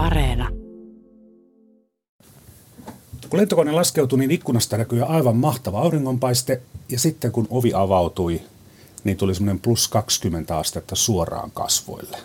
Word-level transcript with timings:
Areena. 0.00 0.48
Kun 3.30 3.38
lentokone 3.38 3.72
laskeutui, 3.72 4.18
niin 4.18 4.30
ikkunasta 4.30 4.76
näkyi 4.76 5.00
aivan 5.00 5.36
mahtava 5.36 5.80
auringonpaiste. 5.80 6.62
Ja 6.88 6.98
sitten 6.98 7.32
kun 7.32 7.46
ovi 7.50 7.72
avautui, 7.74 8.42
niin 9.04 9.16
tuli 9.16 9.34
semmoinen 9.34 9.60
plus 9.60 9.88
20 9.88 10.58
astetta 10.58 10.96
suoraan 10.96 11.50
kasvoille. 11.50 12.18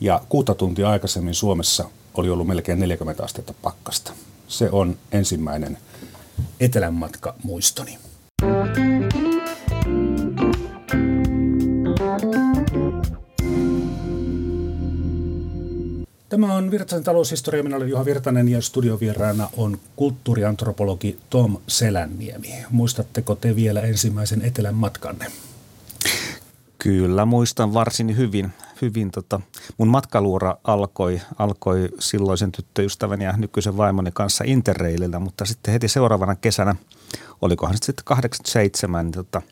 Ja 0.00 0.20
kuuta 0.28 0.54
tuntia 0.54 0.90
aikaisemmin 0.90 1.34
Suomessa 1.34 1.84
oli 2.14 2.30
ollut 2.30 2.46
melkein 2.46 2.80
40 2.80 3.24
astetta 3.24 3.54
pakkasta. 3.62 4.12
Se 4.48 4.70
on 4.70 4.96
ensimmäinen 5.12 5.78
etelänmatka 6.60 7.34
muistoni. 7.42 7.98
Tämä 16.30 16.54
on 16.54 16.70
Virtasen 16.70 17.04
taloushistoria. 17.04 17.62
Minä 17.62 17.76
olen 17.76 17.88
Juha 17.88 18.04
Virtanen 18.04 18.48
ja 18.48 18.62
studiovieraana 18.62 19.48
on 19.56 19.78
kulttuuriantropologi 19.96 21.18
Tom 21.30 21.56
Selänniemi. 21.66 22.54
Muistatteko 22.70 23.34
te 23.34 23.56
vielä 23.56 23.80
ensimmäisen 23.80 24.42
etelän 24.42 24.74
matkanne? 24.74 25.26
Kyllä, 26.78 27.24
muistan 27.24 27.74
varsin 27.74 28.16
hyvin. 28.16 28.52
hyvin 28.82 29.10
tota, 29.10 29.40
mun 29.78 29.88
matkaluura 29.88 30.56
alkoi, 30.64 31.20
alkoi 31.38 31.88
silloisen 31.98 32.52
tyttöystäväni 32.52 33.24
ja 33.24 33.34
nykyisen 33.36 33.76
vaimoni 33.76 34.10
kanssa 34.14 34.44
Interrailillä, 34.46 35.18
mutta 35.18 35.44
sitten 35.44 35.72
heti 35.72 35.88
seuraavana 35.88 36.36
kesänä, 36.36 36.76
olikohan 37.42 37.76
sitten 37.82 38.04
87, 38.04 39.06
niin 39.06 39.12
tota, 39.12 39.42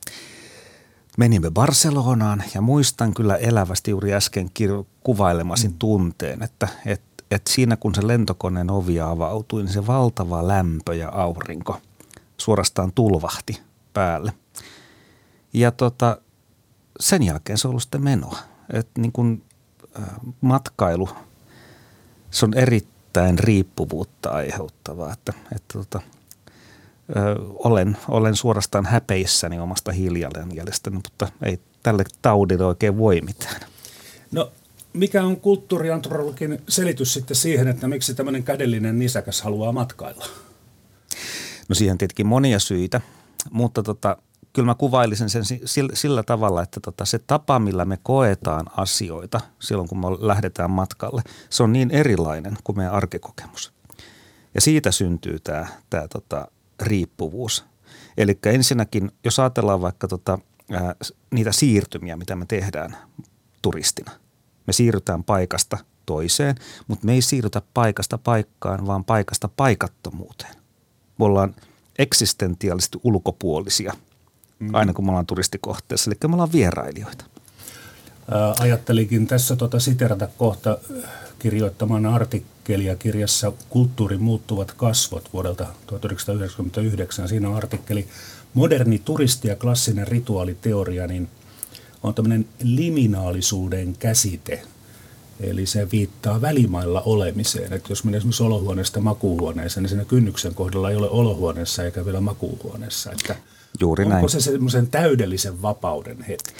menimme 1.18 1.50
Barcelonaan 1.50 2.42
ja 2.54 2.60
muistan 2.60 3.14
kyllä 3.14 3.36
elävästi 3.36 3.90
juuri 3.90 4.14
äsken 4.14 4.50
kir- 4.60 4.84
kuvailemasi 5.00 5.68
mm. 5.68 5.74
tunteen, 5.78 6.42
että 6.42 6.68
et, 6.86 7.02
et 7.30 7.46
siinä 7.46 7.76
kun 7.76 7.94
se 7.94 8.06
lentokoneen 8.06 8.70
ovi 8.70 9.00
avautui, 9.00 9.62
niin 9.62 9.72
se 9.72 9.86
valtava 9.86 10.48
lämpö 10.48 10.94
ja 10.94 11.08
aurinko 11.08 11.80
suorastaan 12.36 12.92
tulvahti 12.92 13.60
päälle. 13.92 14.32
Ja 15.52 15.70
tota, 15.70 16.18
sen 17.00 17.22
jälkeen 17.22 17.58
se 17.58 17.68
on 17.68 17.70
ollut 17.70 17.82
sitten 17.82 18.04
menoa. 18.04 18.38
Et 18.72 18.88
niin 18.98 19.12
kun, 19.12 19.42
äh, 20.00 20.08
matkailu, 20.40 21.08
se 22.30 22.46
on 22.46 22.54
erittäin 22.54 23.38
riippuvuutta 23.38 24.30
aiheuttavaa, 24.30 25.12
että, 25.12 25.32
että 25.56 25.78
tota, 25.78 26.00
ö, 27.10 27.36
olen, 27.54 27.96
olen 28.08 28.36
suorastaan 28.36 28.86
häpeissäni 28.86 29.58
omasta 29.58 29.92
hiilijalanjäljestäni, 29.92 30.96
mutta 30.96 31.28
ei 31.42 31.60
tälle 31.82 32.04
taudille 32.22 32.64
oikein 32.64 32.98
voi 32.98 33.20
mitään. 33.20 33.60
No 34.32 34.52
mikä 34.92 35.24
on 35.24 35.40
kulttuuriantropologin 35.40 36.62
selitys 36.68 37.14
sitten 37.14 37.36
siihen, 37.36 37.68
että 37.68 37.88
miksi 37.88 38.14
tämmöinen 38.14 38.42
kädellinen 38.42 38.98
nisäkäs 38.98 39.42
haluaa 39.42 39.72
matkailla? 39.72 40.26
No 41.68 41.74
siihen 41.74 41.98
tietenkin 41.98 42.26
monia 42.26 42.58
syitä, 42.58 43.00
mutta 43.50 43.82
tota, 43.82 44.16
kyllä 44.52 44.66
mä 44.66 44.74
kuvailisin 44.74 45.30
sen 45.30 45.42
sillä, 45.64 45.92
sillä 45.94 46.22
tavalla, 46.22 46.62
että 46.62 46.80
tota, 46.80 47.04
se 47.04 47.18
tapa, 47.18 47.58
millä 47.58 47.84
me 47.84 47.98
koetaan 48.02 48.66
asioita 48.76 49.40
silloin, 49.58 49.88
kun 49.88 49.98
me 49.98 50.06
lähdetään 50.18 50.70
matkalle, 50.70 51.22
se 51.50 51.62
on 51.62 51.72
niin 51.72 51.90
erilainen 51.90 52.56
kuin 52.64 52.76
meidän 52.76 52.94
arkikokemus. 52.94 53.72
Ja 54.54 54.60
siitä 54.60 54.90
syntyy 54.90 55.38
tämä, 55.38 55.66
tämä 55.90 56.08
tota, 56.08 56.48
riippuvuus. 56.82 57.64
Eli 58.16 58.38
ensinnäkin, 58.46 59.10
jos 59.24 59.38
ajatellaan 59.38 59.80
vaikka 59.80 60.08
tota, 60.08 60.38
ää, 60.72 60.94
niitä 61.30 61.52
siirtymiä, 61.52 62.16
mitä 62.16 62.36
me 62.36 62.46
tehdään 62.46 62.96
turistina. 63.62 64.12
Me 64.66 64.72
siirrytään 64.72 65.24
paikasta 65.24 65.78
toiseen, 66.06 66.56
mutta 66.86 67.06
me 67.06 67.12
ei 67.12 67.22
siirrytä 67.22 67.62
paikasta 67.74 68.18
paikkaan, 68.18 68.86
vaan 68.86 69.04
paikasta 69.04 69.48
paikattomuuteen. 69.56 70.54
Me 71.18 71.24
ollaan 71.24 71.54
eksistentiaalisesti 71.98 72.98
ulkopuolisia, 73.04 73.92
mm. 74.58 74.74
aina 74.74 74.92
kun 74.92 75.04
me 75.04 75.10
ollaan 75.10 75.26
turistikohteessa, 75.26 76.10
eli 76.10 76.28
me 76.28 76.34
ollaan 76.34 76.52
vierailijoita. 76.52 77.24
Ää, 78.30 78.54
ajattelikin 78.60 79.26
tässä 79.26 79.56
tota 79.56 79.80
siterata 79.80 80.26
kohta 80.26 80.78
kirjoittamaan 81.38 82.06
artikkelia 82.06 82.57
kirjassa 82.98 83.52
Kulttuurin 83.68 84.22
muuttuvat 84.22 84.72
kasvot 84.72 85.32
vuodelta 85.32 85.66
1999. 85.86 87.28
Siinä 87.28 87.48
on 87.48 87.56
artikkeli 87.56 88.06
Moderni 88.54 88.98
turisti 88.98 89.48
ja 89.48 89.56
klassinen 89.56 90.08
rituaaliteoria, 90.08 91.06
niin 91.06 91.28
on 92.02 92.14
tämmöinen 92.14 92.48
liminaalisuuden 92.62 93.96
käsite. 93.98 94.62
Eli 95.40 95.66
se 95.66 95.90
viittaa 95.92 96.40
välimailla 96.40 97.00
olemiseen. 97.00 97.72
Että 97.72 97.92
jos 97.92 98.04
menee 98.04 98.18
esimerkiksi 98.18 98.42
olohuoneesta 98.42 99.00
makuuhuoneeseen, 99.00 99.82
niin 99.82 99.88
siinä 99.88 100.04
kynnyksen 100.04 100.54
kohdalla 100.54 100.90
ei 100.90 100.96
ole 100.96 101.10
olohuoneessa 101.10 101.84
eikä 101.84 102.04
vielä 102.04 102.20
makuuhuoneessa. 102.20 103.12
Että 103.12 103.36
Juuri 103.80 104.04
onko 104.04 104.14
näin. 104.14 104.28
se 104.28 104.40
semmoisen 104.40 104.86
täydellisen 104.86 105.62
vapauden 105.62 106.22
hetki? 106.22 106.52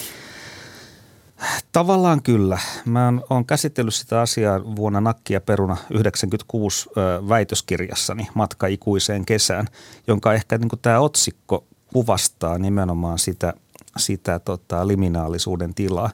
Tavallaan 1.73 2.23
kyllä. 2.23 2.59
Mä 2.85 3.13
oon 3.31 3.47
käsitellyt 3.47 3.95
sitä 3.95 4.21
asiaa 4.21 4.77
vuonna 4.77 5.01
Nakki 5.01 5.35
ja 5.35 5.41
Peruna 5.41 5.77
96 5.91 6.91
väitöskirjassani 7.29 8.29
Matka 8.35 8.67
ikuiseen 8.67 9.25
kesään, 9.25 9.67
jonka 10.07 10.35
ehkä 10.35 10.59
niin 10.59 10.69
tämä 10.83 11.01
otsikko 11.01 11.65
kuvastaa 11.93 12.59
nimenomaan 12.59 13.19
sitä, 13.19 13.55
sitä 13.97 14.39
tota, 14.39 14.87
liminaalisuuden 14.87 15.75
tilaa. 15.75 16.11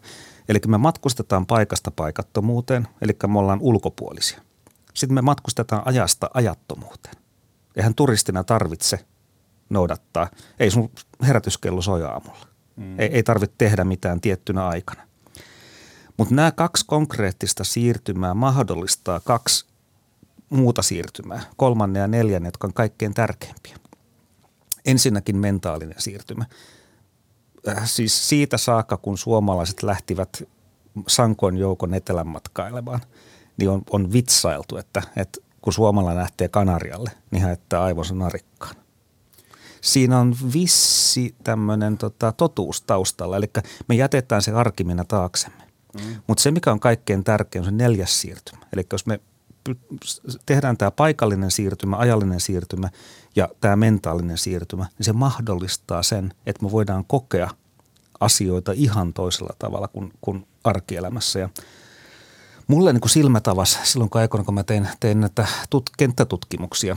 Eli 0.48 0.58
me 0.66 0.78
matkustetaan 0.78 1.46
paikasta 1.46 1.90
paikattomuuteen, 1.90 2.88
eli 3.02 3.12
me 3.26 3.38
ollaan 3.38 3.60
ulkopuolisia. 3.60 4.40
Sitten 4.94 5.14
me 5.14 5.22
matkustetaan 5.22 5.82
ajasta 5.84 6.30
ajattomuuteen. 6.34 7.14
Eihän 7.76 7.94
turistina 7.94 8.44
tarvitse 8.44 9.04
noudattaa. 9.70 10.28
Ei 10.58 10.70
sun 10.70 10.90
herätyskello 11.26 11.82
soi 11.82 12.02
aamulla. 12.02 12.46
Mm. 12.76 13.00
Ei, 13.00 13.08
ei 13.08 13.22
tarvitse 13.22 13.54
tehdä 13.58 13.84
mitään 13.84 14.20
tiettynä 14.20 14.66
aikana. 14.66 15.02
Mutta 16.16 16.34
nämä 16.34 16.52
kaksi 16.52 16.86
konkreettista 16.86 17.64
siirtymää 17.64 18.34
mahdollistaa 18.34 19.20
kaksi 19.20 19.66
muuta 20.50 20.82
siirtymää, 20.82 21.40
kolmannen 21.56 22.00
ja 22.00 22.08
neljännen, 22.08 22.48
jotka 22.48 22.66
on 22.66 22.74
kaikkein 22.74 23.14
tärkeimpiä. 23.14 23.76
Ensinnäkin 24.84 25.36
mentaalinen 25.36 26.00
siirtymä. 26.00 26.44
Äh, 27.68 27.82
siis 27.84 28.28
siitä 28.28 28.56
saakka, 28.58 28.96
kun 28.96 29.18
suomalaiset 29.18 29.82
lähtivät 29.82 30.42
sankoin 31.08 31.56
joukon 31.56 31.94
etelän 31.94 32.26
matkailemaan, 32.26 33.00
niin 33.56 33.70
on, 33.70 33.82
on 33.90 34.12
vitsailtu, 34.12 34.76
että, 34.76 35.02
että 35.16 35.40
kun 35.62 35.72
suomalainen 35.72 36.22
lähtee 36.22 36.48
Kanarialle, 36.48 37.10
niin 37.30 37.42
hän 37.42 37.50
jättää 37.50 37.82
aivonsa 37.82 38.14
narikkaan. 38.14 38.74
Siinä 39.80 40.18
on 40.18 40.36
vissi 40.52 41.34
tämmöinen 41.44 41.98
tota, 41.98 42.32
totuus 42.32 42.82
taustalla, 42.82 43.36
eli 43.36 43.50
me 43.88 43.94
jätetään 43.94 44.42
se 44.42 44.52
arkimina 44.52 45.04
taaksemme. 45.04 45.63
Mm. 45.94 46.16
Mutta 46.26 46.42
se, 46.42 46.50
mikä 46.50 46.72
on 46.72 46.80
kaikkein 46.80 47.24
tärkein, 47.24 47.60
on 47.60 47.64
se 47.64 47.70
neljäs 47.70 48.20
siirtymä. 48.20 48.66
Eli 48.72 48.86
jos 48.92 49.06
me 49.06 49.20
tehdään 50.46 50.76
tämä 50.76 50.90
paikallinen 50.90 51.50
siirtymä, 51.50 51.96
ajallinen 51.96 52.40
siirtymä 52.40 52.90
ja 53.36 53.48
tämä 53.60 53.76
mentaalinen 53.76 54.38
siirtymä, 54.38 54.86
niin 54.98 55.04
se 55.04 55.12
mahdollistaa 55.12 56.02
sen, 56.02 56.34
että 56.46 56.64
me 56.64 56.72
voidaan 56.72 57.04
kokea 57.04 57.50
asioita 58.20 58.72
ihan 58.72 59.12
toisella 59.12 59.54
tavalla 59.58 59.88
kuin, 59.88 60.12
kuin 60.20 60.46
arkielämässä. 60.64 61.38
Ja 61.38 61.48
mulle 62.66 62.92
niin 62.92 63.00
kuin 63.00 63.10
silmätavas 63.10 63.78
silloin 63.82 64.10
kun 64.10 64.20
aikoina, 64.20 64.44
kun 64.44 64.54
mä 64.54 64.62
tein, 64.62 64.88
tein 65.00 65.20
näitä 65.20 65.46
tut, 65.70 65.90
kenttätutkimuksia 65.98 66.96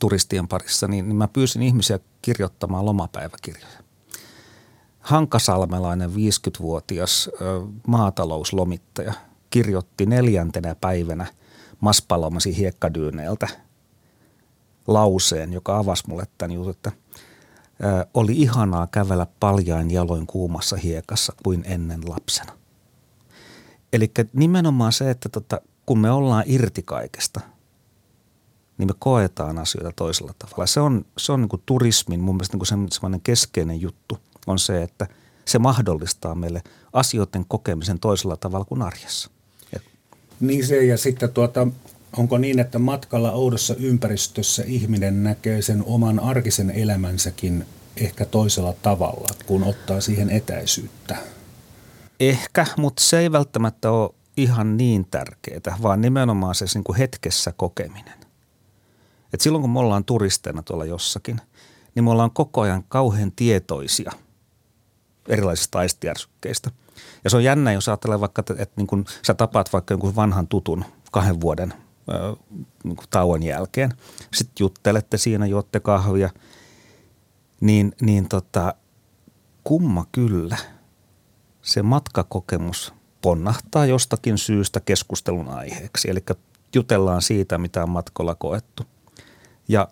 turistien 0.00 0.48
parissa, 0.48 0.88
niin, 0.88 1.08
niin 1.08 1.16
mä 1.16 1.28
pyysin 1.28 1.62
ihmisiä 1.62 1.98
kirjoittamaan 2.22 2.86
lomapäiväkirjoja. 2.86 3.87
Hankasalmelainen 5.08 6.10
50-vuotias 6.10 7.30
maatalouslomittaja 7.86 9.12
kirjoitti 9.50 10.06
neljäntenä 10.06 10.74
päivänä 10.74 11.26
Maspalomasi 11.80 12.56
hiekkadyyneeltä 12.56 13.48
lauseen, 14.86 15.52
joka 15.52 15.78
avasi 15.78 16.04
mulle 16.08 16.24
tämän 16.38 16.52
jutun, 16.52 16.70
että 16.70 16.92
oli 18.14 18.32
ihanaa 18.32 18.86
kävellä 18.86 19.26
paljain 19.40 19.90
jaloin 19.90 20.26
kuumassa 20.26 20.76
hiekassa 20.76 21.32
kuin 21.42 21.64
ennen 21.66 22.00
lapsena. 22.08 22.52
Eli 23.92 24.10
nimenomaan 24.32 24.92
se, 24.92 25.10
että 25.10 25.28
tota, 25.28 25.60
kun 25.86 25.98
me 25.98 26.10
ollaan 26.10 26.44
irti 26.46 26.82
kaikesta, 26.82 27.40
niin 28.78 28.88
me 28.88 28.94
koetaan 28.98 29.58
asioita 29.58 29.92
toisella 29.96 30.34
tavalla. 30.38 30.66
Se 30.66 30.80
on, 30.80 31.04
se 31.18 31.32
on 31.32 31.40
niin 31.40 31.62
turismin 31.66 32.20
mun 32.20 32.34
mielestä 32.34 32.56
niin 32.56 32.88
kuin 33.00 33.20
keskeinen 33.20 33.80
juttu– 33.80 34.18
on 34.48 34.58
se, 34.58 34.82
että 34.82 35.06
se 35.44 35.58
mahdollistaa 35.58 36.34
meille 36.34 36.62
asioiden 36.92 37.44
kokemisen 37.48 37.98
toisella 37.98 38.36
tavalla 38.36 38.64
kuin 38.64 38.82
arjessa. 38.82 39.30
Ja. 39.72 39.80
Niin 40.40 40.66
se 40.66 40.84
ja 40.84 40.98
sitten 40.98 41.32
tuota, 41.32 41.66
onko 42.16 42.38
niin, 42.38 42.58
että 42.58 42.78
matkalla 42.78 43.32
oudossa 43.32 43.74
ympäristössä 43.74 44.62
ihminen 44.66 45.22
näkee 45.22 45.62
sen 45.62 45.84
oman 45.86 46.20
arkisen 46.20 46.70
elämänsäkin 46.70 47.66
ehkä 47.96 48.24
toisella 48.24 48.74
tavalla, 48.82 49.28
kun 49.46 49.64
ottaa 49.64 50.00
siihen 50.00 50.30
etäisyyttä? 50.30 51.16
Ehkä, 52.20 52.66
mutta 52.76 53.02
se 53.02 53.18
ei 53.18 53.32
välttämättä 53.32 53.90
ole 53.90 54.10
ihan 54.36 54.76
niin 54.76 55.06
tärkeää, 55.10 55.78
vaan 55.82 56.00
nimenomaan 56.00 56.54
se 56.54 56.64
niin 56.74 56.84
kuin 56.84 56.98
hetkessä 56.98 57.52
kokeminen. 57.52 58.18
Et 59.32 59.40
silloin 59.40 59.62
kun 59.62 59.70
me 59.70 59.78
ollaan 59.78 60.04
turisteina 60.04 60.62
tuolla 60.62 60.84
jossakin, 60.84 61.40
niin 61.94 62.04
me 62.04 62.10
ollaan 62.10 62.30
koko 62.30 62.60
ajan 62.60 62.84
kauhean 62.88 63.32
tietoisia 63.32 64.12
erilaisista 65.28 65.78
aistiärsykkeistä. 65.78 66.70
Ja 67.24 67.30
se 67.30 67.36
on 67.36 67.44
jännä, 67.44 67.72
jos 67.72 67.88
ajattelee 67.88 68.20
vaikka, 68.20 68.40
että, 68.40 68.54
että 68.58 68.74
niin 68.76 68.86
kun 68.86 69.04
sä 69.26 69.34
tapaat 69.34 69.72
vaikka 69.72 69.94
jonkun 69.94 70.16
vanhan 70.16 70.48
tutun 70.48 70.84
kahden 71.12 71.40
vuoden 71.40 71.74
ö, 72.08 72.36
niin 72.84 72.96
tauon 73.10 73.42
jälkeen. 73.42 73.92
Sitten 74.34 74.54
juttelette 74.60 75.18
siinä, 75.18 75.46
juotte 75.46 75.80
kahvia, 75.80 76.30
niin, 77.60 77.92
niin 78.00 78.28
tota, 78.28 78.74
kumma 79.64 80.06
kyllä 80.12 80.56
se 81.62 81.82
matkakokemus 81.82 82.94
ponnahtaa 83.22 83.86
jostakin 83.86 84.38
syystä 84.38 84.80
keskustelun 84.80 85.48
aiheeksi. 85.48 86.10
Eli 86.10 86.24
jutellaan 86.74 87.22
siitä, 87.22 87.58
mitä 87.58 87.82
on 87.82 87.90
matkalla 87.90 88.34
koettu. 88.34 88.82
Ja 89.68 89.88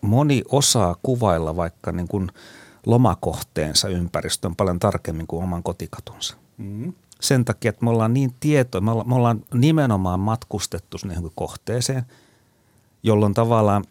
moni 0.00 0.42
osaa 0.48 0.96
kuvailla 1.02 1.56
vaikka 1.56 1.92
niin 1.92 2.08
kuin 2.08 2.30
lomakohteensa 2.86 3.88
ympäristön 3.88 4.56
paljon 4.56 4.78
tarkemmin 4.78 5.26
kuin 5.26 5.42
oman 5.42 5.62
kotikatunsa. 5.62 6.36
Mm. 6.56 6.92
Sen 7.20 7.44
takia, 7.44 7.68
että 7.68 7.84
me 7.84 7.90
ollaan 7.90 8.14
niin 8.14 8.34
tietoja, 8.40 8.82
me 8.82 8.90
ollaan, 8.90 9.08
me 9.08 9.14
ollaan 9.14 9.44
nimenomaan 9.54 10.20
matkustettu 10.20 10.98
sinne 10.98 11.16
kohteeseen, 11.34 12.02
jolloin 13.02 13.34
tavallaan 13.34 13.84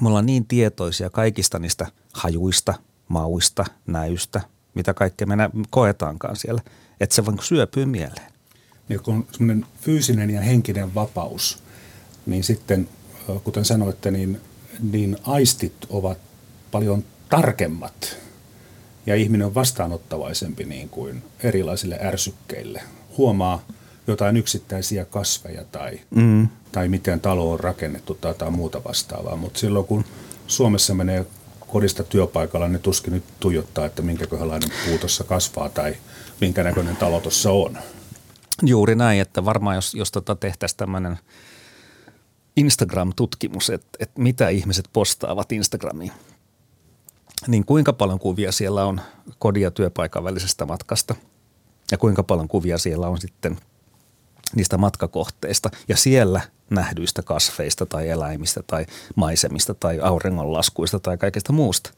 me 0.00 0.08
ollaan 0.08 0.26
niin 0.26 0.46
tietoisia 0.46 1.10
kaikista 1.10 1.58
niistä 1.58 1.86
hajuista, 2.12 2.74
mauista, 3.08 3.64
näystä, 3.86 4.40
mitä 4.74 4.94
kaikkea 4.94 5.26
me 5.26 5.50
koetaankaan 5.70 6.36
siellä, 6.36 6.60
että 7.00 7.14
se 7.14 7.26
vaan 7.26 7.38
syöpyy 7.42 7.86
mieleen. 7.86 8.32
Ja 8.88 8.98
kun 8.98 9.26
semmoinen 9.32 9.66
fyysinen 9.80 10.30
ja 10.30 10.40
henkinen 10.40 10.94
vapaus, 10.94 11.62
niin 12.26 12.44
sitten, 12.44 12.88
kuten 13.44 13.64
sanoitte, 13.64 14.10
niin, 14.10 14.40
niin 14.92 15.16
aistit 15.22 15.72
ovat 15.88 16.18
paljon 16.70 17.04
tarkemmat 17.28 18.16
ja 19.06 19.14
ihminen 19.14 19.46
on 19.46 19.54
vastaanottavaisempi 19.54 20.64
niin 20.64 20.88
kuin 20.88 21.22
erilaisille 21.42 21.98
ärsykkeille. 22.02 22.82
Huomaa 23.18 23.62
jotain 24.06 24.36
yksittäisiä 24.36 25.04
kasveja 25.04 25.64
tai, 25.64 26.00
mm. 26.10 26.48
tai 26.72 26.88
miten 26.88 27.20
talo 27.20 27.52
on 27.52 27.60
rakennettu 27.60 28.14
tai 28.14 28.30
jotain 28.30 28.52
muuta 28.52 28.84
vastaavaa, 28.84 29.36
mutta 29.36 29.58
silloin 29.58 29.86
kun 29.86 30.04
Suomessa 30.46 30.94
menee 30.94 31.26
kodista 31.66 32.04
työpaikalla, 32.04 32.68
niin 32.68 32.82
tuskin 32.82 33.12
nyt 33.12 33.24
tuijottaa, 33.40 33.86
että 33.86 34.02
minkäköhänlainen 34.02 34.70
puu 34.86 34.98
tuossa 34.98 35.24
kasvaa 35.24 35.68
tai 35.68 35.96
minkä 36.40 36.62
näköinen 36.62 36.96
talo 36.96 37.20
tuossa 37.20 37.50
on. 37.52 37.78
Juuri 38.62 38.94
näin, 38.94 39.20
että 39.20 39.44
varmaan 39.44 39.74
jos, 39.74 39.94
jos 39.94 40.12
tota 40.12 40.36
tehtäisiin 40.36 40.76
tämmöinen 40.76 41.18
Instagram-tutkimus, 42.56 43.70
että, 43.70 43.88
että 44.00 44.22
mitä 44.22 44.48
ihmiset 44.48 44.88
postaavat 44.92 45.52
Instagramiin, 45.52 46.12
niin 47.46 47.64
kuinka 47.64 47.92
paljon 47.92 48.18
kuvia 48.18 48.52
siellä 48.52 48.84
on 48.84 49.00
kodin 49.38 49.62
ja 49.62 49.70
työpaikan 49.70 50.24
välisestä 50.24 50.66
matkasta 50.66 51.14
ja 51.90 51.98
kuinka 51.98 52.22
paljon 52.22 52.48
kuvia 52.48 52.78
siellä 52.78 53.08
on 53.08 53.20
sitten 53.20 53.58
niistä 54.54 54.78
matkakohteista 54.78 55.70
ja 55.88 55.96
siellä 55.96 56.40
nähdyistä 56.70 57.22
kasveista 57.22 57.86
tai 57.86 58.08
eläimistä 58.08 58.62
tai 58.66 58.86
maisemista 59.14 59.74
tai 59.74 60.00
auringonlaskuista 60.00 61.00
tai 61.00 61.18
kaikesta 61.18 61.52
muusta. 61.52 61.90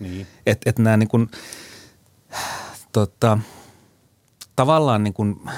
Niin. 0.00 0.26
Että 0.46 0.70
et 0.70 0.78
nämä 0.78 0.96
niin 0.96 1.08
kuin, 1.08 1.30
tota, 2.92 3.38
tavallaan 4.56 5.04
niin 5.04 5.14
kuin, 5.14 5.50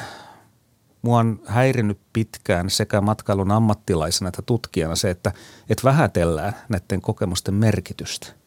mua 1.02 1.18
on 1.18 1.40
häirinyt 1.46 1.98
pitkään 2.12 2.70
sekä 2.70 3.00
matkailun 3.00 3.50
ammattilaisena 3.50 4.28
että 4.28 4.42
tutkijana 4.42 4.96
se, 4.96 5.10
että 5.10 5.32
et 5.68 5.84
vähätellään 5.84 6.56
näiden 6.68 7.00
kokemusten 7.00 7.54
merkitystä– 7.54 8.26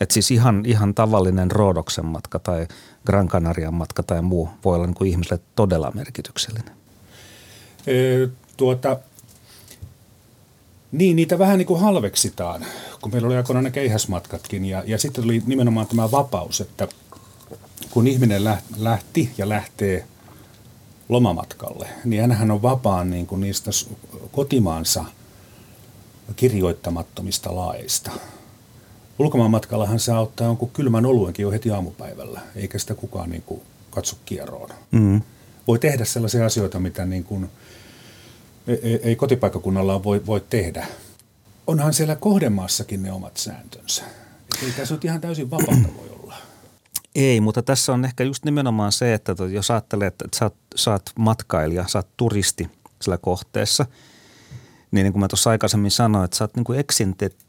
että 0.00 0.12
siis 0.12 0.30
ihan, 0.30 0.62
ihan 0.66 0.94
tavallinen 0.94 1.50
Roodoksen 1.50 2.06
matka 2.06 2.38
tai 2.38 2.66
Gran 3.06 3.28
Canarian 3.28 3.74
matka 3.74 4.02
tai 4.02 4.22
muu 4.22 4.48
voi 4.64 4.74
olla 4.74 4.86
niin 4.86 4.94
kuin 4.94 5.10
ihmiselle 5.10 5.42
todella 5.56 5.90
merkityksellinen. 5.94 6.74
E, 7.86 8.28
tuota, 8.56 8.98
niin, 10.92 11.16
niitä 11.16 11.38
vähän 11.38 11.58
niin 11.58 11.66
kuin 11.66 11.80
halveksitaan, 11.80 12.64
kun 13.00 13.12
meillä 13.12 13.26
oli 13.26 13.36
aikoinaan 13.36 13.64
ne 13.64 13.70
keihäsmatkatkin 13.70 14.64
ja, 14.64 14.82
ja 14.86 14.98
sitten 14.98 15.24
tuli 15.24 15.42
nimenomaan 15.46 15.86
tämä 15.86 16.10
vapaus, 16.10 16.60
että 16.60 16.88
kun 17.90 18.06
ihminen 18.06 18.44
lähti 18.76 19.30
ja 19.38 19.48
lähtee 19.48 20.04
lomamatkalle, 21.08 21.88
niin 22.04 22.32
hän 22.32 22.50
on 22.50 22.62
vapaan 22.62 23.10
niin 23.10 23.26
kuin 23.26 23.40
niistä 23.40 23.70
kotimaansa 24.32 25.04
kirjoittamattomista 26.36 27.56
laeista– 27.56 28.10
Ulkomaanmatkallahan 29.22 30.00
saa 30.00 30.20
ottaa 30.20 30.46
jonkun 30.46 30.70
kylmän 30.70 31.06
oluenkin 31.06 31.42
jo 31.42 31.50
heti 31.50 31.70
aamupäivällä, 31.70 32.40
eikä 32.56 32.78
sitä 32.78 32.94
kukaan 32.94 33.30
niin 33.30 33.42
kuin 33.42 33.60
katso 33.90 34.16
kierroon. 34.24 34.70
Mm. 34.90 35.20
Voi 35.68 35.78
tehdä 35.78 36.04
sellaisia 36.04 36.46
asioita, 36.46 36.78
mitä 36.78 37.04
niin 37.04 37.24
kuin 37.24 37.50
ei, 38.66 39.00
ei 39.02 39.16
kotipaikkakunnalla 39.16 40.04
voi, 40.04 40.26
voi 40.26 40.44
tehdä. 40.50 40.86
Onhan 41.66 41.94
siellä 41.94 42.16
kohdemaassakin 42.16 43.02
ne 43.02 43.12
omat 43.12 43.36
sääntönsä. 43.36 44.04
Ei 44.62 44.70
tässä 44.76 44.94
nyt 44.94 45.04
ihan 45.04 45.20
täysin 45.20 45.50
vapaata 45.50 45.88
voi 45.98 46.08
olla. 46.22 46.34
Ei, 47.14 47.40
mutta 47.40 47.62
tässä 47.62 47.92
on 47.92 48.04
ehkä 48.04 48.24
just 48.24 48.44
nimenomaan 48.44 48.92
se, 48.92 49.14
että 49.14 49.34
jos 49.52 49.70
ajattelee, 49.70 50.08
että 50.08 50.24
sä 50.36 50.44
oot, 50.44 50.54
sä 50.76 50.90
oot 50.90 51.10
matkailija, 51.18 51.88
sä 51.88 51.98
oot 51.98 52.08
turisti 52.16 52.68
sillä 53.00 53.18
kohteessa– 53.18 53.86
niin, 54.92 55.04
niin 55.04 55.12
kuin 55.12 55.20
mä 55.20 55.28
tuossa 55.28 55.50
aikaisemmin 55.50 55.90
sanoin, 55.90 56.24
että 56.24 56.36
sä 56.36 56.44
oot 56.44 56.56
niin 56.56 56.64
kuin 56.64 56.84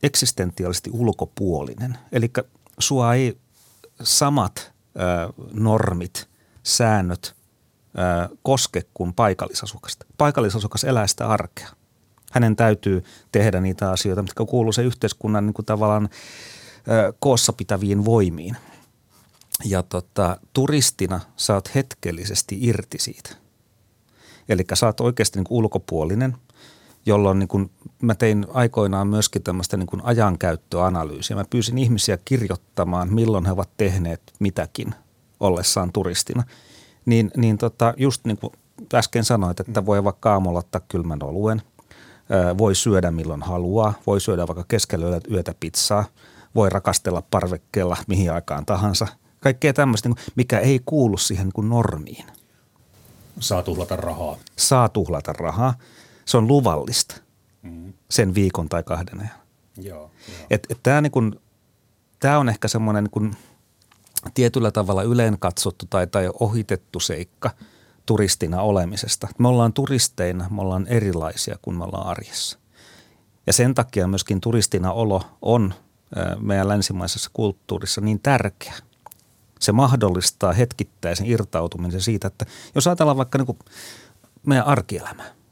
eksistentiaalisesti 0.03 0.89
ulkopuolinen. 0.93 1.97
Eli 2.11 2.31
sua 2.79 3.13
ei 3.13 3.37
samat 4.03 4.71
ö, 4.95 5.33
normit, 5.53 6.29
säännöt 6.63 7.35
ö, 7.97 8.35
koske 8.43 8.83
kuin 8.93 9.13
paikallisasukasta. 9.13 10.05
Paikallisasukas 10.17 10.83
elää 10.83 11.07
sitä 11.07 11.27
arkea. 11.27 11.69
Hänen 12.31 12.55
täytyy 12.55 13.03
tehdä 13.31 13.61
niitä 13.61 13.91
asioita, 13.91 14.23
mitkä 14.23 14.45
kuuluu 14.45 14.73
se 14.73 14.83
yhteiskunnan 14.83 15.45
niin 15.45 15.53
kuin 15.53 15.65
tavallaan 15.65 16.09
ö, 16.87 17.13
koossa 17.19 17.53
pitäviin 17.53 18.05
voimiin. 18.05 18.57
Ja 19.65 19.83
tota, 19.83 20.37
turistina 20.53 21.19
sä 21.37 21.53
oot 21.53 21.75
hetkellisesti 21.75 22.57
irti 22.61 22.99
siitä. 22.99 23.29
Eli 24.49 24.63
sä 24.73 24.85
oot 24.85 24.99
oikeasti 24.99 25.39
niin 25.39 25.47
ulkopuolinen– 25.49 26.37
jolloin 27.05 27.39
niin 27.39 27.47
kuin 27.47 27.71
mä 28.01 28.15
tein 28.15 28.45
aikoinaan 28.53 29.07
myöskin 29.07 29.43
tämmöistä 29.43 29.77
niin 29.77 29.87
kuin 29.87 30.01
ajankäyttöanalyysiä. 30.05 31.35
Mä 31.35 31.45
pyysin 31.49 31.77
ihmisiä 31.77 32.17
kirjoittamaan, 32.25 33.13
milloin 33.13 33.45
he 33.45 33.51
ovat 33.51 33.69
tehneet 33.77 34.21
mitäkin 34.39 34.95
ollessaan 35.39 35.91
turistina. 35.91 36.43
Niin, 37.05 37.31
niin 37.37 37.57
tota, 37.57 37.93
just 37.97 38.25
niin 38.25 38.37
kuin 38.37 38.53
äsken 38.93 39.23
sanoit, 39.23 39.59
että 39.59 39.85
voi 39.85 40.03
vaikka 40.03 40.33
aamulla 40.33 40.59
ottaa 40.59 40.81
kylmän 40.87 41.23
oluen, 41.23 41.61
voi 42.57 42.75
syödä 42.75 43.11
milloin 43.11 43.41
haluaa, 43.41 43.93
voi 44.07 44.21
syödä 44.21 44.47
vaikka 44.47 44.65
keskellä 44.67 45.21
yötä 45.31 45.53
pizzaa, 45.59 46.05
voi 46.55 46.69
rakastella 46.69 47.23
parvekkeella 47.31 47.97
mihin 48.07 48.31
aikaan 48.31 48.65
tahansa. 48.65 49.07
Kaikkea 49.39 49.73
tämmöistä, 49.73 50.09
niin 50.09 50.17
mikä 50.35 50.59
ei 50.59 50.81
kuulu 50.85 51.17
siihen 51.17 51.49
niin 51.57 51.69
normiin. 51.69 52.25
Saa 53.39 53.63
tuhlata 53.63 53.95
rahaa. 53.95 54.37
Saa 54.55 54.89
tuhlata 54.89 55.33
rahaa 55.33 55.73
se 56.25 56.37
on 56.37 56.47
luvallista 56.47 57.15
mm. 57.61 57.93
sen 58.09 58.35
viikon 58.35 58.69
tai 58.69 58.83
kahden 58.83 59.19
ajan. 59.19 59.43
Joo, 59.77 59.97
joo. 59.97 60.11
Et, 60.49 60.67
et 60.69 60.79
tämä 60.83 61.01
niinku, 61.01 61.19
on 62.39 62.49
ehkä 62.49 62.67
semmoinen 62.67 63.03
niinku 63.03 63.37
tietyllä 64.33 64.71
tavalla 64.71 65.03
yleen 65.03 65.39
katsottu 65.39 65.85
tai, 65.89 66.07
tai 66.07 66.29
ohitettu 66.39 66.99
seikka 66.99 67.49
turistina 68.05 68.61
olemisesta. 68.61 69.27
Me 69.37 69.47
ollaan 69.47 69.73
turisteina, 69.73 70.47
me 70.49 70.61
ollaan 70.61 70.87
erilaisia 70.87 71.57
kuin 71.61 71.77
me 71.77 71.83
ollaan 71.83 72.07
arjessa. 72.07 72.59
Ja 73.47 73.53
sen 73.53 73.73
takia 73.73 74.07
myöskin 74.07 74.41
turistina 74.41 74.91
olo 74.91 75.21
on 75.41 75.73
meidän 76.39 76.67
länsimaisessa 76.67 77.29
kulttuurissa 77.33 78.01
niin 78.01 78.19
tärkeä. 78.19 78.73
Se 79.59 79.71
mahdollistaa 79.71 80.53
hetkittäisen 80.53 81.27
irtautumisen 81.27 82.01
siitä, 82.01 82.27
että 82.27 82.45
jos 82.75 82.87
ajatellaan 82.87 83.17
vaikka 83.17 83.37
niin 83.37 83.59
meidän 84.45 84.65
arkielämää– 84.65 85.31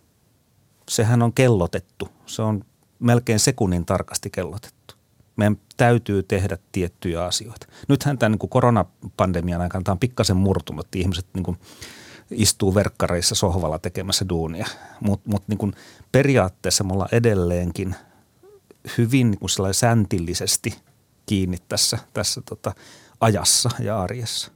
sehän 0.89 1.21
on 1.21 1.33
kellotettu. 1.33 2.09
Se 2.25 2.41
on 2.41 2.65
melkein 2.99 3.39
sekunnin 3.39 3.85
tarkasti 3.85 4.29
kellotettu. 4.29 4.95
Meidän 5.35 5.57
täytyy 5.77 6.23
tehdä 6.23 6.57
tiettyjä 6.71 7.25
asioita. 7.25 7.67
Nythän 7.87 8.17
tämän 8.17 8.31
niin 8.31 8.49
koronapandemian 8.49 9.61
aikana 9.61 9.83
tämä 9.83 9.93
on 9.93 9.99
pikkasen 9.99 10.37
murtunut, 10.37 10.85
että 10.85 10.99
ihmiset 10.99 11.25
niin 11.33 11.43
kuin 11.43 11.57
istuu 12.31 12.75
verkkareissa 12.75 13.35
sohvalla 13.35 13.79
tekemässä 13.79 14.25
duunia. 14.29 14.67
Mutta 14.99 15.29
mut 15.29 15.43
niin 15.47 15.73
periaatteessa 16.11 16.83
me 16.83 16.93
ollaan 16.93 17.09
edelleenkin 17.11 17.95
hyvin 18.97 19.31
niin 19.31 19.39
kuin 19.39 19.73
säntillisesti 19.73 20.79
kiinni 21.25 21.57
tässä, 21.69 21.97
tässä 22.13 22.41
tota 22.49 22.75
ajassa 23.21 23.69
ja 23.79 24.01
arjessa. 24.01 24.51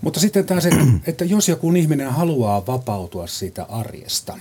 Mutta 0.00 0.20
sitten 0.20 0.46
taas, 0.46 0.66
että, 0.66 0.84
että 1.06 1.24
jos 1.24 1.48
joku 1.48 1.72
ihminen 1.72 2.12
haluaa 2.12 2.66
vapautua 2.66 3.26
siitä 3.26 3.62
arjesta, 3.62 4.38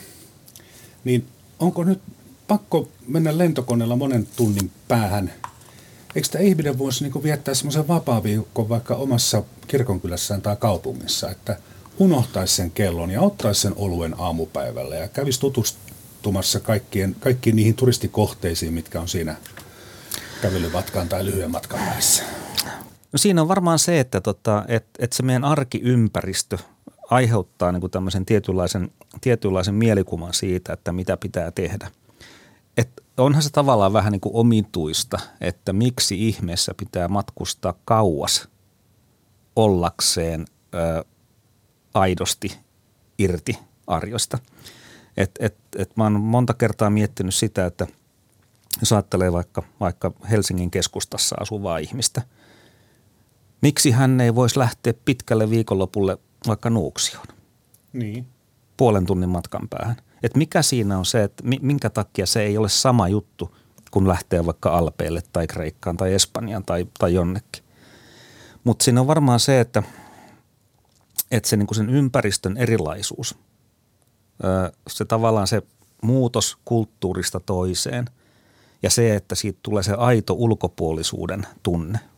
niin 1.04 1.28
onko 1.60 1.84
nyt 1.84 2.02
pakko 2.48 2.90
mennä 3.08 3.38
lentokoneella 3.38 3.96
monen 3.96 4.28
tunnin 4.36 4.72
päähän? 4.88 5.34
Eikö 6.16 6.28
tämä 6.32 6.44
ihminen 6.44 6.78
voisi 6.78 7.04
niin 7.04 7.24
viettää 7.24 7.54
semmoisen 7.54 7.88
vapaa-viikon 7.88 8.70
vaikka 8.70 8.96
omassa 8.96 9.44
kirkonkylässään 9.68 10.42
tai 10.42 10.56
kaupungissa, 10.56 11.32
että 11.32 11.58
unohtaisi 12.00 12.56
sen 12.56 12.72
kellon 12.72 13.12
ja 13.12 13.22
ottaisi 13.22 13.62
sen 13.62 13.74
oluen 13.76 14.16
aamupäivällä 14.18 14.96
ja 14.96 15.08
kävisi 15.08 15.40
tutustumassa 15.40 16.60
kaikkien, 16.60 17.16
kaikkiin 17.20 17.56
niihin 17.56 17.76
turistikohteisiin, 17.76 18.74
mitkä 18.74 19.02
on 19.02 19.08
siinä 19.08 19.36
kävelymatkan 20.42 21.10
tai 21.10 21.26
lyhyen 21.26 21.52
matkan 21.52 21.80
päässä? 21.80 22.24
No 23.14 23.18
siinä 23.18 23.42
on 23.42 23.48
varmaan 23.48 23.80
se, 23.80 24.00
että 24.00 24.22
tota, 24.22 24.66
et, 24.68 24.86
et 25.00 25.14
se 25.14 25.24
meidän 25.24 25.44
arkiympäristö 25.44 26.58
aiheuttaa 27.10 27.72
niin 27.72 27.82
kuin 27.82 27.92
tämmöisen 27.92 28.26
tietynlaisen, 28.26 28.92
tietynlaisen 29.22 29.76
mielikuvan 29.76 30.34
siitä, 30.34 30.74
että 30.74 30.92
mitä 30.92 31.18
pitää 31.18 31.52
tehdä. 31.52 31.92
Et 32.78 33.04
onhan 33.18 33.44
se 33.44 33.50
tavallaan 33.50 33.94
vähän 33.94 34.12
niin 34.12 34.22
kuin 34.22 34.36
omituista, 34.36 35.20
että 35.42 35.74
miksi 35.74 36.28
ihmeessä 36.28 36.74
pitää 36.74 37.08
matkustaa 37.08 37.74
kauas 37.86 38.50
ollakseen 39.56 40.46
ö, 40.74 41.06
aidosti 41.94 42.58
irti 43.18 43.60
arjosta. 43.88 44.40
Et, 45.18 45.32
et, 45.40 45.56
et 45.78 45.98
mä 45.98 46.04
oon 46.04 46.22
monta 46.22 46.54
kertaa 46.54 46.90
miettinyt 46.90 47.36
sitä, 47.36 47.66
että 47.66 47.88
jos 48.80 48.94
ajattelee 48.94 49.32
vaikka, 49.32 49.64
vaikka 49.80 50.12
Helsingin 50.30 50.72
keskustassa 50.72 51.36
asuvaa 51.40 51.78
ihmistä– 51.78 52.22
Miksi 53.62 53.92
hän 53.92 54.22
ei 54.22 54.36
voisi 54.36 54.60
lähteä 54.60 54.94
pitkälle 55.06 55.50
viikonlopulle 55.50 56.18
vaikka 56.48 56.70
Nuuksioon? 56.70 57.28
Niin. 57.94 58.28
Puolen 58.78 59.06
tunnin 59.06 59.30
matkan 59.30 59.68
päähän. 59.70 59.96
Et 60.24 60.36
mikä 60.36 60.62
siinä 60.62 60.98
on 60.98 61.06
se, 61.06 61.24
että 61.24 61.44
minkä 61.62 61.90
takia 61.90 62.26
se 62.26 62.42
ei 62.42 62.58
ole 62.58 62.70
sama 62.70 63.08
juttu, 63.08 63.56
kun 63.92 64.08
lähtee 64.08 64.46
vaikka 64.46 64.78
Alpeille 64.78 65.24
tai 65.34 65.48
Kreikkaan 65.48 65.98
tai 65.98 66.14
Espanjaan 66.14 66.66
tai, 66.66 66.88
tai 67.00 67.14
jonnekin. 67.14 67.64
Mutta 68.64 68.84
siinä 68.84 69.02
on 69.02 69.08
varmaan 69.08 69.40
se, 69.40 69.60
että, 69.60 69.84
että 71.32 71.50
se 71.50 71.58
niinku 71.58 71.74
sen 71.74 71.90
ympäristön 71.90 72.58
erilaisuus, 72.58 73.36
se 74.88 75.06
tavallaan 75.06 75.48
se 75.48 75.62
muutos 76.02 76.58
kulttuurista 76.66 77.40
toiseen 77.40 78.06
ja 78.84 78.90
se, 78.90 79.16
että 79.16 79.36
siitä 79.36 79.60
tulee 79.64 79.84
se 79.84 79.94
aito 79.94 80.34
ulkopuolisuuden 80.34 81.48
tunne– 81.64 82.00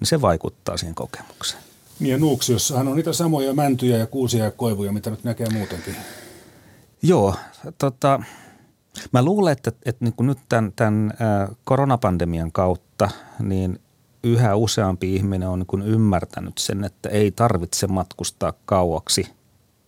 niin 0.00 0.08
se 0.08 0.20
vaikuttaa 0.20 0.76
siihen 0.76 0.94
kokemukseen. 0.94 1.62
Niin 2.00 2.12
ja 2.12 2.18
Nuuksiossahan 2.18 2.88
on 2.88 2.96
niitä 2.96 3.12
samoja 3.12 3.54
mäntyjä 3.54 3.96
ja 3.96 4.06
kuusia 4.06 4.44
ja 4.44 4.50
koivuja, 4.50 4.92
mitä 4.92 5.10
nyt 5.10 5.24
näkee 5.24 5.46
muutenkin. 5.52 5.96
Joo, 7.02 7.34
tota, 7.78 8.22
mä 9.12 9.22
luulen, 9.22 9.52
että, 9.52 9.72
että 9.84 10.04
niin 10.04 10.14
kuin 10.14 10.26
nyt 10.26 10.38
tämän, 10.48 10.72
tämän 10.76 11.12
koronapandemian 11.64 12.52
kautta, 12.52 13.10
niin 13.38 13.78
yhä 14.24 14.56
useampi 14.56 15.14
ihminen 15.14 15.48
on 15.48 15.58
niin 15.58 15.66
kuin 15.66 15.82
ymmärtänyt 15.82 16.58
sen, 16.58 16.84
että 16.84 17.08
ei 17.08 17.30
tarvitse 17.30 17.86
matkustaa 17.86 18.52
kauaksi 18.64 19.26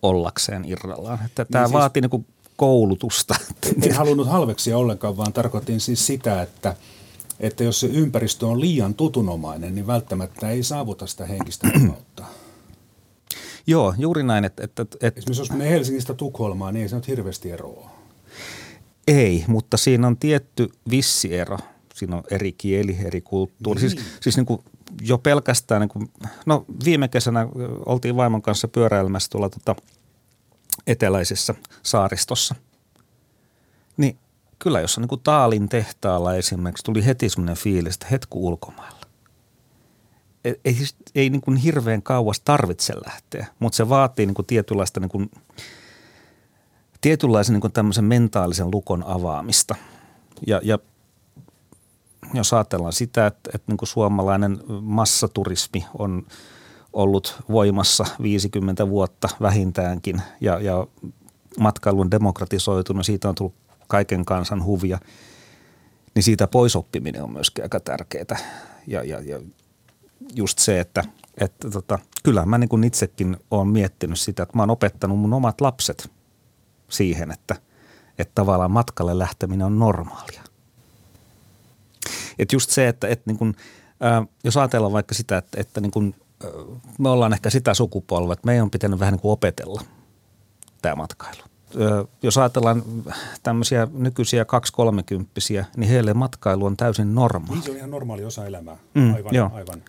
ollakseen 0.01 0.65
irrallaan. 0.65 1.19
Että 1.25 1.43
niin 1.43 1.51
tämä 1.51 1.65
siis, 1.65 1.73
vaatii 1.73 2.01
niin 2.01 2.09
kuin 2.09 2.25
koulutusta. 2.57 3.35
En 3.81 3.95
halunnut 3.95 4.27
halveksia 4.27 4.77
ollenkaan, 4.77 5.17
vaan 5.17 5.33
tarkoitin 5.33 5.79
siis 5.79 6.07
sitä, 6.07 6.41
että– 6.41 6.75
että 7.39 7.63
jos 7.63 7.79
se 7.79 7.87
ympäristö 7.87 8.47
on 8.47 8.61
liian 8.61 8.93
tutunomainen, 8.93 9.75
niin 9.75 9.87
välttämättä 9.87 10.49
ei 10.49 10.63
saavuta 10.63 11.07
sitä 11.07 11.25
henkistä 11.25 11.67
vapautta. 11.73 12.25
Joo, 13.67 13.93
juuri 13.97 14.23
näin. 14.23 14.45
Että, 14.45 14.63
että, 14.63 14.81
että, 14.81 15.07
Esimerkiksi 15.07 15.41
jos 15.41 15.51
menee 15.51 15.69
Helsingistä 15.69 16.13
Tukholmaan, 16.13 16.73
niin 16.73 16.81
ei 16.81 16.89
se 16.89 16.95
nyt 16.95 17.07
hirveästi 17.07 17.51
eroa. 17.51 17.89
Ei, 19.07 19.43
mutta 19.47 19.77
siinä 19.77 20.07
on 20.07 20.17
tietty 20.17 20.69
vissi 20.89 21.35
ero. 21.35 21.57
Siinä 21.93 22.15
on 22.15 22.23
eri 22.31 22.51
kieli, 22.51 22.97
eri 23.05 23.21
kulttuuri. 23.21 23.81
Niin. 23.81 23.89
Siis, 23.89 24.03
siis 24.21 24.37
niin 24.37 24.45
kuin 24.45 24.61
jo 25.01 25.17
pelkästään, 25.17 25.81
niin 25.81 25.89
kuin, 25.89 26.11
no 26.45 26.65
viime 26.85 27.07
kesänä 27.07 27.47
oltiin 27.85 28.15
vaimon 28.15 28.41
kanssa 28.41 28.67
pyöräilemässä 28.67 29.29
tuolla 29.31 29.49
tota, 29.49 29.75
eteläisessä 30.87 31.55
saaristossa. 31.83 32.55
Kyllä 34.63 34.81
jos 34.81 34.97
niin 34.97 35.07
kuin 35.07 35.21
Taalin 35.23 35.69
tehtaalla 35.69 36.35
esimerkiksi, 36.35 36.83
tuli 36.83 37.05
heti 37.05 37.29
semmoinen 37.29 37.55
fiilis, 37.55 37.93
että 37.93 38.07
hetku 38.11 38.47
ulkomailla. 38.47 39.01
Ei, 40.45 40.59
ei, 40.65 40.73
siis, 40.73 40.95
ei 41.15 41.29
niin 41.29 41.41
kuin 41.41 41.57
hirveän 41.57 42.01
kauas 42.01 42.39
tarvitse 42.39 42.93
lähteä, 43.05 43.47
mutta 43.59 43.75
se 43.75 43.89
vaatii 43.89 44.25
niin 44.25 44.33
kuin 44.33 44.45
tietynlaista 44.45 44.99
niin 44.99 45.09
kuin, 45.09 45.31
tietynlaisen 47.01 47.53
niin 47.53 47.61
kuin 47.61 47.73
tämmöisen 47.73 48.05
mentaalisen 48.05 48.71
lukon 48.71 49.03
avaamista. 49.07 49.75
Ja, 50.47 50.61
ja 50.63 50.79
jos 52.33 52.53
ajatellaan 52.53 52.93
sitä, 52.93 53.27
että, 53.27 53.51
että 53.53 53.71
niin 53.71 53.77
kuin 53.77 53.89
suomalainen 53.89 54.59
massaturismi 54.81 55.85
on 55.97 56.25
ollut 56.93 57.43
voimassa 57.49 58.05
50 58.21 58.89
vuotta 58.89 59.29
vähintäänkin 59.41 60.21
ja, 60.41 60.59
ja 60.59 60.87
matkailun 61.59 62.11
demokratisoitunut, 62.11 63.05
siitä 63.05 63.29
on 63.29 63.35
tullut 63.35 63.62
kaiken 63.93 64.25
kansan 64.25 64.63
huvia, 64.63 64.99
niin 66.15 66.23
siitä 66.23 66.47
poisoppiminen 66.47 67.23
on 67.23 67.33
myöskin 67.33 67.63
aika 67.63 67.79
tärkeää. 67.79 68.37
Ja, 68.87 69.03
ja, 69.03 69.21
ja 69.21 69.39
just 70.35 70.59
se, 70.59 70.79
että, 70.79 71.03
että 71.37 71.69
tota, 71.69 71.99
kyllä 72.23 72.45
mä 72.45 72.57
niin 72.57 72.83
itsekin 72.83 73.37
olen 73.51 73.67
miettinyt 73.67 74.19
sitä, 74.19 74.43
että 74.43 74.57
mä 74.57 74.61
oon 74.61 74.69
opettanut 74.69 75.19
mun 75.19 75.33
omat 75.33 75.61
lapset 75.61 76.11
siihen, 76.89 77.31
että, 77.31 77.55
että 78.17 78.31
tavallaan 78.35 78.71
matkalle 78.71 79.19
lähteminen 79.19 79.67
on 79.67 79.79
normaalia. 79.79 80.43
Et 82.39 82.51
just 82.51 82.69
se, 82.69 82.87
että, 82.87 83.07
että 83.07 83.23
niin 83.29 83.37
kuin, 83.37 83.55
äh, 84.05 84.27
jos 84.43 84.57
ajatellaan 84.57 84.93
vaikka 84.93 85.15
sitä, 85.15 85.37
että, 85.37 85.61
että 85.61 85.81
niin 85.81 85.91
kuin, 85.91 86.15
äh, 86.45 86.49
me 86.99 87.09
ollaan 87.09 87.33
ehkä 87.33 87.49
sitä 87.49 87.73
sukupolvea, 87.73 88.33
että 88.33 88.45
meidän 88.45 88.63
on 88.63 88.71
pitänyt 88.71 88.99
vähän 88.99 89.13
niin 89.13 89.21
kuin 89.21 89.31
opetella 89.31 89.81
tämä 90.81 90.95
matkailu 90.95 91.52
jos 92.23 92.37
ajatellaan 92.37 92.83
tämmöisiä 93.43 93.87
nykyisiä 93.93 94.45
230 94.45 95.31
niin 95.77 95.89
heille 95.89 96.13
matkailu 96.13 96.65
on 96.65 96.77
täysin 96.77 97.15
normaali. 97.15 97.53
Niin 97.53 97.63
se 97.63 97.71
on 97.71 97.77
ihan 97.77 97.91
normaali 97.91 98.25
osa 98.25 98.45
elämää. 98.45 98.77
Mm, 98.93 99.13
aivan, 99.13 99.35
joo. 99.35 99.51
aivan. 99.53 99.81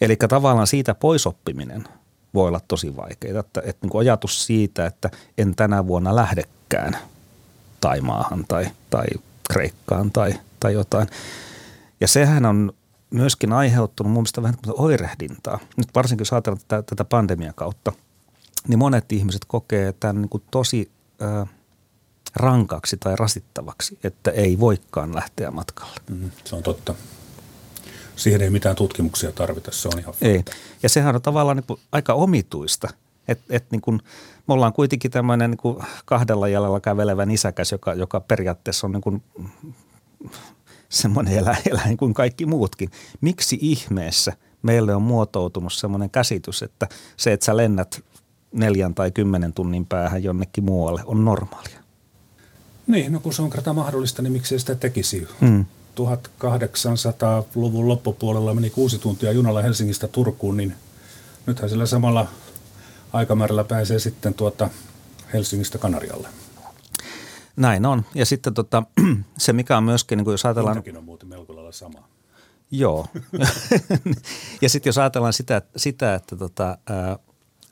Eli 0.00 0.16
tavallaan 0.16 0.66
siitä 0.66 0.94
poisoppiminen 0.94 1.88
voi 2.34 2.48
olla 2.48 2.60
tosi 2.68 2.96
vaikeaa. 2.96 3.40
Että, 3.40 3.60
että 3.64 3.78
niin 3.82 3.90
kuin 3.90 4.00
ajatus 4.00 4.46
siitä, 4.46 4.86
että 4.86 5.10
en 5.38 5.54
tänä 5.54 5.86
vuonna 5.86 6.16
lähdekään 6.16 6.96
Taimaahan 7.80 8.44
tai, 8.48 8.66
tai 8.90 9.06
Kreikkaan 9.52 10.10
tai, 10.12 10.34
tai 10.60 10.72
jotain. 10.72 11.08
Ja 12.00 12.08
sehän 12.08 12.46
on 12.46 12.72
myöskin 13.10 13.52
aiheuttanut 13.52 14.12
mun 14.12 14.22
mielestä 14.22 14.42
vähän 14.42 14.58
oirehdintaa. 14.68 15.58
Nyt 15.76 15.88
varsinkin 15.94 16.20
jos 16.20 16.32
ajatellaan 16.32 16.64
tätä, 16.68 16.82
tätä 16.82 17.04
pandemian 17.04 17.54
kautta, 17.54 17.92
niin 18.68 18.78
monet 18.78 19.12
ihmiset 19.12 19.44
kokee 19.44 19.92
tämän 19.92 20.16
niin 20.16 20.28
kuin 20.28 20.42
tosi 20.50 20.90
ö, 21.22 21.46
rankaksi 22.36 22.96
tai 22.96 23.16
rasittavaksi, 23.16 23.98
että 24.04 24.30
ei 24.30 24.60
voikaan 24.60 25.14
lähteä 25.14 25.50
matkalle. 25.50 26.00
Mm, 26.10 26.30
se 26.44 26.56
on 26.56 26.62
totta. 26.62 26.94
Siihen 28.16 28.42
ei 28.42 28.50
mitään 28.50 28.76
tutkimuksia 28.76 29.32
tarvita, 29.32 29.72
se 29.72 29.88
on 29.88 29.98
ihan 29.98 30.14
Ei. 30.22 30.44
Ja 30.82 30.88
sehän 30.88 31.14
on 31.14 31.22
tavallaan 31.22 31.56
niin 31.56 31.78
aika 31.92 32.14
omituista, 32.14 32.88
että 33.28 33.44
et 33.50 33.70
niin 33.70 33.80
kuin, 33.80 34.00
me 34.48 34.54
ollaan 34.54 34.72
kuitenkin 34.72 35.10
tämmöinen 35.10 35.50
niin 35.50 35.58
kuin 35.58 35.78
kahdella 36.04 36.48
jalalla 36.48 36.80
kävelevä 36.80 37.26
nisäkäs, 37.26 37.72
joka, 37.72 37.94
joka 37.94 38.20
periaatteessa 38.20 38.86
on 38.86 38.92
niin 38.92 39.00
kuin 39.00 39.22
semmoinen 40.88 41.38
eläin, 41.38 41.62
eläin 41.70 41.96
kuin 41.96 42.14
kaikki 42.14 42.46
muutkin. 42.46 42.90
Miksi 43.20 43.58
ihmeessä 43.60 44.32
meille 44.62 44.94
on 44.94 45.02
muotoutunut 45.02 45.72
semmoinen 45.72 46.10
käsitys, 46.10 46.62
että 46.62 46.88
se, 47.16 47.32
että 47.32 47.46
sä 47.46 47.56
lennät 47.56 48.04
neljän 48.56 48.94
tai 48.94 49.10
kymmenen 49.10 49.52
tunnin 49.52 49.86
päähän 49.86 50.22
jonnekin 50.22 50.64
muualle 50.64 51.02
on 51.04 51.24
normaalia. 51.24 51.80
Niin, 52.86 53.12
no 53.12 53.20
kun 53.20 53.32
se 53.32 53.42
on 53.42 53.50
kerta 53.50 53.72
mahdollista, 53.72 54.22
niin 54.22 54.32
miksei 54.32 54.58
sitä 54.58 54.74
tekisi? 54.74 55.28
Hmm. 55.40 55.64
1800-luvun 55.96 57.88
loppupuolella 57.88 58.54
meni 58.54 58.70
kuusi 58.70 58.98
tuntia 58.98 59.32
junalla 59.32 59.62
Helsingistä 59.62 60.08
Turkuun, 60.08 60.56
niin 60.56 60.74
nythän 61.46 61.70
sillä 61.70 61.86
samalla 61.86 62.26
aikamäärällä 63.12 63.64
pääsee 63.64 63.98
sitten 63.98 64.34
tuota 64.34 64.70
Helsingistä 65.32 65.78
Kanarialle. 65.78 66.28
Näin 67.56 67.86
on. 67.86 68.04
Ja 68.14 68.26
sitten 68.26 68.54
tota, 68.54 68.82
se, 69.38 69.52
mikä 69.52 69.76
on 69.76 69.84
myöskin, 69.84 70.16
niin 70.16 70.24
kuin 70.24 70.32
jos 70.32 70.44
ajatellaan... 70.44 70.76
Hintakin 70.76 70.96
on 70.96 71.04
muuten 71.04 71.28
melko 71.28 71.54
lailla 71.54 71.72
sama. 71.72 72.08
Joo. 72.70 73.06
ja 74.62 74.68
sitten 74.68 74.88
jos 74.88 74.98
ajatellaan 74.98 75.32
sitä, 75.32 75.62
sitä 75.76 76.14
että 76.14 76.36
tota, 76.36 76.78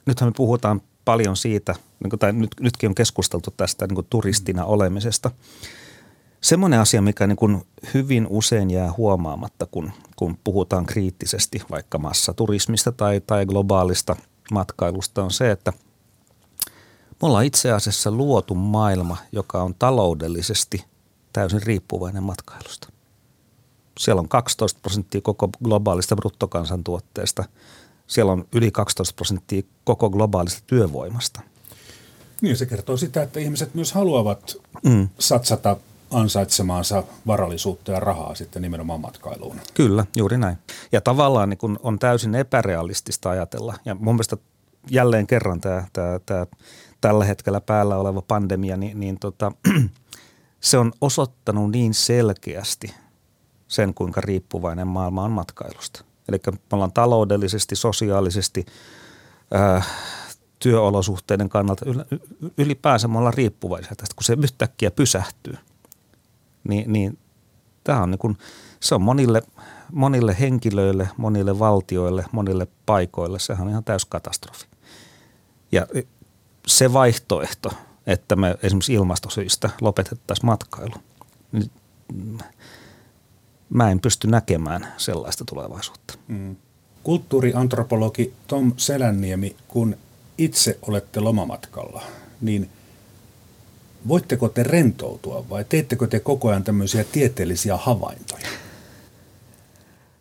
nythän 0.07 0.29
me 0.29 0.33
puhutaan 0.37 0.81
paljon 1.05 1.37
siitä, 1.37 1.75
niin 2.03 2.11
kuin, 2.11 2.21
tai 2.21 2.33
nyt, 2.33 2.51
nytkin 2.61 2.89
on 2.89 2.95
keskusteltu 2.95 3.51
tästä 3.57 3.87
niin 3.87 3.95
kuin 3.95 4.07
turistina 4.11 4.65
olemisesta. 4.65 5.31
Semmoinen 6.41 6.81
asia, 6.81 7.03
mikä 7.03 7.27
niin 7.27 7.37
kuin 7.37 7.63
hyvin 7.95 8.27
usein 8.31 8.71
jää 8.71 8.93
huomaamatta, 8.97 9.67
kun, 9.67 9.91
kun 10.17 10.39
puhutaan 10.45 10.87
kriittisesti 10.87 11.63
vaikka 11.71 11.99
massaturismista 11.99 12.93
tai, 12.93 13.21
tai 13.21 13.47
globaalista 13.47 14.17
matkailusta 14.53 15.25
on 15.25 15.31
se, 15.31 15.51
että 15.51 15.73
me 17.23 17.29
ollaan 17.29 17.45
itse 17.45 17.73
asiassa 17.73 18.11
luotu 18.11 18.55
maailma, 18.55 19.17
joka 19.33 19.63
on 19.63 19.75
taloudellisesti 19.75 20.85
täysin 21.33 21.63
riippuvainen 21.63 22.23
matkailusta. 22.23 22.89
Siellä 23.99 24.21
on 24.21 24.29
12 24.29 24.81
prosenttia 24.83 25.21
koko 25.21 25.49
globaalista 25.65 26.17
bruttokansantuotteesta. 26.17 27.45
Siellä 28.07 28.33
on 28.33 28.45
yli 28.53 28.71
12 28.71 29.15
prosenttia 29.17 29.63
koko 29.85 30.11
globaalista 30.11 30.63
työvoimasta. 30.67 31.41
Niin, 32.43 32.57
se 32.57 32.67
kertoo 32.67 32.97
sitä, 32.97 33.23
että 33.23 33.41
ihmiset 33.41 33.75
myös 33.75 33.93
haluavat 33.93 34.57
mm. 34.85 35.09
satsata 35.19 35.77
ansaitsemaansa 36.11 37.03
varallisuutta 37.27 37.93
ja 37.93 38.01
rahaa 38.01 38.35
sitten 38.35 38.63
nimenomaan 38.63 39.01
matkailuun. 39.01 39.61
Kyllä, 39.75 40.07
juuri 40.17 40.39
näin. 40.39 40.59
Ja 40.93 41.01
tavallaan 41.01 41.49
niin 41.49 41.59
kun 41.59 41.79
on 41.83 41.99
täysin 41.99 42.35
epärealistista 42.35 43.31
ajatella. 43.31 43.75
Ja 43.85 43.95
mun 43.95 44.15
mielestä 44.15 44.37
jälleen 44.91 45.27
kerran 45.27 45.61
tämä, 45.61 45.85
tämä, 45.93 46.21
tämä 46.27 46.47
tällä 47.01 47.25
hetkellä 47.25 47.61
päällä 47.61 47.97
oleva 47.97 48.23
pandemia, 48.23 48.77
niin, 48.77 49.01
niin 49.01 49.19
tota, 49.21 49.53
se 50.61 50.79
on 50.79 50.93
osoittanut 51.01 51.71
niin 51.71 51.95
selkeästi 51.95 52.95
sen, 53.69 53.95
kuinka 53.95 54.21
riippuvainen 54.21 54.87
maailma 54.87 55.25
on 55.25 55.31
matkailusta. 55.31 56.05
Eli 56.29 56.41
me 56.47 56.59
ollaan 56.73 56.93
taloudellisesti, 56.93 57.77
sosiaalisesti, 57.77 58.67
ää, 59.51 59.83
työolosuhteiden 60.59 61.49
kannalta 61.49 61.85
ylipäänsä 62.59 63.09
me 63.09 63.19
ollaan 63.19 63.35
riippuvaisia 63.35 63.93
tästä, 63.97 64.15
kun 64.15 64.25
se 64.25 64.37
yhtäkkiä 64.43 64.91
pysähtyy. 64.91 65.55
Niin, 66.69 66.93
niin 66.93 67.19
tämä 67.85 68.03
on 68.03 68.11
niin 68.11 68.19
kuin, 68.19 68.39
se 68.81 68.95
on 68.95 69.03
monille, 69.03 69.43
monille 69.93 70.37
henkilöille, 70.41 71.09
monille 71.17 71.59
valtioille, 71.59 72.25
monille 72.33 72.67
paikoille, 72.87 73.39
sehän 73.39 73.67
on 73.67 73.71
ihan 73.71 73.85
täys 73.85 74.05
katastrofi. 74.05 74.67
Ja 75.73 75.87
se 76.67 76.93
vaihtoehto, 76.93 77.73
että 78.07 78.37
me 78.37 78.55
esimerkiksi 78.63 78.93
ilmastosyistä 78.95 79.71
lopetettaisiin 79.81 80.47
matkailu, 80.47 80.95
niin 81.53 81.71
mä 83.71 83.91
en 83.91 84.01
pysty 84.01 84.29
näkemään 84.29 84.93
sellaista 84.97 85.45
tulevaisuutta. 85.45 86.15
Mm. 86.29 86.57
Kulttuuriantropologi 87.03 88.33
Tom 88.47 88.73
Selänniemi, 88.77 89.57
kun 89.69 89.97
itse 90.39 90.79
olette 90.83 91.21
lomamatkalla, 91.21 92.03
niin 92.41 92.69
voitteko 94.09 94.49
te 94.49 94.63
rentoutua 94.63 95.45
vai 95.51 95.65
teettekö 95.69 96.07
te 96.07 96.21
koko 96.21 96.49
ajan 96.49 96.65
tämmöisiä 96.65 97.05
tieteellisiä 97.05 97.77
havaintoja? 97.77 98.47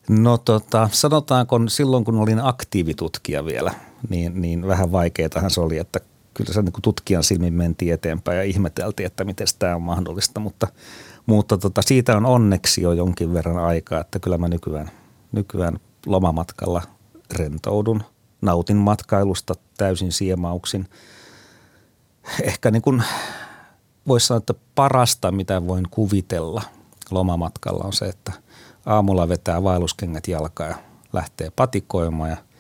No 0.10 0.38
tota, 0.38 0.90
sanotaanko 0.92 1.60
silloin 1.68 2.06
kun 2.06 2.16
olin 2.16 2.40
aktiivitutkija 2.46 3.46
vielä, 3.46 3.74
niin, 4.10 4.42
niin 4.42 4.68
vähän 4.68 4.92
vaikeatahan 4.92 5.52
se 5.52 5.62
oli, 5.62 5.78
että 5.78 6.00
kyllä 6.34 6.54
se 6.54 6.62
niin 6.62 6.74
tutkijan 6.82 7.24
silmin 7.24 7.54
mentiin 7.54 7.94
eteenpäin 7.94 8.38
ja 8.38 8.44
ihmeteltiin, 8.44 9.08
että 9.08 9.24
miten 9.24 9.48
tämä 9.60 9.76
on 9.76 9.82
mahdollista, 9.82 10.40
mutta, 10.40 10.68
mutta 11.26 11.58
tota, 11.58 11.82
siitä 11.82 12.18
on 12.18 12.26
onneksi 12.26 12.82
jo 12.82 12.92
jonkin 12.92 13.34
verran 13.34 13.58
aikaa, 13.58 14.02
että 14.02 14.20
kyllä 14.20 14.38
mä 14.38 14.48
nykyään, 14.48 14.92
nykyään 15.32 15.80
lomamatkalla 16.06 16.82
rentoudun, 17.34 18.04
nautin 18.42 18.78
matkailusta 18.78 19.54
täysin 19.78 20.12
siemauksin. 20.12 20.90
Ehkä 22.44 22.72
niin 22.72 22.82
kuin 22.82 23.04
voisi 24.08 24.28
sanoa, 24.28 24.38
että 24.38 24.54
parasta, 24.76 25.32
mitä 25.32 25.68
voin 25.68 25.88
kuvitella 25.92 26.62
lomamatkalla 27.12 27.84
on 27.84 27.94
se, 27.94 28.06
että 28.06 28.32
aamulla 28.86 29.30
vetää 29.30 29.64
vaelluskengät 29.64 30.28
jalkaa 30.28 30.68
ja 30.68 30.76
lähtee 31.14 31.52
patikoimaan 31.56 32.30
ja– 32.30 32.38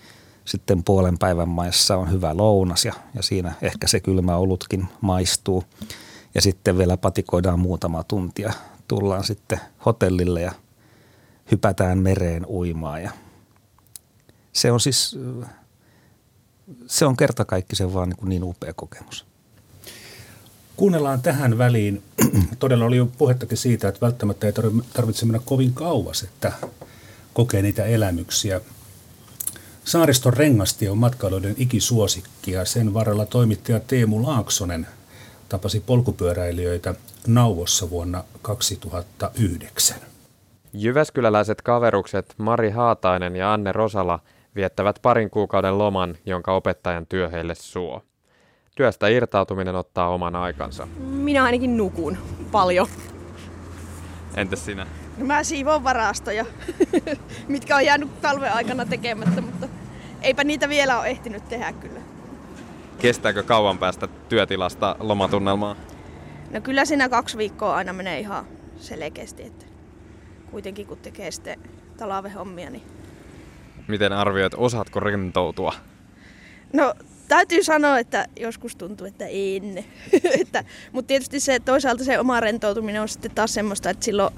sitten 0.45 0.83
puolen 0.83 1.17
päivän 1.17 1.49
maissa 1.49 1.97
on 1.97 2.11
hyvä 2.11 2.37
lounas 2.37 2.85
ja, 2.85 2.93
ja 3.15 3.23
siinä 3.23 3.53
ehkä 3.61 3.87
se 3.87 3.99
kylmä 3.99 4.35
olutkin 4.35 4.87
maistuu. 5.01 5.63
Ja 6.35 6.41
sitten 6.41 6.77
vielä 6.77 6.97
patikoidaan 6.97 7.59
muutama 7.59 8.03
tuntia. 8.03 8.53
Tullaan 8.87 9.23
sitten 9.23 9.59
hotellille 9.85 10.41
ja 10.41 10.51
hypätään 11.51 11.97
mereen 11.97 12.45
uimaan 12.45 13.03
ja 13.03 13.11
se 14.53 14.71
on 14.71 14.79
siis, 14.79 15.19
se 16.87 17.05
on 17.05 17.17
kertakaikkisen 17.17 17.93
vaan 17.93 18.09
niin, 18.09 18.29
niin 18.29 18.43
upea 18.43 18.73
kokemus. 18.73 19.25
Kuunnellaan 20.77 21.21
tähän 21.21 21.57
väliin. 21.57 22.03
Todella 22.59 22.85
oli 22.85 22.97
jo 22.97 23.05
puhettakin 23.05 23.57
siitä, 23.57 23.87
että 23.87 24.01
välttämättä 24.01 24.47
ei 24.47 24.53
tarvitse 24.93 25.25
mennä 25.25 25.41
kovin 25.45 25.73
kauas, 25.73 26.23
että 26.23 26.51
kokee 27.33 27.61
niitä 27.61 27.85
elämyksiä. 27.85 28.61
Saariston 29.85 30.33
rengasti 30.33 30.89
on 30.89 30.97
matkailijoiden 30.97 31.55
ikisuosikki 31.57 32.51
ja 32.51 32.65
sen 32.65 32.93
varrella 32.93 33.25
toimittaja 33.25 33.79
Teemu 33.79 34.23
Laaksonen 34.23 34.87
tapasi 35.53 35.83
polkupyöräilijöitä 35.85 36.95
Nauvossa 37.27 37.89
vuonna 37.89 38.23
2009. 38.41 39.97
Jyväskyläläiset 40.73 41.61
kaverukset 41.61 42.33
Mari 42.37 42.69
Haatainen 42.69 43.35
ja 43.35 43.53
Anne 43.53 43.71
Rosala 43.71 44.19
viettävät 44.55 44.99
parin 45.01 45.29
kuukauden 45.29 45.77
loman, 45.77 46.17
jonka 46.25 46.53
opettajan 46.53 47.05
työ 47.05 47.29
heille 47.29 47.55
suo. 47.55 48.01
Työstä 48.75 49.07
irtautuminen 49.07 49.75
ottaa 49.75 50.09
oman 50.09 50.35
aikansa. 50.35 50.87
Minä 50.99 51.43
ainakin 51.43 51.77
nukun 51.77 52.17
paljon. 52.51 52.87
Entäs 54.35 54.65
sinä? 54.65 54.87
Mä 55.17 55.43
siivoon 55.43 55.83
varastoja, 55.83 56.45
mitkä 57.47 57.75
on 57.75 57.85
jäänyt 57.85 58.21
talven 58.21 58.53
aikana 58.53 58.85
tekemättä, 58.85 59.41
mutta 59.41 59.67
eipä 60.21 60.43
niitä 60.43 60.69
vielä 60.69 60.99
ole 60.99 61.07
ehtinyt 61.07 61.49
tehdä 61.49 61.73
kyllä. 61.73 61.99
Kestääkö 63.03 63.43
kauan 63.43 63.77
päästä 63.77 64.07
työtilasta 64.29 64.95
lomatunnelmaan? 64.99 65.77
No 66.51 66.61
kyllä 66.61 66.85
siinä 66.85 67.09
kaksi 67.09 67.37
viikkoa 67.37 67.75
aina 67.75 67.93
menee 67.93 68.19
ihan 68.19 68.45
selkeästi, 68.77 69.43
että 69.43 69.65
kuitenkin 70.51 70.87
kun 70.87 70.97
tekee 70.97 71.31
sitten 71.31 71.59
talavehommia, 71.97 72.69
niin... 72.69 72.83
Miten 73.87 74.13
arvioit, 74.13 74.53
osaatko 74.57 74.99
rentoutua? 74.99 75.73
No 76.73 76.93
täytyy 77.27 77.63
sanoa, 77.63 77.99
että 77.99 78.25
joskus 78.39 78.75
tuntuu, 78.75 79.07
että 79.07 79.25
en. 79.25 79.85
että, 80.41 80.63
mutta 80.91 81.07
tietysti 81.07 81.39
se, 81.39 81.59
toisaalta 81.59 82.03
se 82.03 82.19
oma 82.19 82.39
rentoutuminen 82.39 83.01
on 83.01 83.09
sitten 83.09 83.31
taas 83.31 83.53
semmoista, 83.53 83.89
että 83.89 84.05
silloin 84.05 84.33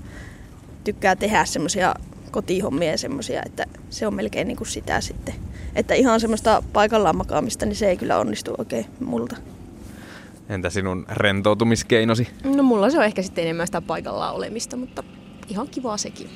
tykkää 0.84 1.16
tehdä 1.16 1.46
semmoisia 1.46 1.96
kotihommia 2.32 2.92
ja 2.92 2.98
semmoisia, 2.98 3.42
että 3.46 3.66
se 3.90 4.08
on 4.08 4.14
melkein 4.14 4.48
niin 4.48 4.58
kuin 4.58 4.68
sitä 4.68 5.02
sitten. 5.02 5.36
Että 5.76 5.94
ihan 5.94 6.20
semmoista 6.20 6.64
paikallaan 6.74 7.18
makaamista, 7.18 7.66
niin 7.66 7.76
se 7.76 7.90
ei 7.90 7.98
kyllä 7.98 8.18
onnistu 8.18 8.56
oikein 8.58 8.86
multa. 9.00 9.36
Entä 10.50 10.70
sinun 10.70 11.06
rentoutumiskeinosi? 11.12 12.28
No 12.44 12.64
mulla 12.64 12.90
se 12.90 12.98
on 12.98 13.06
ehkä 13.06 13.22
sitten 13.22 13.44
enemmän 13.44 13.68
sitä 13.68 13.82
paikallaan 13.82 14.36
olemista, 14.36 14.78
mutta 14.78 15.04
ihan 15.50 15.68
kivaa 15.68 15.98
sekin. 15.98 16.30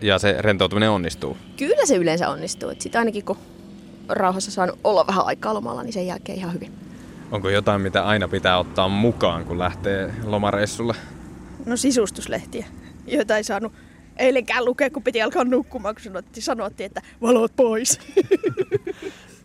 Ja 0.00 0.18
se 0.18 0.36
rentoutuminen 0.38 0.90
onnistuu? 0.90 1.36
Kyllä 1.56 1.86
se 1.86 1.96
yleensä 1.96 2.28
onnistuu. 2.28 2.72
Sitten 2.78 2.98
ainakin 2.98 3.24
kun 3.24 3.36
rauhassa 4.08 4.50
saanut 4.50 4.78
olla 4.84 5.06
vähän 5.06 5.26
aikaa 5.26 5.54
lomalla, 5.54 5.82
niin 5.82 5.92
sen 5.92 6.06
jälkeen 6.06 6.38
ihan 6.38 6.52
hyvin. 6.52 6.72
Onko 7.30 7.48
jotain, 7.48 7.80
mitä 7.80 8.04
aina 8.04 8.28
pitää 8.28 8.58
ottaa 8.58 8.88
mukaan, 8.88 9.44
kun 9.44 9.58
lähtee 9.58 10.14
lomareissulle? 10.24 10.94
No 11.66 11.76
sisustuslehtiä, 11.76 12.66
joita 13.06 13.36
ei 13.36 13.44
saanut 13.44 13.72
eilenkään 14.16 14.64
lukea, 14.64 14.90
kun 14.90 15.02
piti 15.02 15.22
alkaa 15.22 15.44
nukkumaan, 15.44 15.94
kun 15.94 16.04
sanottiin, 16.04 16.44
sanottiin 16.44 16.86
että 16.86 17.02
valot 17.22 17.56
pois. 17.56 18.00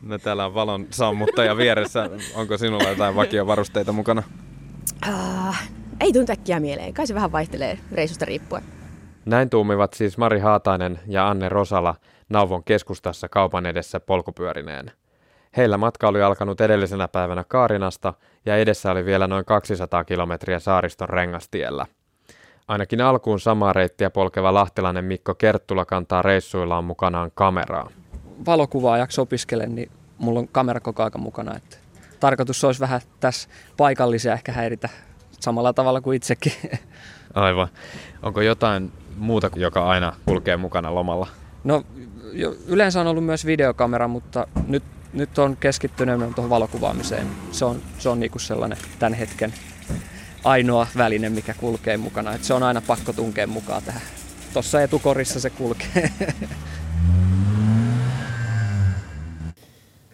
No 0.02 0.18
täällä 0.18 0.46
on 0.46 0.54
valon 0.54 0.88
sammuttaja 0.90 1.58
vieressä. 1.58 2.10
Onko 2.36 2.58
sinulla 2.58 2.90
jotain 2.90 3.16
vakiovarusteita 3.16 3.92
mukana? 3.92 4.24
Uh, 5.08 5.56
ei 6.00 6.14
tuntu 6.14 6.32
äkkiä 6.32 6.60
mieleen. 6.60 6.94
Kai 6.94 7.08
se 7.08 7.16
vähän 7.16 7.32
vaihtelee 7.32 7.80
reisusta 7.92 8.26
riippuen. 8.26 8.64
Näin 9.26 9.50
tuumivat 9.50 9.94
siis 9.94 10.18
Mari 10.18 10.40
Haatainen 10.40 11.00
ja 11.08 11.30
Anne 11.30 11.50
Rosala 11.50 11.96
Nauvon 12.30 12.64
keskustassa 12.64 13.30
kaupan 13.30 13.66
edessä 13.66 14.00
polkupyörineen. 14.00 14.92
Heillä 15.58 15.78
matka 15.78 16.08
oli 16.08 16.22
alkanut 16.22 16.62
edellisenä 16.62 17.08
päivänä 17.08 17.44
Kaarinasta 17.48 18.14
ja 18.46 18.58
edessä 18.58 18.92
oli 18.92 19.06
vielä 19.06 19.28
noin 19.28 19.46
200 19.46 20.04
kilometriä 20.04 20.60
saariston 20.60 21.10
rengastiellä. 21.10 21.86
Ainakin 22.68 23.02
alkuun 23.02 23.40
samaa 23.40 23.74
reittiä 23.74 24.10
polkeva 24.10 24.54
lahtilainen 24.54 25.06
Mikko 25.06 25.36
Kerttula 25.36 25.86
kantaa 25.86 26.22
reissuillaan 26.22 26.84
mukanaan 26.84 27.32
kameraa. 27.36 27.90
Valokuvaajaksi 28.46 29.22
opiskelen, 29.22 29.76
niin 29.76 29.92
mulla 30.18 30.40
on 30.40 30.48
kamera 30.48 30.80
koko 30.80 31.04
ajan 31.04 31.12
mukana. 31.20 31.56
Että 31.56 31.78
tarkoitus 32.20 32.64
olisi 32.64 32.80
vähän 32.80 33.02
tässä 33.20 33.50
paikallisia 33.78 34.34
ehkä 34.34 34.52
häiritä 34.52 34.90
samalla 35.40 35.74
tavalla 35.74 36.02
kuin 36.02 36.16
itsekin. 36.16 36.54
Aivan. 37.34 37.68
Onko 38.24 38.42
jotain 38.42 38.92
muuta, 39.18 39.50
joka 39.56 39.90
aina 39.90 40.14
kulkee 40.26 40.58
mukana 40.58 40.96
lomalla? 40.96 41.28
No 41.64 41.84
yleensä 42.68 43.02
on 43.02 43.08
ollut 43.08 43.26
myös 43.26 43.46
videokamera, 43.46 44.08
mutta 44.08 44.48
nyt, 44.68 44.84
nyt 45.14 45.38
on 45.38 45.58
keskittynyt 45.58 46.36
tuohon 46.36 46.50
valokuvaamiseen. 46.50 47.28
Se 47.52 47.66
on, 47.66 47.82
se 48.00 48.10
on 48.10 48.20
niinku 48.20 48.40
sellainen 48.40 48.78
tämän 49.00 49.14
hetken 49.14 49.54
ainoa 50.44 50.88
väline, 50.98 51.30
mikä 51.30 51.54
kulkee 51.54 51.98
mukana. 51.98 52.34
Et 52.34 52.44
se 52.44 52.54
on 52.54 52.64
aina 52.64 52.82
pakko 52.82 53.14
tunkea 53.14 53.48
mukaan 53.48 53.84
tähän. 53.84 54.02
Tuossa 54.54 54.82
etukorissa 54.82 55.40
se 55.40 55.50
kulkee. 55.50 56.12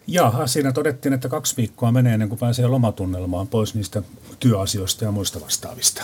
Jaha, 0.06 0.46
siinä 0.46 0.72
todettiin, 0.72 1.12
että 1.12 1.28
kaksi 1.28 1.56
viikkoa 1.56 1.92
menee 1.92 2.12
ennen 2.12 2.28
kuin 2.28 2.38
pääsee 2.38 2.66
lomatunnelmaan 2.66 3.48
pois 3.48 3.74
niistä 3.74 4.02
työasioista 4.40 5.04
ja 5.04 5.10
muista 5.10 5.40
vastaavista. 5.40 6.02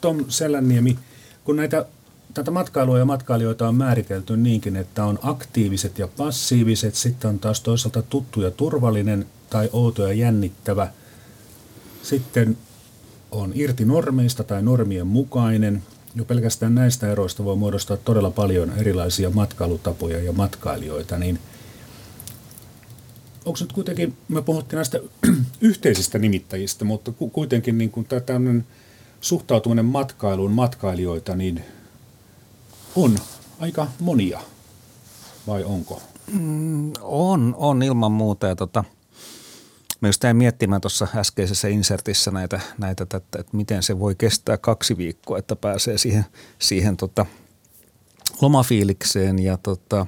Tom 0.00 0.24
Selänniemi, 0.28 0.98
kun 1.44 1.56
näitä 1.56 1.86
tätä 2.34 2.50
matkailua 2.50 2.98
ja 2.98 3.04
matkailijoita 3.04 3.68
on 3.68 3.74
määritelty 3.74 4.36
niinkin, 4.36 4.76
että 4.76 5.04
on 5.04 5.18
aktiiviset 5.22 5.98
ja 5.98 6.08
passiiviset, 6.08 6.94
sitten 6.94 7.28
on 7.28 7.38
taas 7.38 7.60
toisaalta 7.60 8.02
tuttu 8.02 8.40
ja 8.40 8.50
turvallinen 8.50 9.26
tai 9.50 9.68
outo 9.72 10.06
ja 10.06 10.12
jännittävä. 10.12 10.88
Sitten 12.02 12.58
on 13.30 13.52
irti 13.54 13.84
normeista 13.84 14.44
tai 14.44 14.62
normien 14.62 15.06
mukainen. 15.06 15.82
Jo 16.14 16.24
pelkästään 16.24 16.74
näistä 16.74 17.12
eroista 17.12 17.44
voi 17.44 17.56
muodostaa 17.56 17.96
todella 17.96 18.30
paljon 18.30 18.72
erilaisia 18.76 19.30
matkailutapoja 19.30 20.22
ja 20.22 20.32
matkailijoita, 20.32 21.18
niin 21.18 21.38
onko 23.44 23.58
nyt 23.60 23.72
kuitenkin, 23.72 24.16
me 24.28 24.42
puhuttiin 24.42 24.76
näistä 24.76 25.00
yhteisistä 25.60 26.18
nimittäjistä, 26.18 26.84
mutta 26.84 27.12
kuitenkin 27.32 27.78
niin 27.78 27.90
kuin 27.90 28.06
tämä 28.06 28.62
suhtautuminen 29.20 29.84
matkailuun, 29.84 30.52
matkailijoita, 30.52 31.36
niin 31.36 31.64
on 32.96 33.18
aika 33.60 33.86
monia, 34.00 34.40
vai 35.46 35.64
onko? 35.64 36.02
Mm, 36.32 36.92
on, 37.00 37.54
on 37.58 37.82
ilman 37.82 38.12
muuta. 38.12 38.46
Ja 38.46 38.56
tota, 38.56 38.84
Mä 40.02 40.08
just 40.08 40.22
jäin 40.22 40.36
miettimään 40.36 40.80
tuossa 40.80 41.08
äskeisessä 41.16 41.68
insertissä 41.68 42.30
näitä, 42.30 42.60
näitä 42.78 43.02
että, 43.02 43.16
että 43.16 43.56
miten 43.56 43.82
se 43.82 43.98
voi 43.98 44.14
kestää 44.14 44.58
kaksi 44.58 44.96
viikkoa, 44.96 45.38
että 45.38 45.56
pääsee 45.56 45.98
siihen, 45.98 46.24
siihen 46.58 46.96
tota, 46.96 47.26
lomafiilikseen. 48.40 49.38
Ja 49.38 49.56
tota, 49.56 50.06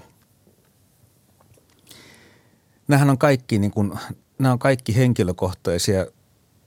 nämähän 2.89 3.11
on 3.11 3.19
kaikki, 3.19 3.59
niin 3.59 3.71
kun, 3.71 3.99
nämä 4.39 4.53
on 4.53 4.59
kaikki 4.59 4.97
henkilökohtaisia, 4.97 6.07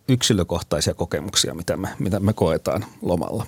yksilökohtaisia 0.09 0.93
kokemuksia, 0.93 1.53
mitä 1.53 1.77
me, 1.77 1.89
mitä 1.99 2.19
me 2.19 2.33
koetaan 2.33 2.85
lomalla. 3.01 3.45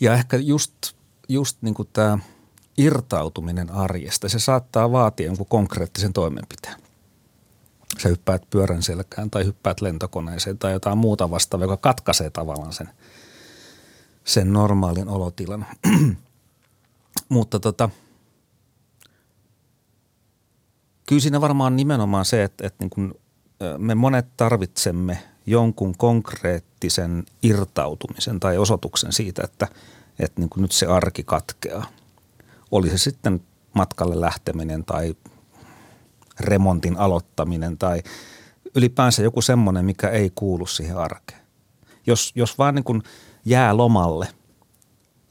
Ja 0.00 0.14
ehkä 0.14 0.36
just, 0.36 0.74
just 1.28 1.58
niin 1.60 1.74
tämä 1.92 2.18
irtautuminen 2.78 3.70
arjesta, 3.70 4.28
se 4.28 4.38
saattaa 4.38 4.92
vaatia 4.92 5.26
jonkun 5.26 5.46
konkreettisen 5.46 6.12
toimenpiteen 6.12 6.81
sä 7.98 8.08
hyppäät 8.08 8.42
pyörän 8.50 8.82
selkään 8.82 9.30
tai 9.30 9.44
hyppäät 9.44 9.80
lentokoneeseen 9.80 10.58
tai 10.58 10.72
jotain 10.72 10.98
muuta 10.98 11.30
vastaavaa, 11.30 11.64
joka 11.64 11.76
katkaisee 11.76 12.30
tavallaan 12.30 12.72
sen, 12.72 12.88
sen 14.24 14.52
normaalin 14.52 15.08
olotilan. 15.08 15.66
Mutta 17.28 17.60
tota, 17.60 17.90
kyllä 21.06 21.20
siinä 21.20 21.40
varmaan 21.40 21.76
nimenomaan 21.76 22.24
se, 22.24 22.42
että, 22.44 22.66
että 22.66 22.84
niin 22.84 22.90
kun 22.90 23.14
me 23.78 23.94
monet 23.94 24.26
tarvitsemme 24.36 25.18
jonkun 25.46 25.94
konkreettisen 25.98 27.24
irtautumisen 27.42 28.40
tai 28.40 28.58
osoituksen 28.58 29.12
siitä, 29.12 29.42
että, 29.44 29.68
että 30.18 30.40
niin 30.40 30.50
nyt 30.56 30.72
se 30.72 30.86
arki 30.86 31.22
katkeaa. 31.22 31.86
Oli 32.70 32.90
se 32.90 32.98
sitten 32.98 33.40
matkalle 33.74 34.20
lähteminen 34.20 34.84
tai 34.84 35.16
remontin 36.40 36.96
aloittaminen 36.96 37.78
tai 37.78 38.02
ylipäänsä 38.74 39.22
joku 39.22 39.42
semmoinen, 39.42 39.84
mikä 39.84 40.08
ei 40.08 40.32
kuulu 40.34 40.66
siihen 40.66 40.96
arkeen. 40.96 41.40
Jos, 42.06 42.32
jos 42.34 42.58
vaan 42.58 42.74
niin 42.74 42.84
kuin 42.84 43.02
jää 43.44 43.76
lomalle 43.76 44.28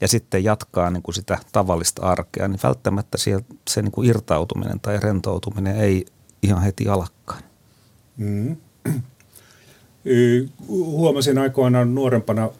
ja 0.00 0.08
sitten 0.08 0.44
jatkaa 0.44 0.90
niin 0.90 1.02
kuin 1.02 1.14
sitä 1.14 1.38
tavallista 1.52 2.02
arkea, 2.02 2.48
niin 2.48 2.60
välttämättä 2.62 3.18
siellä, 3.18 3.44
se 3.70 3.82
niin 3.82 3.92
kuin 3.92 4.08
irtautuminen 4.08 4.80
tai 4.80 5.00
rentoutuminen 5.00 5.76
ei 5.76 6.06
ihan 6.42 6.62
heti 6.62 6.88
alakkaan. 6.88 7.42
Mm. 8.16 8.56
Huomasin 10.68 11.38
aikoinaan 11.38 11.94
nuorempana 11.94 12.50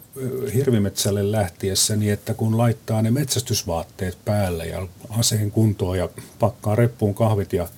hirvimetsälle 0.55 1.33
lähtiessä 1.33 1.97
niin, 1.97 2.13
että 2.13 2.35
kun 2.35 2.59
laittaa 2.59 3.03
ne 3.03 3.11
metsästysvaatteet 3.11 4.19
päälle 4.25 4.67
ja 4.67 4.87
aseen 5.11 5.51
kuntoon 5.51 5.99
ja 5.99 6.09
pakkaa 6.39 6.77
reppuun 6.77 7.15
kahvit 7.15 7.53
ja– 7.53 7.69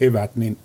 evät, 0.00 0.36
niin 0.36 0.58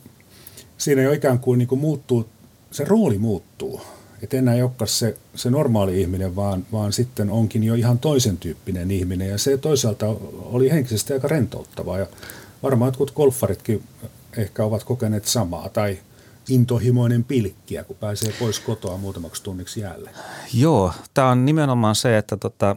siinä 0.77 1.01
jo 1.01 1.11
ikään 1.11 1.39
kuin, 1.39 1.57
niin 1.57 1.67
kuin 1.67 1.81
muuttuu, 1.81 2.29
se 2.71 2.83
rooli 2.83 3.17
muuttuu. 3.17 3.81
Että 4.21 4.37
enää 4.37 4.53
ei 4.53 4.61
olekaan 4.61 4.87
se, 4.87 5.17
se 5.35 5.49
normaali 5.49 6.01
ihminen, 6.01 6.35
vaan, 6.35 6.65
vaan 6.71 6.93
sitten 6.93 7.29
onkin 7.29 7.63
jo 7.63 7.73
ihan 7.73 7.99
toisen 7.99 8.37
tyyppinen 8.37 8.91
ihminen. 8.91 9.29
Ja 9.29 9.37
se 9.37 9.57
toisaalta 9.57 10.05
oli 10.43 10.71
henkisesti 10.71 11.13
aika 11.13 11.27
rentouttavaa. 11.27 11.99
Ja 11.99 12.07
varmaan 12.63 12.87
jotkut 12.87 13.11
golfaritkin 13.11 13.83
ehkä 14.37 14.63
ovat 14.63 14.83
kokeneet 14.83 15.25
samaa. 15.25 15.69
Tai 15.69 15.99
intohimoinen 16.49 17.23
pilkkiä, 17.23 17.83
kun 17.83 17.95
pääsee 17.95 18.33
pois 18.39 18.59
kotoa 18.59 18.97
muutamaksi 18.97 19.43
tunniksi 19.43 19.79
jälleen. 19.79 20.15
Joo, 20.53 20.93
tämä 21.13 21.29
on 21.29 21.45
nimenomaan 21.45 21.95
se, 21.95 22.17
että 22.17 22.37
tota, 22.37 22.75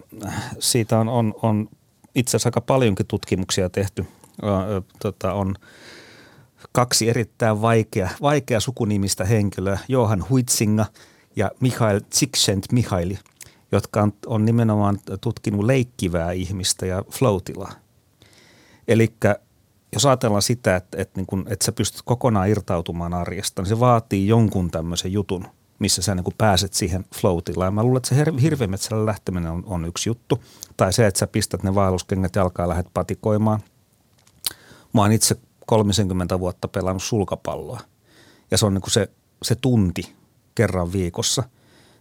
siitä 0.58 0.98
on, 0.98 1.08
on, 1.08 1.34
on 1.42 1.68
itse 2.14 2.30
asiassa 2.30 2.48
aika 2.48 2.60
paljonkin 2.60 3.06
tutkimuksia 3.06 3.70
tehty. 3.70 4.06
Tota, 4.98 5.32
on 5.32 5.54
kaksi 6.72 7.08
erittäin 7.08 7.62
vaikea, 8.22 8.60
sukunimistä 8.60 9.24
henkilöä, 9.24 9.78
Johan 9.88 10.24
Huitsinga 10.30 10.86
ja 11.36 11.50
Mihail 11.60 12.00
Csikszent 12.14 12.72
Mihaili, 12.72 13.18
jotka 13.72 14.02
on, 14.02 14.12
on 14.26 14.44
nimenomaan 14.44 14.98
tutkinut 15.20 15.64
leikkivää 15.64 16.32
ihmistä 16.32 16.86
ja 16.86 17.04
floatilaa. 17.10 17.72
Eli 18.88 19.14
jos 19.92 20.06
ajatellaan 20.06 20.42
sitä, 20.42 20.76
että, 20.76 21.02
että, 21.02 21.20
niin 21.20 21.26
kun, 21.26 21.46
että 21.50 21.64
sä 21.64 21.72
pystyt 21.72 22.02
kokonaan 22.04 22.48
irtautumaan 22.48 23.14
arjesta, 23.14 23.62
niin 23.62 23.68
se 23.68 23.80
vaatii 23.80 24.28
jonkun 24.28 24.70
tämmöisen 24.70 25.12
jutun, 25.12 25.44
missä 25.78 26.02
sä 26.02 26.14
niin 26.14 26.24
pääset 26.38 26.74
siihen 26.74 27.04
floatilaan. 27.14 27.74
Mä 27.74 27.82
luulen, 27.82 27.96
että 27.96 28.08
se 28.08 28.24
hirvemetsällä 28.42 29.06
lähteminen 29.06 29.50
on, 29.50 29.62
on 29.66 29.84
yksi 29.84 30.08
juttu. 30.08 30.42
Tai 30.76 30.92
se, 30.92 31.06
että 31.06 31.18
sä 31.18 31.26
pistät 31.26 31.62
ne 31.62 31.74
vaelluskengät 31.74 32.36
jalkaan 32.36 32.64
ja 32.64 32.68
lähdet 32.68 32.86
patikoimaan. 32.94 33.60
Mä 34.92 35.00
oon 35.00 35.12
itse 35.12 35.36
30 35.66 36.40
vuotta 36.40 36.68
pelannut 36.68 37.02
sulkapalloa 37.02 37.80
ja 38.50 38.58
se 38.58 38.66
on 38.66 38.74
niin 38.74 38.82
kuin 38.82 38.92
se, 38.92 39.08
se 39.42 39.54
tunti 39.54 40.16
kerran 40.54 40.92
viikossa, 40.92 41.42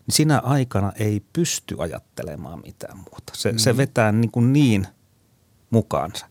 niin 0.08 0.16
sinä 0.16 0.40
aikana 0.40 0.92
ei 0.96 1.24
pysty 1.34 1.76
ajattelemaan 1.80 2.62
mitään 2.66 2.98
muuta. 2.98 3.34
Se, 3.34 3.52
mm. 3.52 3.58
se 3.58 3.78
vetää 3.78 4.12
niin, 4.12 4.32
kuin 4.32 4.54
niin 4.54 4.88
mukaansa. 5.70 6.26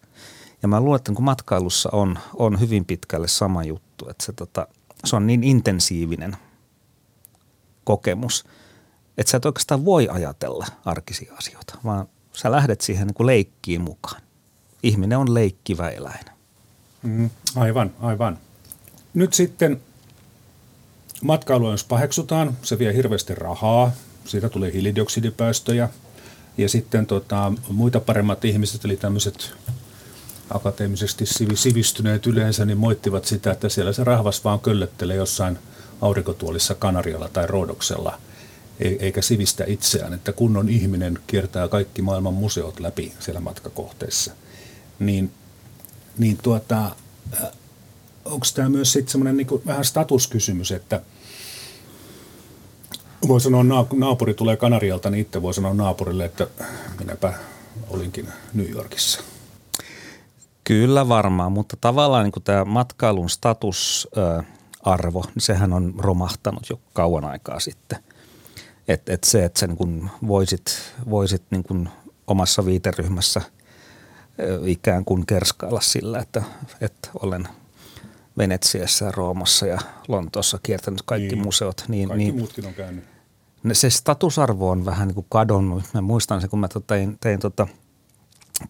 Ja 0.63 0.69
mä 0.69 0.81
luulen, 0.81 0.97
että 0.97 1.13
kun 1.13 1.25
matkailussa 1.25 1.89
on, 1.93 2.19
on 2.35 2.61
hyvin 2.61 2.85
pitkälle 2.85 3.29
sama 3.29 3.65
juttu, 3.65 4.09
että 4.09 4.25
se, 4.25 4.33
tota, 4.33 4.67
se 5.05 5.17
on 5.17 5.27
niin 5.27 5.45
intensiivinen 5.45 6.37
kokemus, 7.85 8.45
että 9.19 9.31
sä 9.31 9.37
et 9.37 9.45
oikeastaan 9.45 9.85
voi 9.85 10.09
ajatella 10.09 10.67
arkisia 10.85 11.35
asioita, 11.39 11.79
vaan 11.85 12.09
sä 12.33 12.51
lähdet 12.51 12.81
siihen 12.81 13.07
niin 13.07 13.15
kuin 13.15 13.27
leikkiin 13.27 13.81
mukaan. 13.81 14.23
Ihminen 14.83 15.19
on 15.19 15.35
leikkivä 15.35 15.91
eläin. 15.91 16.34
Mm, 17.05 17.31
aivan, 17.57 17.93
aivan. 18.01 18.39
Nyt 19.15 19.35
sitten 19.35 19.81
matkailu, 21.23 21.71
jos 21.71 21.85
paheksutaan, 21.85 22.57
se 22.63 22.79
vie 22.79 22.95
hirveästi 22.95 23.35
rahaa, 23.35 23.93
siitä 24.25 24.49
tulee 24.49 24.73
hiilidioksidipäästöjä 24.73 25.89
ja 26.59 26.69
sitten 26.69 27.07
tota, 27.07 27.53
muita 27.69 28.01
paremmat 28.01 28.45
ihmiset, 28.45 28.85
eli 28.85 28.97
tämmöiset 28.97 29.53
akateemisesti 30.51 31.25
sivistyneet 31.55 32.27
yleensä, 32.27 32.65
niin 32.65 32.79
moittivat 32.79 33.25
sitä, 33.25 33.53
että 33.53 33.69
siellä 33.69 33.93
se 33.93 34.05
rahvas 34.05 34.45
vaan 34.45 34.61
köllöttelee 34.61 35.17
jossain 35.17 35.59
aurinkotuolissa 36.01 36.75
Kanarialla 36.75 37.29
tai 37.29 37.47
Roodoksella, 37.47 38.19
e-, 38.81 38.89
eikä 38.89 39.23
sivistä 39.23 39.65
itseään, 39.67 40.15
että 40.15 40.33
kunnon 40.33 40.69
ihminen 40.69 41.19
kiertää 41.27 41.69
kaikki 41.69 42.03
maailman 42.03 42.35
museot 42.35 42.81
läpi 42.81 43.13
siellä 43.21 43.41
matkakohteessa. 43.41 44.33
Niin 44.99 45.33
niin 46.19 46.39
tuota, 46.43 46.85
äh, 47.43 47.51
onko 48.25 48.47
tämä 48.55 48.69
myös 48.69 48.93
sitten 48.93 49.13
semmoinen 49.13 49.37
niin 49.37 49.47
vähän 49.67 49.85
statuskysymys, 49.85 50.73
että 50.73 51.01
voi 53.29 53.41
sanoa, 53.41 53.65
naapuri 53.95 54.35
tulee 54.35 54.57
Kanarialta, 54.57 55.11
niin 55.11 55.21
itse 55.21 55.43
voi 55.43 55.55
sanoa 55.55 55.75
naapurille, 55.75 56.25
että 56.25 56.47
minäpä 57.01 57.35
olinkin 57.91 58.29
New 58.55 58.71
Yorkissa. 58.71 59.21
Kyllä 60.65 61.09
varmaan, 61.09 61.53
mutta 61.53 61.77
tavallaan 61.81 62.25
niin 62.25 62.43
tämä 62.45 62.65
matkailun 62.65 63.31
statusarvo, 63.31 65.25
niin 65.35 65.43
sehän 65.43 65.73
on 65.73 65.95
romahtanut 65.99 66.67
jo 66.71 66.81
kauan 66.93 67.25
aikaa 67.25 67.61
sitten. 67.61 67.99
Et, 68.89 69.09
et 69.09 69.25
se, 69.25 69.45
että 69.45 69.61
sä 69.61 69.67
niin 69.67 70.11
voisit, 70.27 70.93
voisit 71.11 71.43
niin 71.51 71.89
omassa 72.27 72.65
viiteryhmässä– 72.65 73.43
ikään 74.65 75.05
kuin 75.05 75.27
kerskailla 75.27 75.81
sillä, 75.81 76.19
että, 76.19 76.43
että 76.81 77.11
olen 77.21 77.49
Venetsiassa, 78.39 79.13
Roomassa 79.13 79.67
ja 79.67 79.79
Lontoossa 80.09 80.59
kiertänyt 80.63 81.03
kaikki 81.03 81.35
niin. 81.35 81.45
museot. 81.45 81.85
Niin, 81.89 82.09
kaikki 82.09 82.25
niin, 82.25 82.39
muutkin 82.39 82.67
on 82.67 82.75
käynyt. 82.75 83.05
Se 83.73 83.91
statusarvo 83.91 84.71
on 84.71 84.85
vähän 84.85 85.09
niin 85.09 85.15
kuin 85.15 85.27
kadonnut. 85.31 85.85
Mä 85.95 86.01
muistan 86.01 86.41
sen, 86.41 86.51
kun 86.51 86.59
mä 86.59 86.69
tein, 86.87 87.17
tein 87.21 87.41
tota 87.41 87.69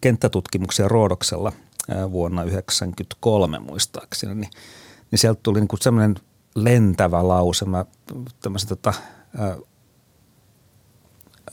kenttätutkimuksia 0.01 0.87
Roodoksella 0.87 1.51
vuonna 2.11 2.41
1993 2.41 3.59
muistaakseni, 3.59 4.35
niin, 4.35 4.49
niin 5.11 5.19
sieltä 5.19 5.39
tuli 5.43 5.59
niin 5.59 5.67
semmoinen 5.81 6.15
lentävä 6.55 7.27
lause. 7.27 7.65
Mä 7.65 7.85
tämmöisen 8.41 8.69
tota, 8.69 8.93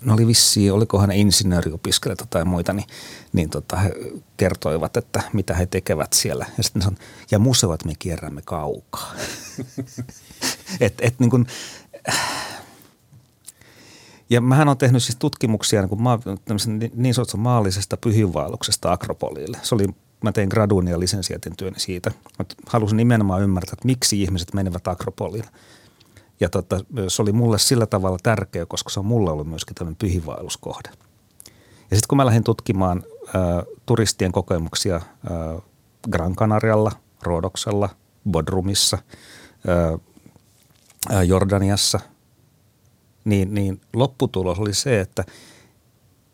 ne 0.05 0.13
oli 0.13 0.27
vissiin, 0.27 0.73
olikohan 0.73 1.09
ne 1.09 1.17
insinööriopiskelijat 1.17 2.27
tai 2.31 2.45
muita, 2.45 2.73
niin, 2.73 2.87
niin 3.33 3.51
tota, 3.51 3.77
he 3.77 3.93
kertoivat, 4.37 4.97
että 4.97 5.23
mitä 5.33 5.55
he 5.55 5.67
tekevät 5.67 6.13
siellä. 6.13 6.47
Ja 6.57 6.63
sitten 6.63 6.83
sanon, 6.83 6.99
ja 7.31 7.39
museot 7.39 7.85
me 7.85 7.93
kierrämme 7.99 8.43
kaukaa. 8.45 9.13
et, 10.81 10.95
et 11.01 11.21
niin 11.21 11.31
kuin, 11.31 11.47
ja 14.31 14.41
mähän 14.41 14.69
on 14.69 14.79
tehnyt 14.79 15.03
siis 15.03 15.17
tutkimuksia 15.17 15.81
niin, 15.81 15.89
kuin 15.89 16.03
maa, 16.03 16.19
niin 16.95 17.15
sanotusta 17.15 17.37
maallisesta 17.37 17.97
pyhinvaelluksesta 17.97 18.93
Akropoliille. 18.93 19.59
Se 19.63 19.75
oli, 19.75 19.87
mä 20.25 20.33
tein 20.33 20.49
graduun 20.49 20.89
ja 20.89 21.01
lisensiaatin 21.01 21.57
työni 21.57 21.81
siitä. 21.81 22.11
Mä 22.39 22.45
halusin 22.67 22.97
nimenomaan 22.97 23.43
ymmärtää, 23.43 23.73
että 23.73 23.87
miksi 23.87 24.23
ihmiset 24.23 24.55
menevät 24.55 24.89
Akropolille. 24.89 25.49
Ja 26.43 26.49
tota, 26.49 26.81
se 27.09 27.23
oli 27.23 27.33
mulle 27.33 27.59
sillä 27.59 27.87
tavalla 27.87 28.19
tärkeä, 28.23 28.67
koska 28.67 28.91
se 28.91 29.01
on 29.01 29.07
mulle 29.07 29.31
ollut 29.31 29.47
myöskin 29.47 29.75
tämmöinen 29.75 29.97
pyhiinvaelluskohde. 29.97 30.91
Ja 31.91 31.97
sitten 31.97 32.09
kun 32.09 32.17
mä 32.17 32.27
lähdin 32.27 32.45
tutkimaan 32.45 33.03
ä, 33.27 33.31
turistien 33.87 34.33
kokemuksia 34.33 34.97
ä, 34.97 35.01
Gran 36.11 36.37
Canarialla, 36.37 36.93
Rodoksella, 37.23 37.89
Bodrumissa, 38.31 38.99
ä, 41.13 41.23
Jordaniassa, 41.23 42.01
niin, 43.25 43.55
niin 43.55 43.81
lopputulos 43.95 44.59
oli 44.59 44.75
se, 44.75 45.01
että 45.01 45.25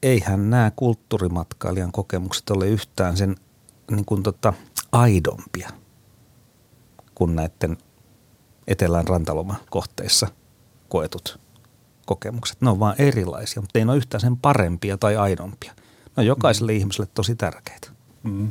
eihän 0.02 0.50
nämä 0.50 0.72
kulttuurimatkailijan 0.76 1.92
kokemukset 1.92 2.50
ole 2.50 2.68
yhtään 2.68 3.16
sen 3.16 3.36
niin 3.90 4.04
kuin 4.04 4.22
tota, 4.22 4.52
aidompia 4.92 5.70
kuin 7.14 7.36
näiden 7.36 7.78
etelän 8.68 9.08
rantalomakohteissa 9.08 10.28
koetut 10.88 11.38
kokemukset. 12.06 12.60
Ne 12.60 12.70
on 12.70 12.80
vaan 12.80 12.94
erilaisia, 12.98 13.60
mutta 13.60 13.78
ei 13.78 13.84
ne 13.84 13.90
ole 13.90 13.98
yhtään 13.98 14.20
sen 14.20 14.36
parempia 14.36 14.98
tai 14.98 15.16
aidompia. 15.16 15.72
Ne 15.76 16.20
on 16.20 16.26
jokaiselle 16.26 16.72
mm. 16.72 16.78
ihmiselle 16.78 17.08
tosi 17.14 17.34
tärkeitä. 17.34 17.88
Mm. 18.22 18.50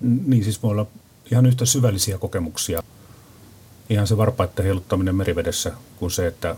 Niin 0.00 0.44
siis 0.44 0.62
voi 0.62 0.70
olla 0.70 0.86
ihan 1.32 1.46
yhtä 1.46 1.64
syvällisiä 1.64 2.18
kokemuksia. 2.18 2.82
Ihan 3.90 4.06
se 4.06 4.16
varpaiden 4.16 4.64
heiluttaminen 4.64 5.14
merivedessä 5.14 5.72
kuin 5.96 6.10
se, 6.10 6.26
että 6.26 6.56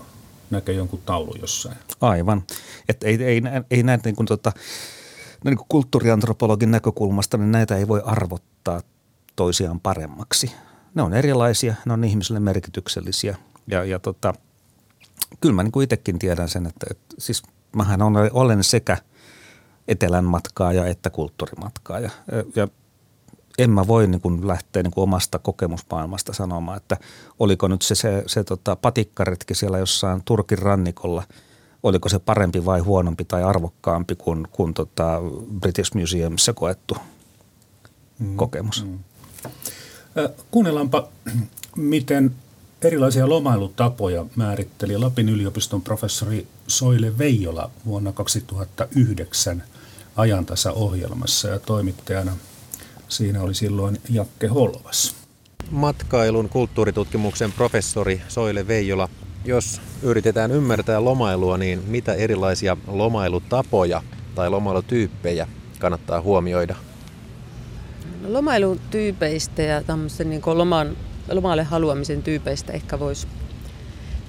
näkee 0.51 0.75
jonkun 0.75 1.01
taulun 1.07 1.41
jossain. 1.41 1.77
Aivan. 2.01 2.43
Että 2.89 3.07
ei, 3.07 3.25
ei, 3.25 3.43
ei 3.71 3.83
näitä 3.83 4.09
niin 4.09 4.17
kuin 4.17 4.27
tota, 4.27 4.53
niin 5.45 5.57
kuin 5.57 5.69
kulttuuriantropologin 5.69 6.71
näkökulmasta, 6.71 7.37
niin 7.37 7.53
näitä 7.53 7.77
ei 7.77 7.89
voi 7.89 8.03
arvottaa 8.05 8.81
toisiaan 9.37 9.81
paremmaksi 9.81 10.53
ne 10.95 11.03
on 11.03 11.15
erilaisia, 11.15 11.75
ne 11.85 11.93
on 11.93 12.05
ihmisille 12.05 12.41
merkityksellisiä 12.41 13.37
ja, 13.67 13.85
ja 13.85 13.99
tota, 13.99 14.35
kyllä 15.41 15.55
mä 15.55 15.63
niin 15.63 15.73
kuin 15.73 15.85
itsekin 15.85 16.19
tiedän 16.19 16.49
sen, 16.49 16.67
että, 16.67 16.87
että 16.91 17.15
siis 17.19 17.43
mähän 17.77 18.03
olen, 18.03 18.31
olen 18.33 18.65
sekä 18.65 18.97
etelän 19.89 20.25
matkaaja 20.25 20.87
että 20.87 21.11
kulttuurimatkaaja 21.11 22.11
ja, 22.33 22.45
ja 22.57 22.69
en 23.59 23.71
mä 23.71 23.87
voi 23.87 24.07
niin 24.07 24.21
kuin 24.21 24.49
lähteä 24.49 24.83
niin 24.83 24.91
kuin 24.91 25.03
omasta 25.03 25.39
kokemusmaailmasta 25.39 26.33
sanomaan, 26.33 26.77
että 26.77 26.97
oliko 27.39 27.69
nyt 27.69 27.83
se, 27.83 27.95
se, 27.95 28.23
se 28.27 28.45
tota 28.45 28.77
patikkaretki 28.77 29.55
siellä 29.55 29.79
jossain 29.79 30.23
Turkin 30.25 30.59
rannikolla, 30.59 31.23
oliko 31.83 32.09
se 32.09 32.19
parempi 32.19 32.65
vai 32.65 32.81
huonompi 32.81 33.25
tai 33.25 33.43
arvokkaampi 33.43 34.15
kuin, 34.15 34.49
kuin 34.53 34.75
tota 34.75 35.21
British 35.61 35.95
Museumissa 35.95 36.53
koettu 36.53 36.97
mm, 38.19 38.37
kokemus. 38.37 38.85
Mm. 38.85 38.99
Kuunnellaanpa, 40.51 41.09
miten 41.77 42.35
erilaisia 42.83 43.29
lomailutapoja 43.29 44.27
määritteli 44.37 44.99
Lapin 44.99 45.29
yliopiston 45.29 45.83
professori 45.83 46.47
Soile 46.67 47.19
Veijola 47.19 47.71
vuonna 47.87 48.13
2009 48.13 49.63
ajantasa-ohjelmassa 50.17 51.49
ja 51.49 51.59
toimittajana 51.59 52.33
siinä 53.09 53.43
oli 53.43 53.55
silloin 53.55 53.99
Jakke 54.11 54.47
Holvas. 54.47 55.15
Matkailun 55.71 56.49
kulttuuritutkimuksen 56.49 57.53
professori 57.53 58.23
Soile 58.29 58.67
Veijola, 58.67 59.09
jos 59.45 59.81
yritetään 60.03 60.51
ymmärtää 60.51 61.05
lomailua, 61.05 61.59
niin 61.59 61.83
mitä 61.87 62.15
erilaisia 62.15 62.77
lomailutapoja 62.87 64.03
tai 64.35 64.51
lomailutyyppejä 64.51 65.49
kannattaa 65.79 66.21
huomioida– 66.21 66.77
lomailun 68.29 68.81
tyypeistä 68.91 69.63
ja 69.63 69.83
tämmöisen 69.83 70.31
niin 70.31 70.43
loman, 70.47 70.97
lomalle 71.31 71.63
haluamisen 71.63 72.23
tyypeistä 72.23 72.73
ehkä 72.73 72.99
voisi 72.99 73.27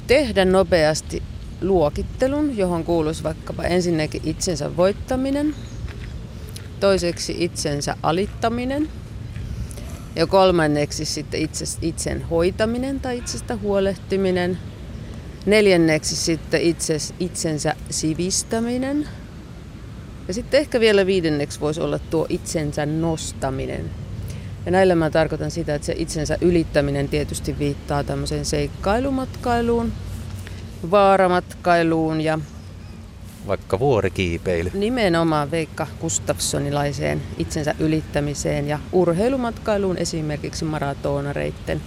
tehdä 0.08 0.45
nopeasti 0.45 1.23
luokittelun, 1.62 2.58
johon 2.58 2.84
kuuluisi 2.84 3.23
vaikkapa 3.23 3.63
ensinnäkin 3.63 4.21
itsensä 4.25 4.77
voittaminen, 4.77 5.56
toiseksi 6.79 7.36
itsensä 7.39 7.95
alittaminen 8.03 8.89
ja 10.15 10.27
kolmanneksi 10.27 11.06
sitten 11.06 11.41
itse, 11.41 11.65
itsen 11.82 12.21
hoitaminen 12.21 12.99
tai 12.99 13.17
itsestä 13.17 13.56
huolehtiminen, 13.56 14.58
neljänneksi 15.45 16.15
sitten 16.15 16.62
itse, 16.62 16.97
itsensä 17.19 17.75
sivistäminen– 17.89 19.08
ja 20.27 20.33
sitten 20.33 20.59
ehkä 20.59 20.79
vielä 20.79 21.05
viidenneksi 21.05 21.59
voisi 21.59 21.81
olla 21.81 21.99
tuo 21.99 22.25
itsensä 22.29 22.86
nostaminen. 22.86 23.89
Ja 24.65 24.71
näillä 24.71 24.95
mä 24.95 25.09
tarkoitan 25.09 25.51
sitä, 25.51 25.75
että 25.75 25.86
se 25.86 25.93
itsensä 25.97 26.38
ylittäminen 26.41 27.09
tietysti 27.09 27.59
viittaa 27.59 28.03
tämmöiseen 28.03 28.45
seikkailumatkailuun, 28.45 29.93
vaaramatkailuun 30.91 32.21
ja 32.21 32.39
vaikka 33.47 33.79
vuorikiipeily. 33.79 34.71
Nimenomaan 34.73 35.51
Veikka 35.51 35.88
Gustafssonilaiseen 36.01 37.21
itsensä 37.38 37.75
ylittämiseen 37.79 38.67
ja 38.67 38.79
urheilumatkailuun 38.91 39.97
esimerkiksi 39.97 40.65
maratonareitten 40.65 41.81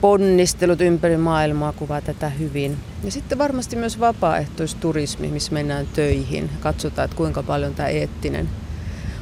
ponnistelut 0.00 0.80
ympäri 0.80 1.16
maailmaa 1.16 1.72
kuvaa 1.72 2.00
tätä 2.00 2.28
hyvin. 2.28 2.76
Ja 3.04 3.10
sitten 3.10 3.38
varmasti 3.38 3.76
myös 3.76 4.00
vapaaehtoisturismi, 4.00 5.28
missä 5.28 5.52
mennään 5.52 5.86
töihin. 5.86 6.50
Katsotaan, 6.60 7.04
että 7.04 7.16
kuinka 7.16 7.42
paljon 7.42 7.74
tämä 7.74 7.88
eettinen, 7.88 8.48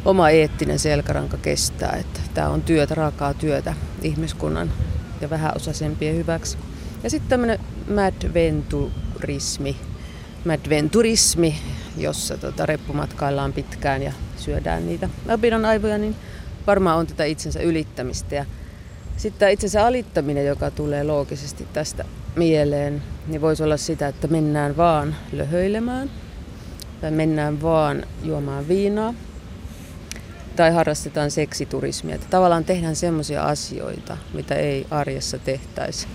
oma 0.04 0.30
eettinen 0.30 0.78
selkäranka 0.78 1.36
kestää. 1.36 1.96
Että 2.00 2.20
tämä 2.34 2.48
on 2.48 2.62
työtä, 2.62 2.94
raakaa 2.94 3.34
työtä 3.34 3.74
ihmiskunnan 4.02 4.72
ja 5.20 5.30
vähäosaisempien 5.30 6.16
hyväksi. 6.16 6.58
Ja 7.02 7.10
sitten 7.10 7.28
tämmöinen 7.28 7.58
madventurismi, 7.94 9.76
madventurismi, 10.44 11.58
jossa 11.96 12.38
tota, 12.38 12.66
reppumatkaillaan 12.66 13.52
pitkään 13.52 14.02
ja 14.02 14.12
syödään 14.36 14.86
niitä 14.86 15.08
apinan 15.28 15.64
aivoja, 15.64 15.98
niin 15.98 16.16
varmaan 16.66 16.98
on 16.98 17.06
tätä 17.06 17.24
itsensä 17.24 17.60
ylittämistä. 17.60 18.34
Ja 18.34 18.44
sitten 19.16 19.38
tämä 19.38 19.50
itsensä 19.50 19.86
alittaminen, 19.86 20.46
joka 20.46 20.70
tulee 20.70 21.04
loogisesti 21.04 21.68
tästä 21.72 22.04
mieleen, 22.36 23.02
niin 23.26 23.40
voisi 23.40 23.62
olla 23.62 23.76
sitä, 23.76 24.08
että 24.08 24.28
mennään 24.28 24.76
vaan 24.76 25.16
löhöilemään 25.32 26.10
tai 27.00 27.10
mennään 27.10 27.62
vaan 27.62 28.04
juomaan 28.22 28.68
viinaa 28.68 29.14
tai 30.56 30.70
harrastetaan 30.70 31.30
seksiturismia. 31.30 32.14
Että 32.14 32.26
tavallaan 32.30 32.64
tehdään 32.64 32.96
semmoisia 32.96 33.42
asioita, 33.42 34.16
mitä 34.34 34.54
ei 34.54 34.86
arjessa 34.90 35.38
tehtäisi. 35.38 36.06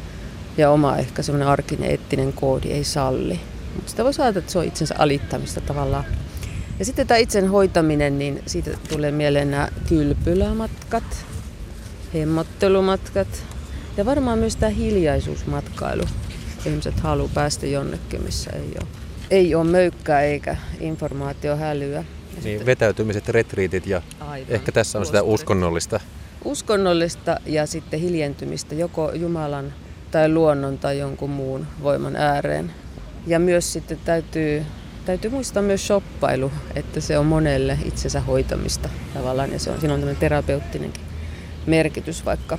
Ja 0.58 0.72
oma 0.72 0.98
ehkä 0.98 1.22
semmoinen 1.22 1.48
arkinen 1.48 1.90
eettinen 1.90 2.34
koodi 2.34 2.72
ei 2.72 2.84
salli. 2.84 3.40
Mutta 3.76 3.90
sitä 3.90 4.04
voisi 4.04 4.22
ajatella, 4.22 4.40
että 4.40 4.52
se 4.52 4.60
on 4.60 4.66
itsensä 4.66 4.96
alittamista 4.98 5.62
tavallaan. 5.62 6.04
Ja 6.80 6.86
sitten 6.86 7.08
tämä 7.08 7.18
itsen 7.18 7.50
hoitaminen, 7.50 8.20
niin 8.20 8.44
siitä 8.46 8.72
tulee 8.90 9.12
mieleen 9.12 9.52
nämä 9.52 9.68
kylpylämatkat, 9.90 11.04
hemmottelumatkat 12.14 13.28
ja 13.98 14.06
varmaan 14.06 14.40
myös 14.40 14.56
tämä 14.56 14.70
hiljaisuusmatkailu. 14.70 16.04
Ihmiset 16.66 17.00
haluaa 17.00 17.30
päästä 17.34 17.66
jonnekin, 17.68 18.24
missä 18.24 18.52
ei 18.52 18.72
ole, 18.82 18.88
ei 19.32 19.56
ole 19.56 19.64
möykkää 19.64 20.22
eikä 20.22 20.58
informaatiohälyä. 20.80 22.04
Niin, 22.44 22.66
vetäytymiset, 22.66 23.30
retriitit 23.30 23.88
ja 23.88 24.02
aivan, 24.20 24.50
ehkä 24.50 24.72
tässä 24.72 25.00
on 25.00 25.06
sitä 25.06 25.24
uskonnollista. 25.24 26.00
Uskonnollista 26.46 27.40
ja 27.46 27.66
sitten 27.66 28.00
hiljentymistä 28.00 28.76
joko 28.76 29.12
Jumalan 29.14 29.74
tai 30.12 30.30
luonnon 30.30 30.78
tai 30.78 31.00
jonkun 31.00 31.30
muun 31.30 31.68
voiman 31.84 32.16
ääreen. 32.16 32.72
Ja 33.28 33.40
myös 33.40 33.74
sitten 33.74 34.00
täytyy, 34.06 34.66
täytyy 35.06 35.32
muistaa 35.32 35.64
myös 35.64 35.88
shoppailu, 35.88 36.52
että 36.76 37.02
se 37.02 37.18
on 37.18 37.26
monelle 37.26 37.78
itsensä 37.86 38.20
hoitamista 38.20 38.90
tavallaan 39.14 39.52
ja 39.52 39.60
se 39.60 39.72
on, 39.72 39.80
siinä 39.80 39.94
on 39.94 40.00
tämmöinen 40.00 40.20
terapeuttinenkin 40.20 41.11
merkitys, 41.66 42.26
vaikka, 42.26 42.58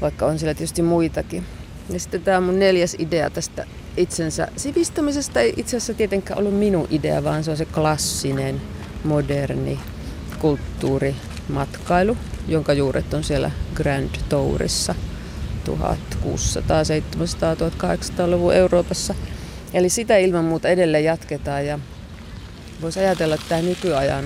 vaikka 0.00 0.26
on 0.26 0.38
sillä 0.38 0.54
tietysti 0.54 0.82
muitakin. 0.82 1.46
Ja 1.90 2.00
sitten 2.00 2.22
tämä 2.22 2.40
mun 2.40 2.58
neljäs 2.58 2.96
idea 2.98 3.30
tästä 3.30 3.66
itsensä 3.96 4.48
sivistämisestä 4.56 5.40
ei 5.40 5.54
itse 5.56 5.76
asiassa 5.76 5.94
tietenkään 5.94 6.38
ollut 6.38 6.58
minun 6.58 6.86
idea, 6.90 7.24
vaan 7.24 7.44
se 7.44 7.50
on 7.50 7.56
se 7.56 7.64
klassinen, 7.64 8.60
moderni 9.04 9.80
kulttuuri, 10.38 11.16
matkailu, 11.48 12.16
jonka 12.48 12.72
juuret 12.72 13.14
on 13.14 13.24
siellä 13.24 13.50
Grand 13.74 14.10
Tourissa 14.28 14.94
1600-1700-1800-luvun 15.68 18.54
Euroopassa. 18.54 19.14
Eli 19.74 19.88
sitä 19.88 20.16
ilman 20.16 20.44
muuta 20.44 20.68
edelleen 20.68 21.04
jatketaan 21.04 21.66
ja 21.66 21.78
voisi 22.82 23.00
ajatella, 23.00 23.34
että 23.34 23.46
tämä 23.48 23.62
nykyajan 23.62 24.24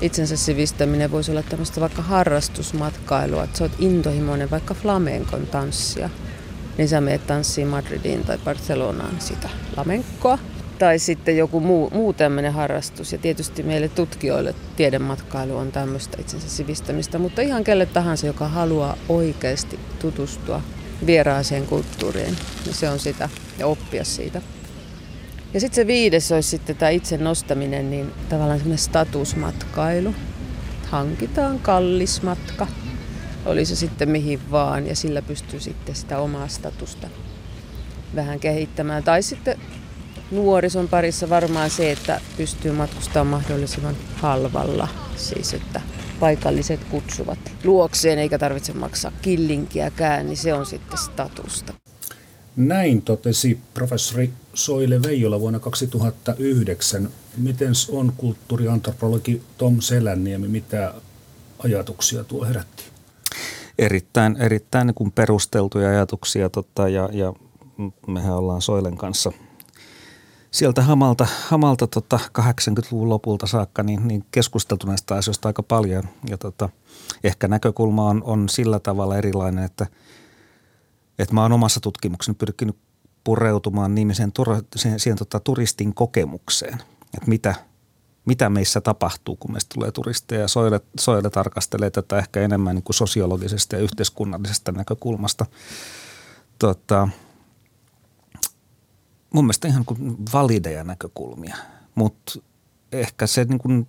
itsensä 0.00 0.36
sivistäminen 0.36 1.10
voisi 1.10 1.30
olla 1.30 1.42
tämmöistä 1.42 1.80
vaikka 1.80 2.02
harrastusmatkailua, 2.02 3.44
että 3.44 3.58
sä 3.58 3.64
oot 3.64 3.72
intohimoinen 3.78 4.50
vaikka 4.50 4.74
flamenkon 4.74 5.46
tanssia, 5.46 6.10
niin 6.78 6.88
sä 6.88 7.00
meet 7.00 7.26
tanssiin 7.26 7.66
Madridiin 7.66 8.24
tai 8.24 8.38
Barcelonaan 8.38 9.20
sitä 9.20 9.48
flamenkkoa. 9.74 10.38
Tai 10.78 10.98
sitten 10.98 11.36
joku 11.36 11.60
muu, 11.60 11.90
muu 11.90 12.12
tämmöinen 12.12 12.52
harrastus. 12.52 13.12
Ja 13.12 13.18
tietysti 13.18 13.62
meille 13.62 13.88
tutkijoille 13.88 14.54
tiedematkailu 14.76 15.56
on 15.56 15.72
tämmöistä 15.72 16.16
itsensä 16.20 16.48
sivistämistä, 16.48 17.18
mutta 17.18 17.42
ihan 17.42 17.64
kelle 17.64 17.86
tahansa, 17.86 18.26
joka 18.26 18.48
haluaa 18.48 18.96
oikeasti 19.08 19.78
tutustua 19.98 20.62
vieraaseen 21.06 21.66
kulttuuriin, 21.66 22.36
niin 22.64 22.74
se 22.74 22.88
on 22.88 22.98
sitä 22.98 23.28
ja 23.58 23.66
oppia 23.66 24.04
siitä. 24.04 24.42
Ja 25.54 25.60
sitten 25.60 25.76
se 25.76 25.86
viides 25.86 26.32
olisi 26.32 26.48
sitten 26.48 26.76
tämä 26.76 26.90
itse 26.90 27.18
nostaminen, 27.18 27.90
niin 27.90 28.12
tavallaan 28.28 28.58
semmoinen 28.58 28.78
statusmatkailu. 28.78 30.14
Hankitaan 30.90 31.58
kallis 31.58 32.22
matka, 32.22 32.66
oli 33.46 33.64
se 33.64 33.76
sitten 33.76 34.08
mihin 34.08 34.50
vaan, 34.50 34.86
ja 34.86 34.96
sillä 34.96 35.22
pystyy 35.22 35.60
sitten 35.60 35.94
sitä 35.94 36.18
omaa 36.18 36.48
statusta 36.48 37.08
vähän 38.14 38.40
kehittämään. 38.40 39.02
Tai 39.02 39.22
sitten 39.22 39.58
nuorison 40.30 40.88
parissa 40.88 41.28
varmaan 41.30 41.70
se, 41.70 41.92
että 41.92 42.20
pystyy 42.36 42.72
matkustamaan 42.72 43.26
mahdollisimman 43.26 43.96
halvalla. 44.14 44.88
Siis 45.16 45.54
että 45.54 45.80
paikalliset 46.20 46.84
kutsuvat 46.84 47.38
luokseen 47.64 48.18
eikä 48.18 48.38
tarvitse 48.38 48.72
maksaa 48.72 49.12
killinkiäkään, 49.22 50.26
niin 50.26 50.36
se 50.36 50.54
on 50.54 50.66
sitten 50.66 50.98
statusta. 50.98 51.79
Näin 52.56 53.02
totesi 53.02 53.58
professori 53.74 54.30
Soile 54.54 55.02
Veijola 55.02 55.40
vuonna 55.40 55.58
2009. 55.58 57.08
Miten 57.36 57.72
on 57.92 58.12
kulttuuriantropologi 58.16 59.42
Tom 59.58 59.80
Selänniemi, 59.80 60.48
mitä 60.48 60.94
ajatuksia 61.58 62.24
tuo 62.24 62.44
herätti? 62.44 62.84
Erittäin, 63.78 64.36
erittäin 64.36 64.86
niin 64.86 64.94
kuin 64.94 65.12
perusteltuja 65.12 65.88
ajatuksia 65.88 66.50
tota, 66.50 66.88
ja, 66.88 67.08
ja 67.12 67.32
mehän 68.06 68.36
ollaan 68.36 68.62
Soilen 68.62 68.96
kanssa 68.96 69.32
sieltä 70.50 70.82
hamalta, 70.82 71.26
hamalta 71.48 71.86
tota 71.86 72.18
80-luvun 72.38 73.08
lopulta 73.08 73.46
saakka 73.46 73.82
niin, 73.82 74.08
niin 74.08 74.24
keskusteltu 74.30 74.86
näistä 74.86 75.14
asioista 75.14 75.48
aika 75.48 75.62
paljon. 75.62 76.02
Ja 76.28 76.38
tota, 76.38 76.68
ehkä 77.24 77.48
näkökulma 77.48 78.08
on, 78.08 78.22
on 78.24 78.48
sillä 78.48 78.78
tavalla 78.78 79.16
erilainen, 79.16 79.64
että, 79.64 79.86
että 81.18 81.34
mä 81.34 81.42
oon 81.42 81.52
omassa 81.52 81.80
tutkimukseni 81.80 82.36
pyrkinyt 82.38 82.76
pureutumaan 83.24 83.94
nimisen 83.94 84.32
tur- 84.38 84.64
siihen, 84.76 85.00
siihen 85.00 85.18
tota, 85.18 85.40
turistin 85.40 85.94
kokemukseen, 85.94 86.74
että 87.14 87.26
mitä, 87.28 87.54
mitä 88.24 88.50
meissä 88.50 88.80
tapahtuu, 88.80 89.36
kun 89.36 89.52
meistä 89.52 89.74
tulee 89.74 89.92
turisteja. 89.92 90.48
Soile, 90.48 90.80
Soile 91.00 91.30
tarkastelee 91.30 91.90
tätä 91.90 92.18
ehkä 92.18 92.40
enemmän 92.40 92.74
niin 92.74 92.82
kuin 92.82 92.94
sosiologisesta 92.94 93.76
ja 93.76 93.82
yhteiskunnallisesta 93.82 94.72
näkökulmasta. 94.72 95.46
Tota, 96.58 97.08
mun 99.34 99.44
mielestä 99.44 99.68
ihan 99.68 99.84
kuin 99.84 100.16
valideja 100.32 100.84
näkökulmia, 100.84 101.56
mutta 101.94 102.32
ehkä 102.92 103.26
se 103.26 103.44
niin 103.44 103.58
kuin 103.58 103.86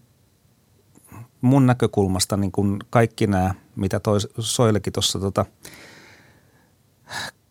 mun 1.41 1.65
näkökulmasta 1.65 2.37
niin 2.37 2.51
kuin 2.51 2.79
kaikki 2.89 3.27
nämä, 3.27 3.55
mitä 3.75 3.99
toi 3.99 4.19
Soilekin 4.39 4.93
tuossa 4.93 5.19
tota, 5.19 5.45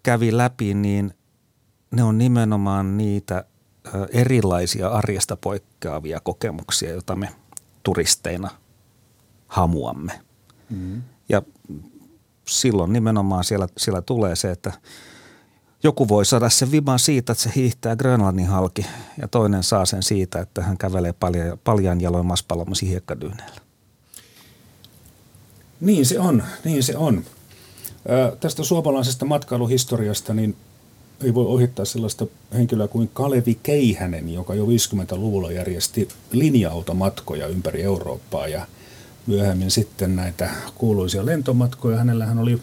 kävi 0.03 0.37
läpi, 0.37 0.75
niin 0.75 1.15
ne 1.91 2.03
on 2.03 2.19
nimenomaan 2.19 2.97
niitä 2.97 3.45
erilaisia 4.13 4.89
arjesta 4.89 5.37
poikkeavia 5.37 6.21
kokemuksia, 6.21 6.91
joita 6.91 7.17
me 7.17 7.29
turisteina 7.83 8.51
hamuamme. 9.49 10.21
Mm. 10.71 11.03
Ja 11.29 11.43
silloin 12.49 12.93
nimenomaan 12.93 13.45
siellä, 13.45 13.69
siellä 13.79 14.03
tulee 14.03 14.37
se, 14.37 14.51
että 14.51 14.73
joku 15.83 16.09
voi 16.09 16.25
saada 16.25 16.51
sen 16.51 16.71
viban 16.71 16.99
siitä, 16.99 17.33
että 17.33 17.45
se 17.45 17.53
hiihtää 17.57 17.97
Grönlannin 17.97 18.47
halki 18.47 18.87
ja 19.21 19.29
toinen 19.29 19.63
saa 19.63 19.87
sen 19.87 20.03
siitä, 20.03 20.41
että 20.41 20.63
hän 20.63 20.79
kävelee 20.79 21.13
paljon, 21.13 21.59
paljon 21.65 22.01
jaloin 22.01 22.27
maspalomasi 22.27 22.89
hiekkadyyneillä. 22.89 23.61
Niin 25.81 26.07
se 26.07 26.19
on, 26.19 26.43
niin 26.65 26.83
se 26.83 26.97
on. 26.97 27.25
Ää, 28.09 28.33
tästä 28.41 28.65
suomalaisesta 28.65 29.25
matkailuhistoriasta, 29.25 30.35
niin 30.35 30.57
ei 31.25 31.35
voi 31.35 31.47
ohittaa 31.47 31.85
sellaista 31.85 32.27
henkilöä 32.55 32.89
kuin 32.89 33.11
Kalevi 33.13 33.59
Keihänen, 33.63 34.35
joka 34.35 34.55
jo 34.55 34.67
50-luvulla 34.67 35.53
järjesti 35.53 36.09
linja-automatkoja 36.33 37.47
ympäri 37.47 37.83
Eurooppaa 37.83 38.49
ja 38.49 38.67
myöhemmin 39.27 39.71
sitten 39.71 40.17
näitä 40.17 40.51
kuuluisia 40.75 41.27
lentomatkoja. 41.27 41.97
Hänellähän 41.97 42.39
oli 42.39 42.63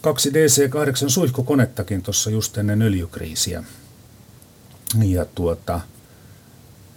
kaksi 0.00 0.30
DC-8 0.30 1.08
suihkukonettakin 1.08 2.02
tuossa 2.02 2.30
just 2.30 2.58
ennen 2.58 2.82
öljykriisiä. 2.82 3.64
Ja 5.04 5.24
tuota, 5.34 5.80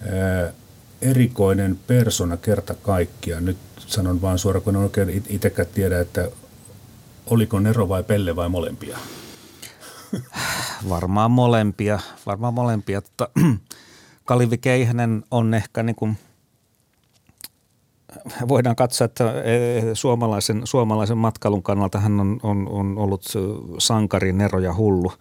ää, 0.02 0.54
erikoinen 1.02 1.80
persona 1.88 2.38
kerta 2.38 2.73
kaikkiaan. 2.73 3.45
Nyt 3.45 3.58
sanon 3.88 4.21
vain 4.21 4.38
suoraan, 4.38 4.63
kun 4.63 4.76
en 4.76 4.82
oikein 4.82 5.23
itsekään 5.30 5.67
tiedä, 5.73 6.00
että 6.00 6.32
oliko 7.30 7.60
Nero 7.60 7.90
vai 7.90 8.04
Pelle 8.04 8.36
vai 8.36 8.50
molempia. 8.50 8.98
Varmaan 10.90 11.32
molempia. 11.32 12.00
Varmaan 12.26 12.54
molempia. 12.54 13.02
Tota, 13.02 13.30
Kalivi 14.26 14.58
Keihänen 14.58 15.24
on 15.32 15.54
ehkä 15.54 15.84
niin 15.84 15.96
kuin, 15.96 16.18
voidaan 18.48 18.76
katsoa, 18.76 19.06
että 19.06 19.42
e, 19.42 19.82
suomalaisen, 19.94 20.62
suomalaisen 20.63 21.18
matkailun 21.18 21.63
kannalta 21.63 22.00
hän 22.00 22.20
on, 22.20 22.40
on, 22.44 22.68
on 22.70 22.98
ollut 22.98 23.24
sankari, 23.78 24.34
nero 24.34 24.60
ja 24.60 24.76
hullu 24.76 25.13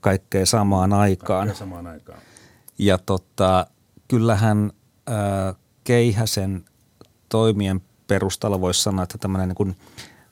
kaikkea 0.00 0.46
samaan 0.46 0.92
aikaan. 0.92 1.46
Kaikkea 1.46 1.58
samaan 1.58 1.86
aikaan. 1.86 2.18
Ja 2.78 2.98
tota, 2.98 3.66
kyllähän 4.08 4.70
äh, 5.10 5.56
Keihäsen 5.84 6.64
toimien 7.28 7.80
perustalla 8.06 8.60
voisi 8.60 8.82
sanoa, 8.82 9.02
että 9.02 9.18
tämmöinen 9.18 9.54
niin 9.58 9.76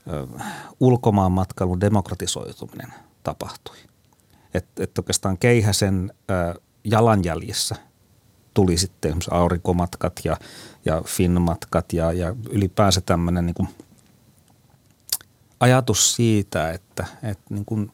kuin, 0.05 0.41
äh, 0.41 0.53
ulkomaan 0.81 1.33
matkailun 1.33 1.81
demokratisoituminen– 1.81 2.95
tapahtui. 3.23 3.77
Että 4.55 4.85
et 4.85 4.99
oikeastaan 4.99 5.39
keihäsen 5.39 6.13
jalanjäljissä 6.85 7.77
tuli 8.55 8.77
sitten 8.77 9.17
aurinkomatkat 9.31 10.21
ja, 10.25 10.37
ja 10.85 11.03
finmatkat 11.07 11.93
ja, 11.93 12.13
ja 12.13 12.37
ylipäänsä 12.51 13.01
tämmöinen 13.01 13.47
niin 13.47 13.69
ajatus 15.61 16.15
siitä, 16.15 16.71
että, 16.71 17.07
että 17.23 17.45
niin 17.55 17.65
kuin 17.65 17.93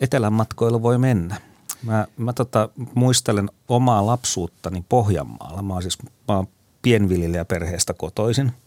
etelän 0.00 0.32
matkoilla 0.32 0.82
voi 0.82 0.98
mennä. 0.98 1.40
Mä, 1.82 2.06
mä 2.16 2.32
tota, 2.32 2.68
muistelen 2.94 3.50
omaa 3.68 4.06
lapsuuttani 4.06 4.84
Pohjanmaalla. 4.88 5.62
Mä 5.62 5.72
oon 5.72 5.82
siis 5.82 5.98
mä 6.02 6.36
oon 6.36 6.48
pienviljelijäperheestä 6.82 7.94
kotoisin– 7.94 8.52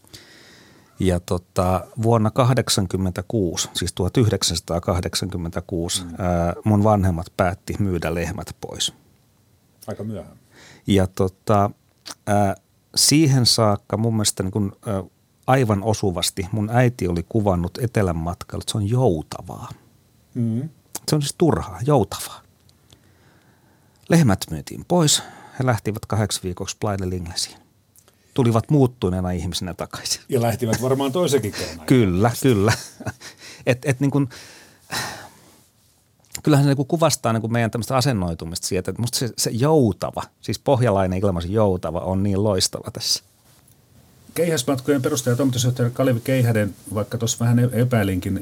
ja 0.99 1.19
tota, 1.19 1.87
vuonna 2.01 2.29
1986, 2.29 3.69
siis 3.73 3.93
1986, 3.93 6.03
mm. 6.03 6.09
ää, 6.17 6.53
mun 6.63 6.83
vanhemmat 6.83 7.27
päätti 7.37 7.75
myydä 7.79 8.13
lehmät 8.13 8.55
pois. 8.61 8.93
Aika 9.87 10.03
myöhään. 10.03 10.37
Ja 10.87 11.07
tota, 11.07 11.69
ää, 12.27 12.55
siihen 12.95 13.45
saakka 13.45 13.97
mun 13.97 14.13
mielestä 14.13 14.43
niin 14.43 14.51
kun, 14.51 14.77
ää, 14.87 15.03
aivan 15.47 15.83
osuvasti 15.83 16.47
mun 16.51 16.69
äiti 16.69 17.07
oli 17.07 17.25
kuvannut 17.29 17.77
etelän 17.77 18.17
matkalla, 18.17 18.61
että 18.61 18.71
se 18.71 18.77
on 18.77 18.89
joutavaa. 18.89 19.69
Mm. 20.33 20.69
Se 21.07 21.15
on 21.15 21.21
siis 21.21 21.35
turhaa, 21.37 21.79
joutavaa. 21.85 22.41
Lehmät 24.09 24.39
myytiin 24.51 24.85
pois. 24.87 25.23
He 25.59 25.65
lähtivät 25.65 26.05
kahdeksi 26.05 26.43
viikoksi 26.43 26.77
Plaine 26.79 27.09
Linglesiin 27.09 27.64
tulivat 28.35 28.69
muuttuneena 28.69 29.31
ihmisinä 29.31 29.73
takaisin. 29.73 30.21
Ja 30.29 30.41
lähtivät 30.41 30.81
varmaan 30.81 31.11
toisenkin 31.11 31.51
kerran. 31.51 31.85
kyllä, 31.85 32.31
kyllä. 32.41 32.73
Et, 33.65 33.85
et 33.85 33.99
niin 33.99 34.11
kuin, 34.11 34.29
kyllähän 36.43 36.65
se 36.65 36.73
niin 36.73 36.87
kuvastaa 36.87 37.33
niin 37.33 37.41
kuin 37.41 37.53
meidän 37.53 37.71
tämmöistä 37.71 37.97
asennoitumista 37.97 38.67
siitä, 38.67 38.91
että 38.91 39.01
musta 39.01 39.19
se, 39.19 39.29
se 39.37 39.49
joutava, 39.49 40.23
siis 40.41 40.59
pohjalainen 40.59 41.19
ilmaisu 41.19 41.51
joutava 41.51 41.99
on 41.99 42.23
niin 42.23 42.43
loistava 42.43 42.91
tässä. 42.91 43.23
Keihäsmatkojen 44.33 45.01
perustaja 45.01 45.35
toimitusjohtaja 45.35 45.89
Kalevi 45.89 46.19
Keihäden, 46.19 46.75
vaikka 46.93 47.17
tuossa 47.17 47.45
vähän 47.45 47.59
epäilinkin, 47.59 48.37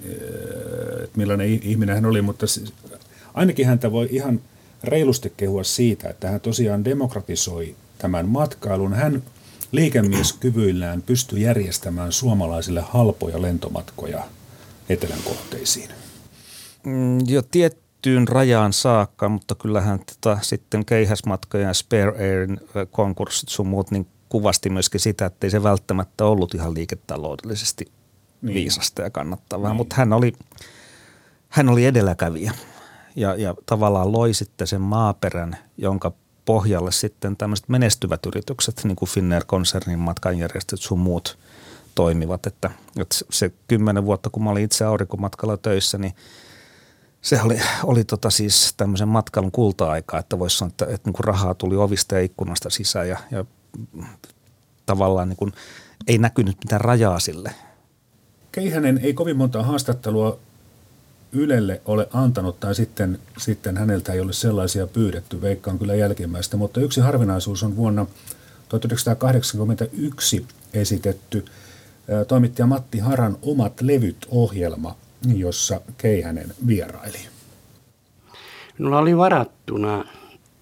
että 1.03 1.17
millainen 1.17 1.47
ihminen 1.47 1.95
hän 1.95 2.05
oli, 2.05 2.21
mutta 2.21 2.45
ainakin 3.33 3.67
häntä 3.67 3.91
voi 3.91 4.07
ihan 4.11 4.41
reilusti 4.83 5.33
kehua 5.37 5.63
siitä, 5.63 6.09
että 6.09 6.29
hän 6.29 6.41
tosiaan 6.41 6.85
demokratisoi 6.85 7.75
tämän 7.97 8.29
matkailun. 8.29 8.93
Hän 8.93 9.23
liikemieskyvyillään 9.73 11.01
pystyi 11.01 11.41
järjestämään 11.41 12.11
suomalaisille 12.11 12.81
halpoja 12.81 13.41
lentomatkoja 13.41 14.23
etelän 14.89 15.19
kohteisiin? 15.25 15.89
Mm, 16.85 17.17
jo 17.27 17.41
tiettyyn 17.41 18.27
rajaan 18.27 18.73
saakka, 18.73 19.29
mutta 19.29 19.55
kyllähän 19.55 19.99
tota, 19.99 20.37
sitten 20.41 20.85
keihäsmatkojen 20.85 21.67
ja 21.67 21.73
Spare 21.73 22.13
Airin 22.19 22.59
konkurssit 22.91 23.49
sun 23.49 23.67
muut 23.67 23.91
niin 23.91 24.07
kuvasti 24.29 24.69
myöskin 24.69 24.99
sitä, 24.99 25.25
että 25.25 25.47
ei 25.47 25.51
se 25.51 25.63
välttämättä 25.63 26.25
ollut 26.25 26.53
ihan 26.53 26.73
liiketaloudellisesti 26.73 27.91
niin. 28.41 28.55
viisasta 28.55 29.01
ja 29.01 29.09
kannattavaa, 29.09 29.69
niin. 29.69 29.77
mutta 29.77 29.95
hän 29.95 30.13
oli, 30.13 30.33
hän 31.49 31.69
oli 31.69 31.85
edelläkävijä 31.85 32.53
ja, 33.15 33.35
ja 33.35 33.55
tavallaan 33.65 34.11
loi 34.11 34.33
sitten 34.33 34.67
sen 34.67 34.81
maaperän, 34.81 35.57
jonka 35.77 36.11
pohjalle 36.45 36.91
sitten 36.91 37.37
tämmöiset 37.37 37.69
menestyvät 37.69 38.25
yritykset, 38.25 38.81
niin 38.83 38.95
kuin 38.95 39.09
Finnair-konsernin 39.09 39.99
matkanjärjestöt 39.99 40.81
sun 40.81 40.99
muut 40.99 41.37
toimivat. 41.95 42.47
Että, 42.47 42.71
että 42.99 43.15
se 43.29 43.51
kymmenen 43.67 44.05
vuotta, 44.05 44.29
kun 44.29 44.43
mä 44.43 44.49
olin 44.49 44.63
itse 44.63 44.85
aurinkomatkalla 44.85 45.57
töissä, 45.57 45.97
niin 45.97 46.13
se 47.21 47.41
oli, 47.41 47.59
oli 47.83 48.03
tota 48.03 48.29
siis 48.29 48.73
tämmöisen 48.77 49.07
matkailun 49.07 49.51
kulta-aika, 49.51 50.19
että 50.19 50.39
voisi 50.39 50.57
sanoa, 50.57 50.69
että, 50.69 50.85
että 50.85 51.09
niin 51.09 51.13
kuin 51.13 51.23
rahaa 51.23 51.53
tuli 51.53 51.75
ovista 51.75 52.15
ja 52.15 52.21
ikkunasta 52.21 52.69
sisään 52.69 53.09
ja, 53.09 53.17
ja 53.31 53.45
tavallaan 54.85 55.29
niin 55.29 55.37
kuin 55.37 55.53
ei 56.07 56.17
näkynyt 56.17 56.57
mitään 56.63 56.81
rajaa 56.81 57.19
sille. 57.19 57.55
Keihänen 58.51 58.99
ei 59.03 59.13
kovin 59.13 59.37
monta 59.37 59.63
haastattelua 59.63 60.39
Ylelle 61.33 61.81
ole 61.85 62.07
antanut 62.13 62.59
tai 62.59 62.75
sitten, 62.75 63.19
sitten 63.37 63.77
häneltä 63.77 64.13
ei 64.13 64.19
ole 64.19 64.33
sellaisia 64.33 64.87
pyydetty, 64.87 65.41
veikkaan 65.41 65.79
kyllä 65.79 65.95
jälkimmäistä, 65.95 66.57
mutta 66.57 66.81
yksi 66.81 67.01
harvinaisuus 67.01 67.63
on 67.63 67.75
vuonna 67.75 68.05
1981 68.69 70.45
esitetty 70.73 71.45
toimittaja 72.27 72.67
Matti 72.67 72.99
Haran 72.99 73.37
Omat 73.41 73.81
levyt-ohjelma, 73.81 74.95
jossa 75.35 75.81
Keihänen 75.97 76.53
vieraili. 76.67 77.17
Minulla 78.77 78.99
oli 78.99 79.17
varattuna 79.17 80.05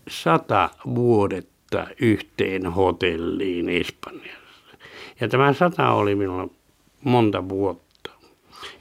sata 0.10 0.70
vuodetta 0.96 1.88
yhteen 2.02 2.66
hotelliin 2.66 3.70
Espanjassa. 3.70 4.42
Ja 5.20 5.28
tämä 5.28 5.54
sata 5.54 5.92
oli 5.92 6.16
minulla 6.16 6.48
monta 7.04 7.50
vuotta 7.50 7.91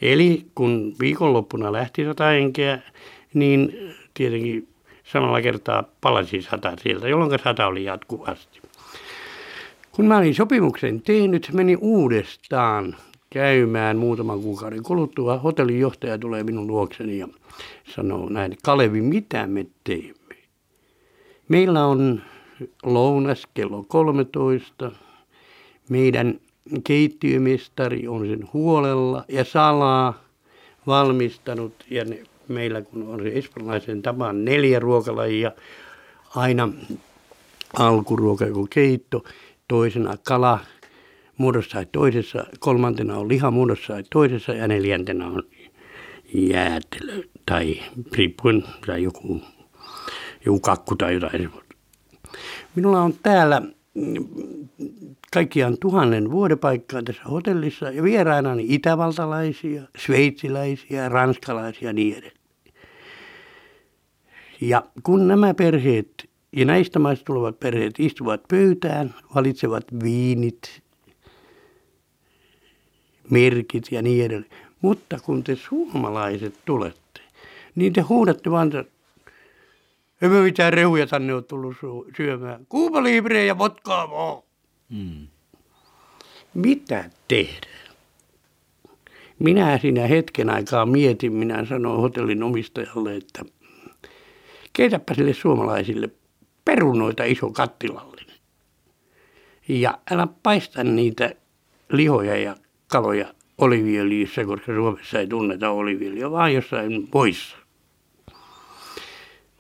Eli 0.03 0.47
kun 0.55 0.95
viikonloppuna 1.01 1.73
lähti 1.73 2.05
sata 2.05 2.25
henkeä, 2.25 2.79
niin 3.35 3.73
tietenkin 4.15 4.69
samalla 5.05 5.43
kertaa 5.43 5.85
palasi 6.01 6.43
sata 6.43 6.73
sieltä, 6.83 7.09
jolloin 7.09 7.39
sata 7.45 7.67
oli 7.67 7.85
jatkuvasti. 7.85 8.61
Kun 9.93 10.07
mä 10.07 10.19
olin 10.19 10.35
sopimuksen 10.35 11.03
tehnyt, 11.03 11.51
meni 11.53 11.77
uudestaan 11.81 12.97
käymään 13.31 13.97
muutaman 13.97 14.41
kuukauden 14.41 14.83
kuluttua. 14.83 15.39
Hotellin 15.39 15.81
johtaja 15.81 16.19
tulee 16.19 16.45
minun 16.45 16.67
luokseni 16.67 17.19
ja 17.19 17.29
sanoo 17.95 18.29
näin, 18.29 18.57
Kalevi, 18.65 19.01
mitä 19.01 19.47
me 19.47 19.67
teemme? 19.85 20.37
Meillä 21.49 21.87
on 21.87 22.23
lounas 22.83 23.47
kello 23.55 23.85
13. 23.89 24.93
Meidän 25.89 26.41
keittiömestari 26.85 28.09
on 28.09 28.27
sen 28.27 28.49
huolella 28.53 29.25
ja 29.29 29.45
salaa 29.45 30.25
valmistanut. 30.87 31.73
Ja 31.91 32.05
ne, 32.05 32.23
meillä 32.49 32.83
kun 32.83 33.03
on 33.09 33.23
se 33.23 33.29
espanjalaisen 33.29 34.03
tapaan 34.03 34.45
neljä 34.45 34.79
ruokalajia, 34.79 35.53
aina 36.35 36.69
alkuruoka 37.79 38.47
joku 38.47 38.67
keitto, 38.71 39.25
toisena 39.69 40.17
kala 40.23 40.59
muodossa 41.37 41.85
toisessa, 41.93 42.45
kolmantena 42.59 43.19
on 43.19 43.29
liha 43.29 43.51
muodossa 43.51 43.95
toisessa 44.11 44.53
ja 44.53 44.69
neljäntenä 44.69 45.27
on 45.27 45.43
jäätelö 46.35 47.23
tai 47.47 47.83
riippuen 48.13 48.65
tai 48.87 49.03
joku, 49.03 49.41
joku 50.47 50.61
kakku 50.61 50.97
tai 50.97 51.15
jotain. 51.15 51.51
Minulla 52.75 53.01
on 53.01 53.15
täällä 53.23 53.63
kaikkiaan 55.33 55.77
tuhannen 55.81 56.31
vuodepaikkaa 56.31 57.03
tässä 57.03 57.23
hotellissa 57.23 57.91
ja 57.91 58.03
vieraina 58.03 58.55
niin 58.55 58.71
itävaltalaisia, 58.71 59.83
sveitsiläisiä, 59.99 61.09
ranskalaisia 61.09 61.89
ja 61.89 61.93
niin 61.93 62.13
edelleen. 62.13 62.41
Ja 64.61 64.85
kun 65.03 65.29
nämä 65.29 65.55
perheet 65.55 66.31
ja 66.57 66.65
näistä 66.65 66.99
maista 66.99 67.25
tulevat 67.25 67.61
perheet 67.61 67.95
istuvat 68.01 68.41
pöytään, 68.49 69.15
valitsevat 69.35 69.85
viinit, 70.03 70.83
merkit 73.31 73.85
ja 73.91 74.03
niin 74.03 74.25
edelleen. 74.25 74.53
Mutta 74.81 75.19
kun 75.25 75.45
te 75.45 75.57
suomalaiset 75.57 76.55
tulette, 76.65 77.21
niin 77.75 77.93
te 77.93 78.01
huudatte 78.01 78.51
vaan, 78.51 78.71
emme 80.23 80.41
mitään 80.41 80.73
rehuja 80.73 81.07
tänne 81.07 81.35
ole 81.35 81.43
tullut 81.43 81.77
syömään. 82.17 82.67
Libre 83.03 83.45
ja 83.45 83.59
vodkaa 83.59 84.11
vaan. 84.11 84.43
Mm. 84.89 85.27
Mitä 86.55 87.11
tehdään? 87.29 87.81
Minä 89.39 89.79
siinä 89.79 90.07
hetken 90.07 90.51
aikaa 90.51 90.87
mietin, 90.87 91.33
minä 91.33 91.67
sanoin 91.67 92.01
hotellin 92.01 92.43
omistajalle, 92.43 93.17
että 93.17 93.45
keitäpä 94.73 95.15
sille 95.15 95.33
suomalaisille 95.33 96.11
perunoita 96.65 97.25
iso 97.25 97.51
kattilallinen. 97.51 98.37
Ja 99.69 99.99
älä 100.11 100.29
paista 100.43 100.85
niitä 100.85 101.35
lihoja 101.93 102.37
ja 102.37 102.57
kaloja 102.89 103.35
oliviöljyssä, 103.59 104.45
koska 104.45 104.75
Suomessa 104.75 105.19
ei 105.19 105.27
tunneta 105.27 105.71
oliviöljyä, 105.71 106.31
vaan 106.31 106.55
jossain 106.55 107.09
muissa. 107.15 107.57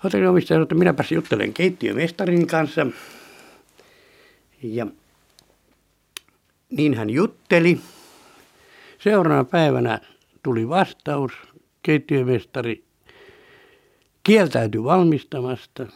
Hotellin 0.04 0.28
omistaja 0.28 0.54
sanoi, 0.54 0.62
että 0.62 0.74
minäpä 0.74 1.04
juttelen 1.10 1.54
keittiömestarin 1.54 2.46
kanssa. 2.46 2.86
Ja 4.62 4.86
niin 6.70 6.94
hän 6.94 7.10
jutteli. 7.10 7.80
Seuraavana 8.98 9.44
päivänä 9.44 10.00
tuli 10.42 10.68
vastaus. 10.68 11.32
Keittiömestari 11.82 12.84
kieltäytyi 14.22 14.84
valmistamasta. 14.84 15.82
Mä 15.82 15.90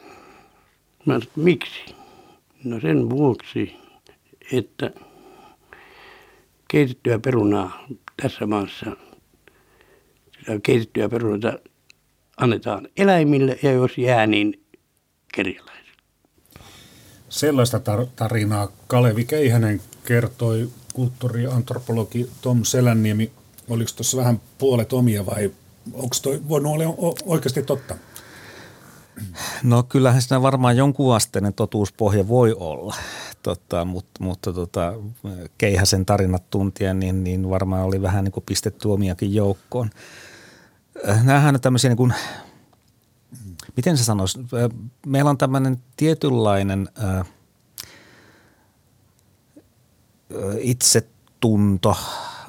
sanoin, 1.06 1.28
miksi? 1.36 1.94
No 2.64 2.80
sen 2.80 3.10
vuoksi, 3.10 3.76
että 4.52 4.90
keitettyä 6.68 7.18
perunaa 7.18 7.86
tässä 8.22 8.46
maassa, 8.46 8.96
keitettyä 10.62 11.08
perunoita 11.08 11.58
annetaan 12.36 12.88
eläimille 12.96 13.58
ja 13.62 13.72
jos 13.72 13.98
jää, 13.98 14.26
niin 14.26 14.64
kerjäläisille. 15.34 16.02
Sellaista 17.28 17.78
tar- 17.78 18.08
tarinaa 18.16 18.68
Kalevi 18.86 19.24
Keihänen 19.24 19.80
kertoi 20.04 20.68
kulttuuriantropologi 20.92 22.30
Tom 22.42 22.64
Selänniemi. 22.64 23.32
Oliko 23.68 23.90
tuossa 23.96 24.16
vähän 24.16 24.40
puolet 24.58 24.92
omia 24.92 25.26
vai 25.26 25.52
onko 25.92 26.16
toi 26.22 26.40
voinut 26.48 26.72
olla 26.72 27.14
oikeasti 27.26 27.62
totta? 27.62 27.94
No 29.62 29.82
kyllähän 29.82 30.22
siinä 30.22 30.42
varmaan 30.42 30.76
jonkun 30.76 31.14
asteinen 31.14 31.54
totuuspohja 31.54 32.28
voi 32.28 32.52
olla, 32.52 32.94
tota, 33.42 33.84
mutta, 33.84 34.24
mutta 34.24 34.52
tota, 34.52 34.94
Keihäsen 35.58 36.06
tarinat 36.06 36.50
tuntien, 36.50 37.00
niin, 37.00 37.24
niin 37.24 37.50
varmaan 37.50 37.84
oli 37.84 38.02
vähän 38.02 38.24
niin 38.24 38.32
kuin 38.32 38.44
pistetty 38.46 38.88
omiakin 38.88 39.34
joukkoon. 39.34 39.90
Nämähän 41.22 41.54
on 41.54 41.60
tämmöisiä 41.60 41.90
niin 41.90 41.96
kuin, 41.96 42.14
miten 43.76 43.96
se 43.96 44.04
sanoisi, 44.04 44.38
meillä 45.06 45.30
on 45.30 45.38
tämmöinen 45.38 45.82
tietynlainen 45.96 46.88
äh,– 47.04 47.26
itsetunto 50.58 51.96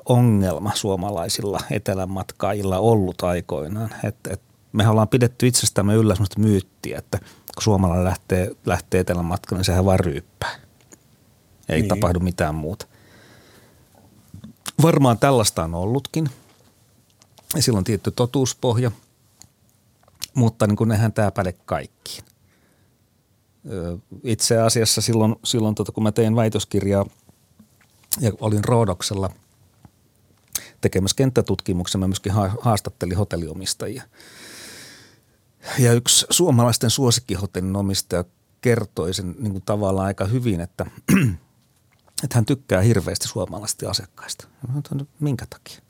ongelma 0.05 0.71
suomalaisilla 0.75 1.59
etelänmatkaajilla 1.71 2.79
ollut 2.79 3.21
aikoinaan. 3.21 3.89
Et, 4.03 4.15
et 4.29 4.41
me 4.73 4.87
ollaan 4.87 5.07
pidetty 5.07 5.47
itsestämme 5.47 5.93
yllä 5.93 6.15
sellaista 6.15 6.39
myyttiä, 6.39 6.97
että 6.97 7.19
kun 7.55 7.63
suomalainen 7.63 8.05
lähtee, 8.05 8.51
lähtee 8.65 8.99
etelän 8.99 9.25
matkalle, 9.25 9.59
niin 9.59 9.65
sehän 9.65 9.85
vaan 9.85 9.99
ryyppää. 9.99 10.55
Ei 11.69 11.81
niin. 11.81 11.89
tapahdu 11.89 12.19
mitään 12.19 12.55
muuta. 12.55 12.85
Varmaan 14.81 15.17
tällaista 15.17 15.63
on 15.63 15.75
ollutkin. 15.75 16.29
Ja 17.55 17.61
silloin 17.61 17.79
on 17.79 17.83
tietty 17.83 18.11
totuuspohja, 18.11 18.91
mutta 20.33 20.67
niin 20.67 20.75
kuin 20.75 20.87
nehän 20.87 21.13
tämä 21.13 21.31
päde 21.31 21.53
kaikkiin. 21.53 22.23
Itse 24.23 24.57
asiassa 24.57 25.01
silloin, 25.01 25.35
silloin 25.43 25.75
tota, 25.75 25.91
kun 25.91 26.03
mä 26.03 26.11
tein 26.11 26.35
väitöskirjaa– 26.35 27.05
ja 28.21 28.31
olin 28.39 28.63
Roodoksella 28.63 29.29
tekemässä 30.81 31.15
kenttätutkimuksen. 31.15 32.01
Mä 32.01 32.07
myöskin 32.07 32.31
haastattelin 32.61 33.17
hotelliomistajia. 33.17 34.03
Ja 35.79 35.93
yksi 35.93 36.25
suomalaisten 36.29 36.89
suosikkihotellin 36.89 37.75
omistaja 37.75 38.23
kertoi 38.61 39.13
sen 39.13 39.35
niin 39.39 39.51
kuin 39.51 39.63
tavallaan 39.65 40.07
aika 40.07 40.25
hyvin, 40.25 40.61
että 40.61 40.85
että 42.23 42.35
hän 42.35 42.45
tykkää 42.45 42.81
hirveästi 42.81 43.27
suomalaisista 43.27 43.89
asiakkaista. 43.89 44.47
Minkä 45.19 45.45
takia? 45.49 45.84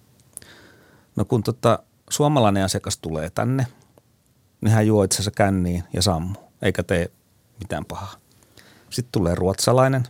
No 1.15 1.25
kun 1.25 1.43
tota, 1.43 1.79
suomalainen 2.09 2.63
asiakas 2.63 2.97
tulee 2.97 3.29
tänne, 3.29 3.67
niin 4.61 4.71
hän 4.71 4.87
juo 4.87 5.03
itse 5.03 5.15
asiassa 5.15 5.31
känniin 5.31 5.83
ja 5.93 6.01
sammuu, 6.01 6.43
eikä 6.61 6.83
tee 6.83 7.11
mitään 7.59 7.85
pahaa. 7.85 8.15
Sitten 8.89 9.11
tulee 9.11 9.35
ruotsalainen, 9.35 10.03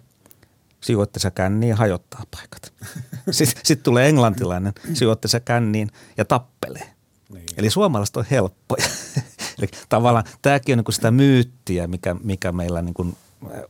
sijoitte 0.82 1.20
se 1.20 1.32
känniin 1.32 1.70
ja 1.70 1.76
hajottaa 1.76 2.24
paikat. 2.32 2.74
Sitten 3.32 3.66
sit 3.66 3.84
tulee 3.84 4.10
englantilainen, 4.10 4.74
sijoitte 4.94 5.28
se 5.28 5.40
känniin 5.40 5.92
ja 6.18 6.26
tappelee. 6.26 6.94
Niin. 7.30 7.46
Eli 7.58 7.70
suomalaiset 7.70 8.18
on 8.18 8.26
helppoja. 8.32 8.86
Eli 9.60 9.68
tavallaan 9.90 10.24
tämäkin 10.42 10.80
on 10.80 10.84
niin 10.88 10.94
sitä 10.94 11.12
myyttiä, 11.12 11.88
mikä, 11.88 12.16
mikä 12.24 12.52
meillä 12.52 12.82
niin 12.82 12.94
kuin 12.94 13.18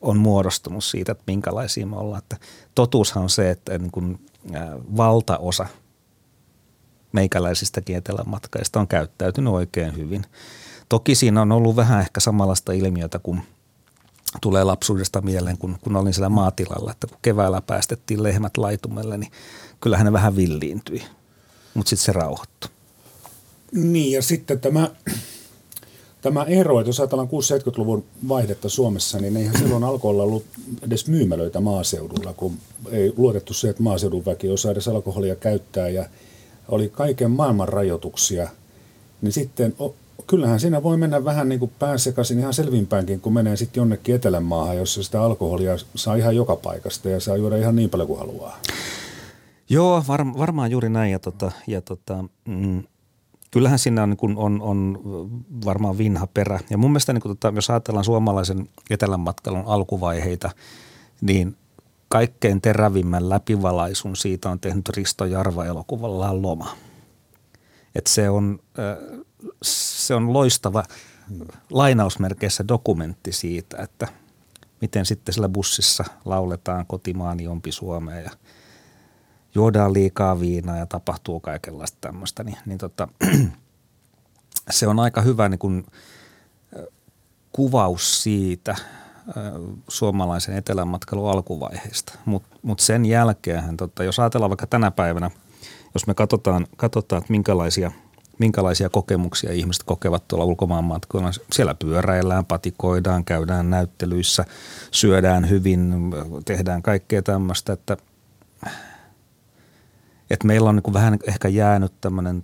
on 0.01 0.17
muodostunut 0.17 0.83
siitä, 0.83 1.11
että 1.11 1.23
minkälaisia 1.27 1.87
me 1.87 1.95
ollaan. 1.95 2.19
Että 2.23 2.37
totuushan 2.75 3.23
on 3.23 3.29
se, 3.29 3.49
että 3.49 3.77
niin 3.77 3.91
kuin, 3.91 4.19
valtaosa 4.97 5.67
meikäläisistäkin 7.15 7.95
etelämatkaista 7.95 8.79
on 8.79 8.87
käyttäytynyt 8.87 9.53
oikein 9.53 9.97
hyvin. 9.97 10.25
Toki 10.89 11.15
siinä 11.15 11.41
on 11.41 11.51
ollut 11.51 11.75
vähän 11.75 12.01
ehkä 12.01 12.19
samanlaista 12.19 12.71
ilmiötä 12.71 13.19
kuin 13.19 13.41
tulee 14.41 14.63
lapsuudesta 14.63 15.21
mieleen, 15.21 15.57
kun, 15.57 15.77
kun 15.81 15.95
olin 15.95 16.13
siellä 16.13 16.29
maatilalla, 16.29 16.91
että 16.91 17.07
kun 17.07 17.17
keväällä 17.21 17.61
päästettiin 17.61 18.23
lehmät 18.23 18.57
laitumelle, 18.57 19.17
niin 19.17 19.31
kyllähän 19.81 20.05
ne 20.05 20.13
vähän 20.13 20.35
villiintyi, 20.35 21.03
mutta 21.73 21.89
sitten 21.89 22.05
se 22.05 22.11
rauhoittui. 22.11 22.69
Niin 23.71 24.11
ja 24.11 24.21
sitten 24.21 24.59
tämä 24.59 24.89
tämä 26.25 26.43
ero, 26.43 26.79
että 26.79 26.89
jos 26.89 26.99
ajatellaan 26.99 27.29
60-70-luvun 27.29 28.05
vaihdetta 28.27 28.69
Suomessa, 28.69 29.19
niin 29.19 29.37
eihän 29.37 29.57
silloin 29.57 29.83
alkoilla 29.83 30.23
ollut 30.23 30.45
edes 30.81 31.07
myymälöitä 31.07 31.59
maaseudulla, 31.59 32.33
kun 32.33 32.57
ei 32.91 33.13
luotettu 33.17 33.53
se, 33.53 33.69
että 33.69 33.83
maaseudun 33.83 34.25
väki 34.25 34.49
osaa 34.49 34.71
edes 34.71 34.87
alkoholia 34.87 35.35
käyttää 35.35 35.89
ja 35.89 36.05
oli 36.67 36.89
kaiken 36.89 37.31
maailman 37.31 37.67
rajoituksia, 37.67 38.49
niin 39.21 39.31
sitten 39.31 39.75
kyllähän 40.27 40.59
siinä 40.59 40.83
voi 40.83 40.97
mennä 40.97 41.25
vähän 41.25 41.49
niin 41.49 41.59
kuin 41.59 41.71
pääsekaisin 41.79 42.39
ihan 42.39 42.53
selvinpäänkin, 42.53 43.21
kun 43.21 43.33
menee 43.33 43.55
sitten 43.55 43.81
jonnekin 43.81 44.15
etelämaahan, 44.15 44.77
jossa 44.77 45.03
sitä 45.03 45.21
alkoholia 45.21 45.77
saa 45.95 46.15
ihan 46.15 46.35
joka 46.35 46.55
paikasta 46.55 47.09
ja 47.09 47.19
saa 47.19 47.37
juoda 47.37 47.57
ihan 47.57 47.75
niin 47.75 47.89
paljon 47.89 48.07
kuin 48.07 48.19
haluaa. 48.19 48.57
Joo, 49.69 50.03
var, 50.07 50.25
varmaan 50.37 50.71
juuri 50.71 50.89
näin. 50.89 51.11
Ja, 51.11 51.19
tota, 51.19 51.51
ja 51.67 51.81
tota, 51.81 52.25
mm, 52.45 52.83
kyllähän 53.51 53.79
siinä 53.79 54.03
on, 54.03 54.09
niin 54.09 54.37
on, 54.37 54.61
on 54.61 54.99
varmaan 55.65 55.97
vinha 55.97 56.27
perä. 56.27 56.59
Ja 56.69 56.77
mun 56.77 56.91
mielestä 56.91 57.13
niin 57.13 57.21
kuin, 57.21 57.37
tota, 57.37 57.55
jos 57.55 57.69
ajatellaan 57.69 58.05
suomalaisen 58.05 58.69
etelänmatkailun 58.89 59.63
alkuvaiheita, 59.65 60.49
niin 61.21 61.55
kaikkein 62.15 62.61
terävimmän 62.61 63.29
läpivalaisun 63.29 64.15
siitä 64.15 64.49
on 64.49 64.59
tehnyt 64.59 64.89
Risto 64.89 65.25
Jarva 65.25 65.65
elokuvallaan 65.65 66.41
Loma. 66.41 66.77
Et 67.95 68.07
se, 68.07 68.29
on, 68.29 68.59
se 69.63 70.15
on 70.15 70.33
loistava 70.33 70.83
lainausmerkeissä 71.69 72.67
dokumentti 72.67 73.31
siitä, 73.31 73.77
että 73.83 74.07
miten 74.81 75.05
sitten 75.05 75.33
sillä 75.33 75.49
bussissa 75.49 76.03
lauletaan 76.25 76.85
kotimaani 76.85 77.47
ompi 77.47 77.71
Suomeen 77.71 78.23
ja– 78.23 78.31
juodaan 79.55 79.93
liikaa 79.93 80.39
viinaa 80.39 80.77
ja 80.77 80.85
tapahtuu 80.85 81.39
kaikenlaista 81.39 81.97
tämmöistä, 82.01 82.43
niin, 82.43 82.57
niin 82.65 82.77
tota, 82.77 83.07
se 84.69 84.87
on 84.87 84.99
aika 84.99 85.21
hyvä 85.21 85.49
niin 85.49 85.59
kuin, 85.59 85.85
kuvaus 87.51 88.23
siitä 88.23 88.75
suomalaisen 89.87 90.57
etelänmatkailun 90.57 91.29
alkuvaiheesta. 91.29 92.13
Mutta 92.25 92.57
mut 92.61 92.79
sen 92.79 93.05
jälkeen, 93.05 93.77
tota, 93.77 94.03
jos 94.03 94.19
ajatellaan 94.19 94.49
vaikka 94.49 94.67
tänä 94.67 94.91
päivänä, 94.91 95.31
jos 95.93 96.07
me 96.07 96.13
katsotaan, 96.13 96.67
katsotaan 96.77 97.21
että 97.21 97.31
minkälaisia, 97.31 97.91
minkälaisia 98.39 98.89
kokemuksia 98.89 99.51
ihmiset 99.51 99.83
kokevat 99.83 100.27
tuolla 100.27 100.45
ulkomaanmatkoilla, 100.45 101.31
siellä 101.51 101.75
pyöräillään, 101.75 102.45
patikoidaan, 102.45 103.25
käydään 103.25 103.69
näyttelyissä, 103.69 104.45
syödään 104.91 105.49
hyvin, 105.49 105.93
tehdään 106.45 106.81
kaikkea 106.81 107.21
tämmöistä, 107.21 107.73
että– 107.73 107.97
et 110.29 110.43
meillä 110.43 110.69
on 110.69 110.75
niin 110.75 110.93
vähän 110.93 111.19
ehkä 111.27 111.47
jäänyt 111.47 111.93
tämmöinen 112.01 112.43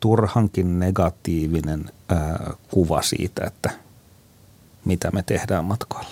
turhankin 0.00 0.78
negatiivinen 0.78 1.90
ää, 2.08 2.54
kuva 2.70 3.02
siitä, 3.02 3.44
että 3.46 3.70
mitä 4.84 5.10
me 5.10 5.22
tehdään 5.22 5.64
matkoilla. 5.64 6.10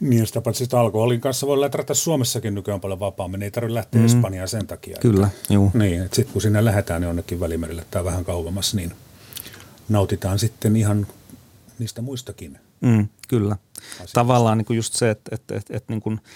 Niin, 0.00 0.26
sitä 0.26 0.40
paitsi 0.40 0.64
sitä 0.64 0.80
alkoholin 0.80 1.20
kanssa 1.20 1.46
voi 1.46 1.60
läträtä 1.60 1.94
Suomessakin 1.94 2.54
nykyään 2.54 2.80
paljon 2.80 3.00
vapaammin. 3.00 3.42
Ei 3.42 3.50
tarvitse 3.50 3.74
lähteä 3.74 4.00
mm. 4.00 4.06
Espanjaan 4.06 4.48
sen 4.48 4.66
takia. 4.66 4.96
Kyllä, 5.00 5.28
joo. 5.50 5.70
Niin, 5.74 6.02
että 6.02 6.16
sitten 6.16 6.32
kun 6.32 6.42
sinne 6.42 6.64
lähdetään 6.64 7.00
niin 7.00 7.06
jonnekin 7.06 7.40
välimerille 7.40 7.84
tai 7.90 8.04
vähän 8.04 8.24
kauemmas, 8.24 8.74
niin 8.74 8.92
nautitaan 9.88 10.38
sitten 10.38 10.76
ihan 10.76 11.06
niistä 11.78 12.02
muistakin. 12.02 12.58
Mm, 12.80 13.08
kyllä. 13.28 13.56
Asioista. 13.94 14.14
Tavallaan 14.14 14.58
niin 14.58 14.66
kuin 14.66 14.76
just 14.76 14.94
se, 14.94 15.10
että, 15.10 15.34
että, 15.34 15.56
että, 15.56 15.76
että 15.76 15.92
niin 15.92 16.02
kuin– 16.02 16.20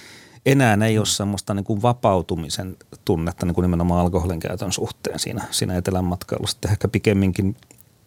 enää 0.47 0.79
ei 0.87 0.99
ole 0.99 1.07
semmoista 1.07 1.55
niin 1.55 1.65
kuin 1.65 1.83
vapautumisen 1.83 2.77
tunnetta 3.05 3.47
niin 3.47 3.55
kuin 3.55 3.63
nimenomaan 3.63 4.01
alkoholin 4.01 4.41
käytön 4.41 4.73
suhteen 4.73 5.19
siinä, 5.19 5.45
siinä 5.51 5.77
etelän 5.77 6.05
matkailussa. 6.05 6.59
Ehkä 6.71 6.89
pikemminkin 6.89 7.57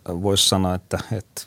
voisi 0.08 0.50
sanoa, 0.50 0.76
että, 0.76 1.00
että 1.12 1.42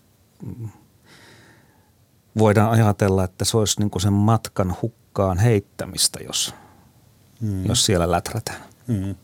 voidaan 2.38 2.70
ajatella, 2.70 3.24
että 3.24 3.44
se 3.44 3.56
olisi 3.56 3.80
niin 3.80 3.90
kuin 3.90 4.02
sen 4.02 4.12
matkan 4.12 4.76
hukkaan 4.82 5.38
heittämistä, 5.38 6.18
jos, 6.26 6.54
hmm. 7.40 7.66
jos 7.66 7.86
siellä 7.86 8.10
läträtään. 8.10 8.62
Hmm. 8.88 9.14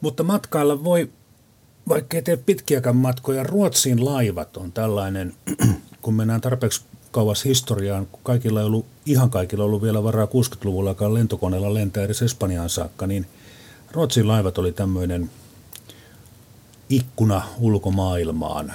Mutta 0.00 0.22
matkailla 0.22 0.84
voi, 0.84 1.10
vaikka 1.88 2.16
ei 2.16 2.22
tee 2.22 2.36
pitkiäkään 2.36 2.96
matkoja, 2.96 3.42
Ruotsin 3.42 4.04
laivat 4.04 4.56
on 4.56 4.72
tällainen, 4.72 5.34
kun 6.02 6.14
mennään 6.14 6.40
tarpeeksi 6.40 6.82
kauas 7.10 7.44
historiaan, 7.44 8.06
kun 8.06 8.20
kaikilla 8.22 8.60
ei 8.60 8.66
ollut, 8.66 8.86
ihan 9.06 9.30
kaikilla 9.30 9.64
ollut 9.64 9.82
vielä 9.82 10.02
varaa 10.02 10.26
60-luvullakaan 10.26 11.14
lentokoneella 11.14 11.74
lentää 11.74 12.04
edes 12.04 12.22
Espanjaan 12.22 12.70
saakka, 12.70 13.06
niin 13.06 13.26
Ruotsin 13.92 14.28
laivat 14.28 14.58
oli 14.58 14.72
tämmöinen 14.72 15.30
ikkuna 16.88 17.42
ulkomaailmaan. 17.58 18.72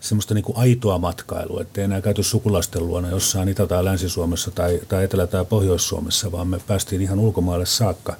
Semmoista 0.00 0.34
niin 0.34 0.44
kuin 0.44 0.58
aitoa 0.58 0.98
matkailua, 0.98 1.60
ettei 1.60 1.84
enää 1.84 2.00
käyty 2.00 2.22
sukulaisten 2.22 2.86
luona 2.86 3.08
jossain 3.08 3.48
Itä- 3.48 3.66
tai 3.66 3.84
Länsi-Suomessa 3.84 4.50
tai, 4.50 4.80
tai 4.88 5.04
Etelä- 5.04 5.26
tai 5.26 5.44
Pohjois-Suomessa, 5.44 6.32
vaan 6.32 6.48
me 6.48 6.60
päästiin 6.66 7.02
ihan 7.02 7.18
ulkomaille 7.18 7.66
saakka. 7.66 8.16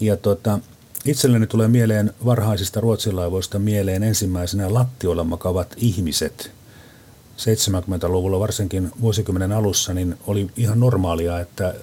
Ja 0.00 0.16
tota, 0.16 0.58
itselleni 1.04 1.46
tulee 1.46 1.68
mieleen 1.68 2.12
varhaisista 2.24 2.80
Ruotsin 2.80 3.16
laivoista 3.16 3.58
mieleen 3.58 4.02
ensimmäisenä 4.02 4.74
lattioilla 4.74 5.24
makavat 5.24 5.74
ihmiset– 5.76 6.50
70-luvulla, 7.38 8.40
varsinkin 8.40 8.90
vuosikymmenen 9.00 9.52
alussa, 9.52 9.94
niin 9.94 10.14
oli 10.26 10.50
ihan 10.56 10.80
normaalia, 10.80 11.40
että 11.40 11.74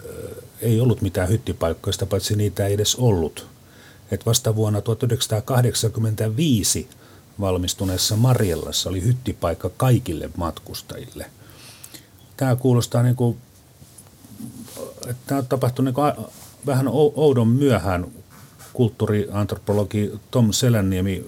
ei 0.62 0.80
ollut 0.80 1.01
mitään 1.01 1.30
hyttipaikkoista, 1.30 2.06
paitsi 2.06 2.36
niitä 2.36 2.68
ei 2.68 2.74
edes 2.74 2.95
ollut. 2.95 3.47
Et 4.12 4.26
vasta 4.26 4.56
vuonna 4.56 4.82
1985 4.82 6.88
valmistuneessa 7.40 8.16
Marjellassa 8.16 8.90
oli 8.90 9.04
hyttipaikka 9.04 9.70
kaikille 9.78 10.30
matkustajille. 10.38 11.32
Tämä 12.38 12.56
kuulostaa 12.56 13.04
niin 13.04 13.16
kuin, 13.16 13.38
että 15.08 15.24
tämä 15.26 15.42
tapahtui 15.42 15.86
niin 15.86 15.96
kuin 15.96 16.14
vähän 16.66 16.88
oudon 17.16 17.48
myöhään. 17.48 18.08
Kulttuuriantropologi 18.74 20.12
Tom 20.32 20.54
Selänniemi, 20.54 21.26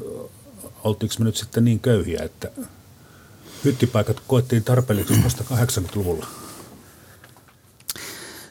oltiinko 0.83 1.15
me 1.19 1.25
nyt 1.25 1.35
sitten 1.35 1.65
niin 1.65 1.79
köyhiä, 1.79 2.23
että 2.23 2.51
hyttipaikat 3.65 4.21
koettiin 4.27 4.63
tarpeelliseksi 4.63 5.23
vasta 5.23 5.43
80-luvulla? 5.43 6.27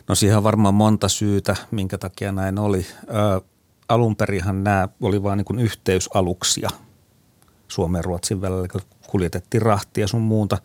No 0.09 0.15
siihen 0.15 0.37
on 0.37 0.45
varmaan 0.45 0.75
monta 0.75 1.09
syytä, 1.09 1.57
minkä 1.71 1.99
takia 1.99 2.33
näin 2.33 2.59
oli. 2.59 2.87
Ö, 3.09 3.41
alun 3.89 4.17
perinhan 4.17 4.65
nämä 4.65 4.89
oli 5.01 5.23
vain 5.23 5.45
niin 5.49 5.59
yhteysaluksia 5.59 6.69
Suomen 7.69 7.99
ja 7.99 8.03
Ruotsin 8.03 8.41
välillä, 8.41 8.69
kuljetettiin 9.07 9.63
rahtia 9.63 10.07
sun 10.07 10.23
muuta. 10.23 10.59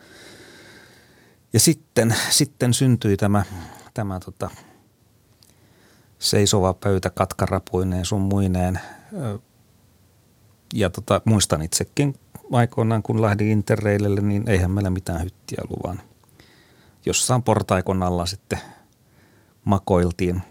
Ja 1.53 1.59
sitten, 1.59 2.15
sitten 2.29 2.73
syntyi 2.73 3.17
tämä, 3.17 3.43
tämä 3.93 4.19
tota, 4.19 4.49
seisova 6.19 6.73
pöytä 6.73 7.09
katkarapuineen 7.09 8.05
sun 8.05 8.21
muineen. 8.21 8.79
Ja 10.73 10.89
tota, 10.89 11.21
muistan 11.25 11.61
itsekin 11.61 12.15
aikoinaan, 12.51 13.03
kun 13.03 13.21
lähdin 13.21 13.47
Interrailille, 13.47 14.21
niin 14.21 14.49
eihän 14.49 14.71
meillä 14.71 14.89
mitään 14.89 15.23
hyttiä 15.23 15.61
ollut, 15.63 15.83
vaan 15.83 16.01
jossain 17.05 17.43
portaikon 17.43 18.03
alla 18.03 18.25
sitten 18.25 18.59
makoiltiin. 19.65 20.41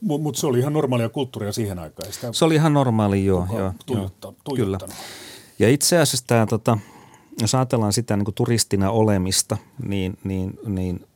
Mutta 0.00 0.22
mut 0.22 0.36
se 0.36 0.46
oli 0.46 0.58
ihan 0.58 0.72
normaalia 0.72 1.08
kulttuuria 1.08 1.52
siihen 1.52 1.78
aikaan. 1.78 2.12
Sitä 2.12 2.32
se 2.32 2.44
oli 2.44 2.54
ihan 2.54 2.72
normaali, 2.72 3.24
joo. 3.24 3.46
joo, 3.52 3.72
tuijutta, 3.86 4.32
joo 4.48 4.56
kyllä. 4.56 4.78
Ja 5.58 5.68
itse 5.68 5.98
asiassa 5.98 6.26
tämä, 6.26 6.46
tota, 6.46 6.78
jos 7.40 7.54
ajatellaan 7.54 7.92
sitä 7.92 8.16
niin 8.16 8.24
kuin 8.24 8.34
turistina 8.34 8.90
olemista, 8.90 9.56
niin, 9.86 10.18
niin, 10.24 10.58
niin 10.66 11.06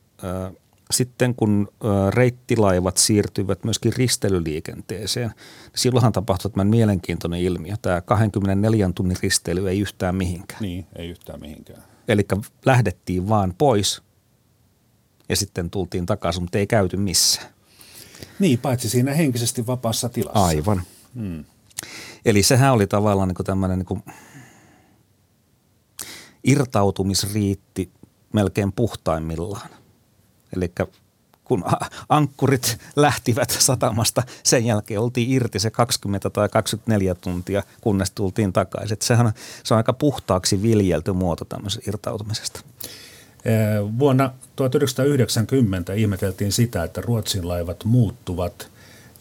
sitten 0.90 1.34
kun 1.34 1.68
reittilaivat 2.10 2.96
siirtyivät 2.96 3.64
myöskin 3.64 3.92
risteilyliikenteeseen, 3.92 5.28
niin 5.28 5.72
silloinhan 5.74 6.12
tapahtui 6.12 6.50
tämän 6.50 6.66
mielenkiintoinen 6.66 7.40
ilmiö. 7.40 7.74
Tämä 7.82 8.00
24 8.00 8.90
tunnin 8.94 9.16
risteily 9.22 9.68
ei 9.68 9.80
yhtään 9.80 10.14
mihinkään. 10.14 10.62
Niin, 10.62 10.86
ei 10.96 11.08
yhtään 11.08 11.40
mihinkään. 11.40 11.82
Eli 12.08 12.26
lähdettiin 12.66 13.28
vaan 13.28 13.54
pois 13.58 14.02
ja 15.28 15.36
sitten 15.36 15.70
tultiin 15.70 16.06
takaisin, 16.06 16.42
mutta 16.42 16.58
ei 16.58 16.66
käyty 16.66 16.96
missään. 16.96 17.53
Niin, 18.38 18.58
paitsi 18.58 18.88
siinä 18.88 19.14
henkisesti 19.14 19.66
vapaassa 19.66 20.08
tilassa. 20.08 20.44
Aivan. 20.44 20.82
Hmm. 21.14 21.44
Eli 22.24 22.42
sehän 22.42 22.72
oli 22.72 22.86
tavallaan 22.86 23.28
niin 23.28 23.46
tämmöinen 23.46 23.78
niin 23.78 24.14
irtautumisriitti 26.44 27.90
melkein 28.32 28.72
puhtaimmillaan. 28.72 29.70
Eli 30.56 30.72
kun 31.44 31.64
ankkurit 32.08 32.78
lähtivät 32.96 33.50
satamasta, 33.50 34.22
sen 34.42 34.64
jälkeen 34.64 35.00
oltiin 35.00 35.30
irti 35.30 35.58
se 35.58 35.70
20 35.70 36.30
tai 36.30 36.48
24 36.48 37.14
tuntia, 37.14 37.62
kunnes 37.80 38.10
tultiin 38.10 38.52
takaisin. 38.52 38.96
sehän 39.00 39.26
on, 39.26 39.32
se 39.64 39.74
on 39.74 39.78
aika 39.78 39.92
puhtaaksi 39.92 40.62
viljelty 40.62 41.12
muoto 41.12 41.44
tämmöisestä 41.44 41.90
irtautumisesta. 41.90 42.60
Vuonna 43.98 44.30
1990 44.56 45.92
ihmeteltiin 45.92 46.52
sitä, 46.52 46.84
että 46.84 47.00
Ruotsin 47.00 47.48
laivat 47.48 47.84
muuttuvat 47.84 48.70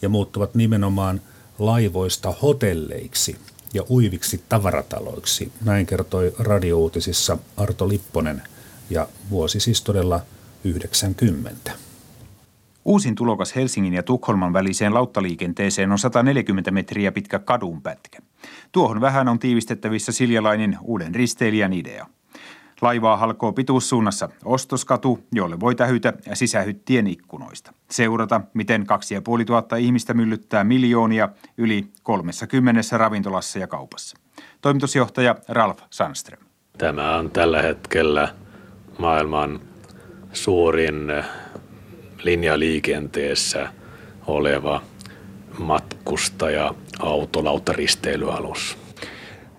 ja 0.02 0.10
muuttuvat 0.10 0.56
nimenomaan 0.56 1.22
laivoista 1.60 2.34
hotelleiksi 2.42 3.36
ja 3.74 3.84
uiviksi 3.90 4.44
tavarataloiksi. 4.50 5.52
Näin 5.66 5.86
kertoi 5.86 6.34
radiouutisissa 6.40 7.38
Arto 7.58 7.90
Lipponen 7.90 8.42
ja 8.90 9.08
vuosi 9.30 9.60
siis 9.60 9.82
todella 9.82 10.20
90. 10.64 11.72
Uusin 12.86 13.16
tulokas 13.16 13.56
Helsingin 13.56 13.94
ja 13.94 14.04
Tukholman 14.04 14.54
väliseen 14.54 14.94
lauttaliikenteeseen 14.94 15.92
on 15.92 16.00
140 16.00 16.72
metriä 16.72 17.12
pitkä 17.12 17.40
kadunpätkä. 17.40 18.20
Tuohon 18.72 19.02
vähän 19.02 19.28
on 19.28 19.40
tiivistettävissä 19.40 20.12
Siljalainen 20.12 20.78
uuden 20.82 21.16
risteilijän 21.16 21.74
idea. 21.74 22.06
Laivaa 22.84 23.18
halkoo 23.18 23.52
pituussuunnassa 23.52 24.30
ostoskatu, 24.46 25.20
jolle 25.32 25.60
voi 25.60 25.76
tähytä 25.76 26.14
sisähyttien 26.34 27.08
ikkunoista. 27.08 27.74
Seurata, 27.90 28.42
miten 28.54 28.86
2500 28.86 29.78
ihmistä 29.78 30.14
myllyttää 30.14 30.64
miljoonia 30.64 31.30
yli 31.58 31.88
30 32.04 32.98
ravintolassa 32.98 33.60
ja 33.60 33.68
kaupassa. 33.68 34.18
Toimitusjohtaja 34.62 35.36
Ralf 35.48 35.80
Sandström. 35.90 36.42
Tämä 36.78 37.18
on 37.18 37.32
tällä 37.32 37.62
hetkellä 37.62 38.36
maailman 38.98 39.60
suurin 40.34 41.12
linjaliikenteessä 42.24 43.70
oleva 44.28 44.82
matkustaja 45.60 46.74
autolautaristeilyalus. 47.00 48.83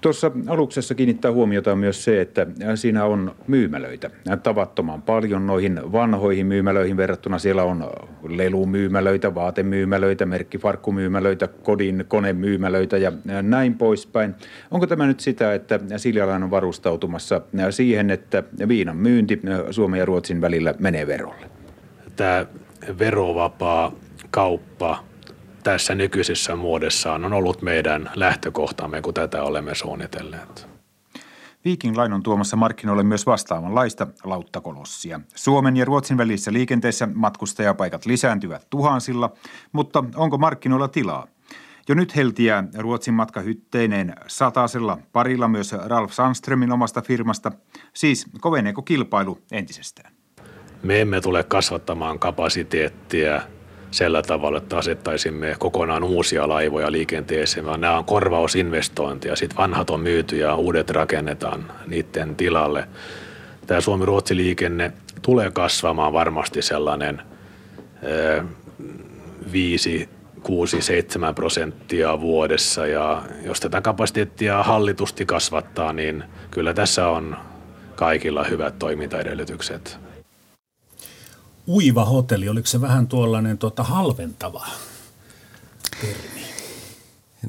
Tuossa 0.05 0.33
aluksessa 0.47 0.95
kiinnittää 0.95 1.33
huomiota 1.33 1.77
myös 1.77 2.05
se, 2.05 2.21
että 2.21 2.47
siinä 2.75 3.05
on 3.05 3.35
myymälöitä. 3.47 4.11
Tavattoman 4.43 5.03
paljon 5.03 5.47
noihin 5.47 5.93
vanhoihin 5.93 6.47
myymälöihin 6.47 6.97
verrattuna. 6.97 7.39
Siellä 7.39 7.63
on 7.63 7.91
lelumyymälöitä, 8.29 9.35
vaatemyymälöitä, 9.35 10.27
merkkifarkkumyymälöitä, 10.27 11.49
kodin 11.49 12.05
konemyymälöitä 12.09 12.97
ja 12.97 13.13
näin 13.43 13.75
poispäin. 13.75 14.35
Onko 14.71 14.87
tämä 14.87 15.07
nyt 15.07 15.21
sitä, 15.21 15.55
että 15.55 15.81
Siljalainen 15.97 16.45
on 16.45 16.51
varustautumassa 16.51 17.41
siihen, 17.71 18.11
että 18.11 18.43
viinan 18.69 18.97
myynti 18.97 19.41
Suomen 19.71 19.99
ja 19.99 20.05
Ruotsin 20.05 20.41
välillä 20.41 20.75
menee 20.79 21.07
verolle? 21.07 21.51
Tämä 22.17 22.47
verovapaa 22.99 23.93
kauppa 24.31 25.05
tässä 25.65 25.95
nykyisessä 25.95 26.57
muodossaan 26.57 27.25
on 27.25 27.33
ollut 27.33 27.63
meidän 27.63 28.11
lähtökohtamme, 28.15 29.03
kun 29.03 29.15
tätä 29.15 29.43
olemme 29.43 29.75
suunnitelleet. 29.75 30.69
Viking 31.65 31.97
Line 31.97 32.15
on 32.15 32.23
tuomassa 32.23 32.57
markkinoille 32.57 33.03
myös 33.03 33.27
vastaavanlaista 33.27 34.07
lauttakolossia. 34.25 35.21
Suomen 35.35 35.77
ja 35.77 35.85
Ruotsin 35.85 36.19
välisessä 36.19 36.53
liikenteessä 36.53 37.09
matkustajapaikat 37.15 38.07
lisääntyvät 38.07 38.67
tuhansilla, 38.71 39.33
mutta 39.73 40.05
onko 40.17 40.39
markkinoilla 40.39 40.89
tilaa? 40.89 41.27
Jo 41.89 41.95
nyt 41.95 42.17
heltiää 42.17 42.65
Ruotsin 42.79 43.15
matka 43.15 43.41
hytteineen 43.41 44.15
satasella 44.27 44.99
parilla 45.13 45.49
myös 45.49 45.73
Ralf 45.73 46.13
Sandströmin 46.13 46.73
omasta 46.73 47.03
firmasta. 47.03 47.53
Siis 47.95 48.27
koveneeko 48.41 48.83
kilpailu 48.83 49.39
entisestään? 49.53 50.15
Me 50.83 51.01
emme 51.01 51.21
tule 51.21 51.45
kasvattamaan 51.45 52.19
kapasiteettia 52.19 53.43
sillä 53.95 54.23
tavalla, 54.23 54.59
että 54.59 54.77
asettaisimme 54.77 55.57
kokonaan 55.59 56.05
uusia 56.05 56.49
laivoja 56.49 56.93
liikenteeseen, 56.93 57.67
vaan 57.67 57.81
nämä 57.81 57.99
on 57.99 58.05
korvausinvestointia. 58.05 59.37
Sitten 59.37 59.57
vanhat 59.57 59.91
on 59.91 60.01
myyty 60.01 60.37
ja 60.37 60.55
uudet 60.55 60.91
rakennetaan 60.91 61.73
niiden 61.87 62.37
tilalle. 62.37 62.89
Tämä 63.67 63.81
Suomi-Ruotsi-liikenne 63.81 64.93
tulee 65.23 65.51
kasvamaan 65.51 66.13
varmasti 66.13 66.63
sellainen 66.63 67.23
5, 69.53 70.09
6, 70.43 70.83
7 70.83 71.35
prosenttia 71.35 72.21
vuodessa 72.21 72.87
ja 72.87 73.23
jos 73.45 73.61
tätä 73.61 73.81
kapasiteettia 73.81 74.63
hallitusti 74.63 75.27
kasvattaa, 75.27 75.93
niin 75.93 76.25
kyllä 76.51 76.75
tässä 76.75 77.09
on 77.09 77.37
kaikilla 77.95 78.45
hyvät 78.45 78.79
toimintaedellytykset 78.79 80.04
uiva 81.69 82.05
hotelli, 82.05 82.49
oliko 82.49 82.67
se 82.67 82.81
vähän 82.81 83.07
tuollainen 83.07 83.59
tota, 83.59 83.83
halventava 83.83 84.67
termi? 86.01 86.45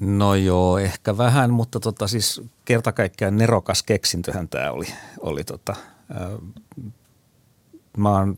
No 0.02 0.36
joo, 0.36 0.78
ehkä 0.78 1.18
vähän, 1.18 1.54
mutta 1.54 1.80
tota, 1.80 2.08
siis 2.08 2.42
kerta 2.66 2.92
kaikkiaan 2.92 3.38
nerokas 3.38 3.84
keksintöhän 3.84 4.48
tämä 4.48 4.72
oli. 4.72 4.88
oli 5.20 5.44
tota, 5.44 5.76
ää, 6.14 6.30
mä 7.98 8.10
oon 8.10 8.38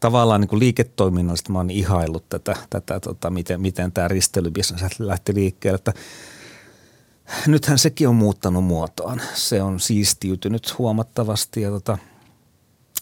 tavallaan 0.00 0.40
niin 0.40 0.58
liiketoiminnallisesti 0.58 1.52
mä 1.52 1.58
oon 1.58 1.70
ihaillut 1.70 2.28
tätä, 2.28 2.56
tätä 2.70 3.00
tota, 3.00 3.30
miten, 3.30 3.60
miten 3.60 3.92
tämä 3.92 4.08
risteilybisnes 4.08 4.82
lähti 4.98 5.34
liikkeelle. 5.34 5.76
Että 5.76 5.92
nythän 7.46 7.78
sekin 7.78 8.08
on 8.08 8.14
muuttanut 8.14 8.64
muotoaan. 8.64 9.22
Se 9.34 9.62
on 9.62 9.80
siistiytynyt 9.80 10.78
huomattavasti 10.78 11.62
ja 11.62 11.70
tota– 11.70 11.98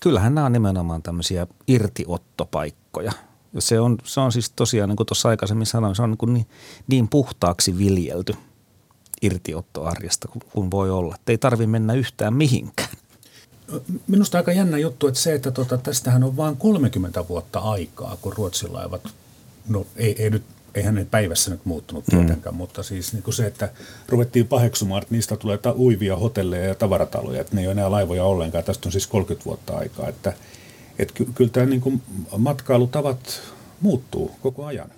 kyllähän 0.03 0.35
nämä 0.35 0.47
on 0.47 0.53
nimenomaan 0.53 1.03
tämmöisiä 1.03 1.47
irtiottopaikkoja. 1.69 3.13
Ja 3.53 3.61
se 3.61 3.81
on, 3.81 3.99
se 4.05 4.21
on 4.21 4.33
siis 4.33 4.51
tosiaan, 4.51 4.89
niin 4.89 4.97
kuin 4.97 5.07
tuossa 5.07 5.29
aikaisemmin 5.29 5.67
sanoin, 5.67 5.97
se 5.97 6.03
on 6.03 6.11
niin, 6.11 6.35
niin, 6.35 6.47
niin 6.87 7.09
puhtaaksi 7.09 7.79
viljelty 7.79 8.35
irtiottoarjesta 9.23 10.29
kuin, 10.29 10.43
kuin 10.53 10.71
voi 10.71 10.91
olla. 10.91 11.15
Että 11.15 11.33
ei 11.33 11.39
tarvitse 11.39 11.67
mennä 11.67 11.95
yhtään 11.95 12.35
mihinkään. 12.35 12.89
Minusta 14.07 14.39
aika 14.39 14.53
jännä 14.53 14.79
juttu, 14.79 15.07
että 15.07 15.21
se, 15.21 15.35
että 15.35 15.51
tota, 15.51 15.79
tästähän 15.79 16.25
on 16.25 16.37
vain 16.37 16.57
30 16.57 17.29
vuotta 17.29 17.59
aikaa, 17.59 18.17
kun 18.21 18.33
ruotsilaivat, 18.37 19.09
no 19.69 19.87
ei, 19.97 20.23
ei 20.23 20.31
nyt 20.31 20.45
eihän 20.75 20.95
ne 20.95 21.07
päivässä 21.11 21.51
nyt 21.51 21.65
muuttunut 21.65 22.05
tietenkään, 22.05 22.55
mm. 22.55 22.57
mutta 22.57 22.83
siis 22.83 23.13
niin 23.13 23.23
kuin 23.23 23.35
se, 23.35 23.47
että 23.47 23.69
ruvettiin 24.09 24.49
paheksumaan, 24.49 25.03
että 25.03 25.15
niistä 25.15 25.37
tulee 25.37 25.59
uivia 25.77 26.17
hotelleja 26.17 26.65
ja 26.65 26.75
tavarataloja, 26.75 27.41
että 27.41 27.55
ne 27.55 27.61
ei 27.61 27.67
ole 27.67 27.73
enää 27.73 27.91
laivoja 27.91 28.25
ollenkaan. 28.25 28.65
Tästä 28.65 28.89
on 28.89 28.93
siis 28.93 29.07
30 29.07 29.45
vuotta 29.45 29.77
aikaa, 29.77 30.09
että, 30.09 30.33
että 30.99 31.15
ky- 31.15 31.29
kyllä 31.35 31.51
tämä 31.51 31.67
niin 31.67 31.81
kuin 31.81 32.03
matkailutavat 32.39 33.43
muuttuu 33.81 34.31
koko 34.41 34.65
ajan. 34.65 34.91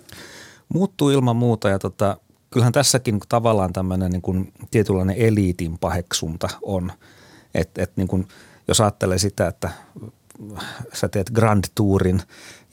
Muuttuu 0.69 1.09
ilman 1.09 1.35
muuta 1.35 1.69
ja 1.69 1.79
tota, 1.79 2.17
kyllähän 2.49 2.73
tässäkin 2.73 3.19
tavallaan 3.29 3.73
tämmöinen 3.73 4.11
niin 4.11 4.21
kuin 4.21 4.53
tietynlainen 4.71 5.17
eliitin 5.17 5.77
paheksunta 5.77 6.49
on, 6.61 6.91
että 7.53 7.83
et 7.83 7.91
niin 7.95 8.07
kuin, 8.07 8.27
jos 8.67 8.81
ajattelee 8.81 9.17
sitä, 9.17 9.47
että 9.47 9.69
sä 10.93 11.07
teet 11.07 11.31
Grand 11.31 11.63
Tourin 11.75 12.21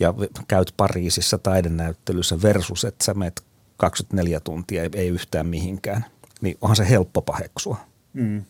ja 0.02 0.14
käyt 0.48 0.74
Pariisissa 0.76 1.38
taidenäyttelyssä 1.38 2.42
versus, 2.42 2.84
että 2.84 3.04
sä 3.04 3.14
meet 3.14 3.42
24 3.76 4.40
tuntia, 4.40 4.82
ei, 4.82 4.90
ei 4.94 5.08
yhtään 5.08 5.46
mihinkään, 5.46 6.04
niin 6.40 6.58
onhan 6.60 6.76
se 6.76 6.88
helppo 6.88 7.22
paheksua. 7.22 7.76
Mm. 8.12 8.44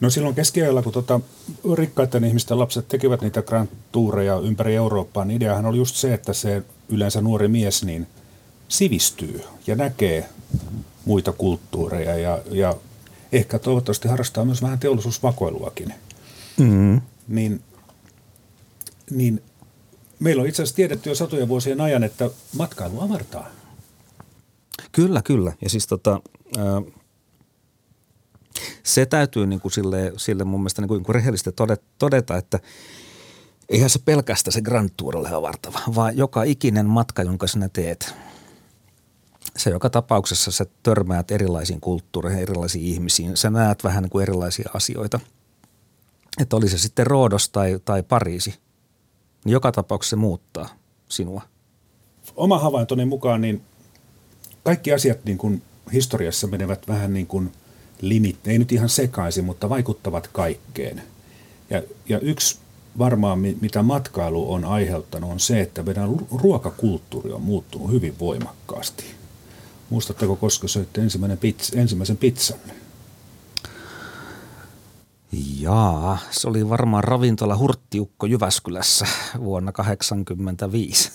No 0.00 0.10
silloin 0.10 0.34
keskiajalla, 0.34 0.82
kun 0.82 0.92
tota, 0.92 1.20
rikkaiden 1.74 2.24
ihmisten 2.24 2.58
lapset 2.58 2.88
tekivät 2.88 3.20
niitä 3.20 3.42
Grand 3.42 3.68
Toureja 3.92 4.36
ympäri 4.36 4.76
Eurooppaa, 4.76 5.24
niin 5.24 5.36
ideahan 5.36 5.66
oli 5.66 5.76
just 5.76 5.96
se, 5.96 6.14
että 6.14 6.32
se 6.32 6.62
yleensä 6.88 7.20
nuori 7.20 7.48
mies 7.48 7.84
niin 7.84 8.06
sivistyy 8.68 9.40
ja 9.66 9.76
näkee 9.76 10.28
muita 11.04 11.32
kulttuureja 11.32 12.18
ja, 12.18 12.38
ja 12.50 12.76
ehkä 13.32 13.58
toivottavasti 13.58 14.08
harrastaa 14.08 14.44
myös 14.44 14.62
vähän 14.62 14.78
teollisuusvakoiluakin. 14.78 15.94
Mm. 16.58 17.00
Niin 17.28 17.60
niin 19.10 19.42
meillä 20.22 20.42
on 20.42 20.48
itse 20.48 20.62
asiassa 20.62 20.76
tiedetty 20.76 21.08
jo 21.08 21.14
satojen 21.14 21.48
vuosien 21.48 21.80
ajan, 21.80 22.04
että 22.04 22.30
matkailu 22.56 23.00
avartaa. 23.00 23.48
Kyllä, 24.92 25.22
kyllä. 25.22 25.52
Ja 25.62 25.70
siis 25.70 25.86
tota, 25.86 26.20
se 28.82 29.06
täytyy 29.06 29.46
niin 29.46 29.60
kuin 29.60 29.72
sille, 29.72 30.12
sille 30.16 30.44
mun 30.44 30.60
mielestä 30.60 30.82
niin 30.82 30.88
kuin, 30.88 30.98
niin 30.98 31.04
kuin 31.04 31.14
rehellisesti 31.14 31.50
todeta, 31.98 32.36
että 32.36 32.60
eihän 33.68 33.90
se 33.90 33.98
pelkästään 34.04 34.52
se 34.52 34.60
Grand 34.60 34.90
Tour 34.96 35.16
ole 35.16 35.28
avartava, 35.28 35.80
vaan 35.94 36.16
joka 36.16 36.42
ikinen 36.42 36.86
matka, 36.86 37.22
jonka 37.22 37.46
sinä 37.46 37.68
teet. 37.68 38.14
Se 39.56 39.70
joka 39.70 39.90
tapauksessa 39.90 40.50
sä 40.50 40.66
törmäät 40.82 41.30
erilaisiin 41.30 41.80
kulttuureihin, 41.80 42.42
erilaisiin 42.42 42.84
ihmisiin. 42.84 43.36
Sä 43.36 43.50
näet 43.50 43.84
vähän 43.84 44.02
niin 44.02 44.10
kuin 44.10 44.22
erilaisia 44.22 44.70
asioita. 44.74 45.20
Että 46.40 46.56
oli 46.56 46.68
se 46.68 46.78
sitten 46.78 47.06
Roodos 47.06 47.48
tai, 47.48 47.80
tai 47.84 48.02
Pariisi, 48.02 48.54
niin 49.44 49.52
joka 49.52 49.72
tapauksessa 49.72 50.16
se 50.16 50.20
muuttaa 50.20 50.68
sinua. 51.08 51.42
Oma 52.36 52.58
havaintoni 52.58 53.04
mukaan 53.04 53.40
niin 53.40 53.62
kaikki 54.64 54.92
asiat 54.92 55.24
niin 55.24 55.38
kuin 55.38 55.62
historiassa 55.92 56.46
menevät 56.46 56.88
vähän 56.88 57.14
niin 57.14 57.26
kuin 57.26 57.52
limit, 58.00 58.48
ei 58.48 58.58
nyt 58.58 58.72
ihan 58.72 58.88
sekaisin, 58.88 59.44
mutta 59.44 59.68
vaikuttavat 59.68 60.26
kaikkeen. 60.26 61.02
Ja, 61.70 61.82
ja 62.08 62.20
yksi 62.20 62.58
varmaan, 62.98 63.38
mitä 63.38 63.82
matkailu 63.82 64.52
on 64.52 64.64
aiheuttanut, 64.64 65.30
on 65.30 65.40
se, 65.40 65.60
että 65.60 65.82
meidän 65.82 66.08
ruokakulttuuri 66.42 67.32
on 67.32 67.42
muuttunut 67.42 67.90
hyvin 67.90 68.18
voimakkaasti. 68.18 69.04
Muistatteko, 69.90 70.36
koska 70.36 70.68
söitte 70.68 71.00
ensimmäisen 71.74 72.16
pizzanne? 72.16 72.74
Jaa, 75.60 76.18
se 76.30 76.48
oli 76.48 76.68
varmaan 76.68 77.04
ravintola 77.04 77.56
Hurttiukko 77.56 78.26
Jyväskylässä 78.26 79.06
vuonna 79.38 79.72
1985. 79.72 81.12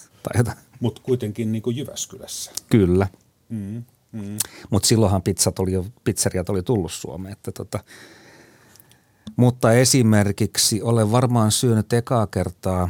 Mutta 0.80 1.02
kuitenkin 1.04 1.52
niin 1.52 1.62
kuin 1.62 1.78
Jyväskylässä. 1.78 2.52
Kyllä. 2.70 3.08
Mm, 3.50 3.84
mm. 4.12 4.38
Mutta 4.70 4.88
silloinhan 4.88 5.22
pizzat 5.22 5.60
oli 5.60 5.74
jo, 5.74 5.86
pizzeriat 6.04 6.50
oli 6.50 6.64
tullut 6.64 6.92
Suomeen. 6.92 7.34
Että 7.34 7.52
tota, 7.52 7.80
mutta 9.36 9.74
esimerkiksi 9.74 10.82
olen 10.82 11.12
varmaan 11.12 11.52
syönyt 11.52 11.94
ekaa 11.94 12.28
kertaa 12.28 12.90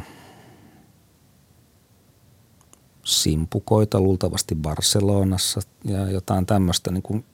simpukoita 3.04 4.00
luultavasti 4.00 4.54
Barcelonassa 4.54 5.60
ja 5.84 6.10
jotain 6.10 6.46
tämmöistä. 6.46 6.90
Niin 6.90 7.02
kuin, 7.02 7.24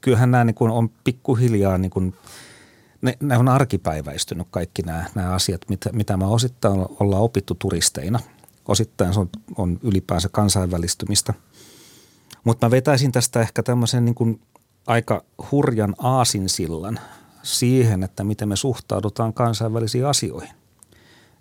kyllähän 0.00 0.30
nämä 0.30 0.44
niin 0.44 0.54
kuin 0.54 0.70
on 0.70 0.90
pikkuhiljaa, 1.04 1.78
niin 1.78 1.90
ne, 3.02 3.16
ne 3.20 3.38
on 3.38 3.48
arkipäiväistynyt 3.48 4.46
kaikki 4.50 4.82
nämä, 4.82 5.04
nämä 5.14 5.34
asiat, 5.34 5.60
mitä, 5.68 5.90
mitä 5.92 6.16
me 6.16 6.26
osittain 6.26 6.86
ollaan 7.00 7.22
opittu 7.22 7.54
turisteina. 7.54 8.20
Osittain 8.68 9.14
se 9.14 9.20
on, 9.20 9.28
on 9.56 9.78
ylipäänsä 9.82 10.28
kansainvälistymistä. 10.28 11.34
Mutta 12.44 12.66
mä 12.66 12.70
vetäisin 12.70 13.12
tästä 13.12 13.40
ehkä 13.40 13.62
tämmöisen 13.62 14.04
niin 14.04 14.14
kuin 14.14 14.40
aika 14.86 15.24
hurjan 15.50 15.94
aasinsillan– 15.98 17.00
siihen, 17.42 18.02
että 18.02 18.24
miten 18.24 18.48
me 18.48 18.56
suhtaudutaan 18.56 19.34
kansainvälisiin 19.34 20.06
asioihin. 20.06 20.54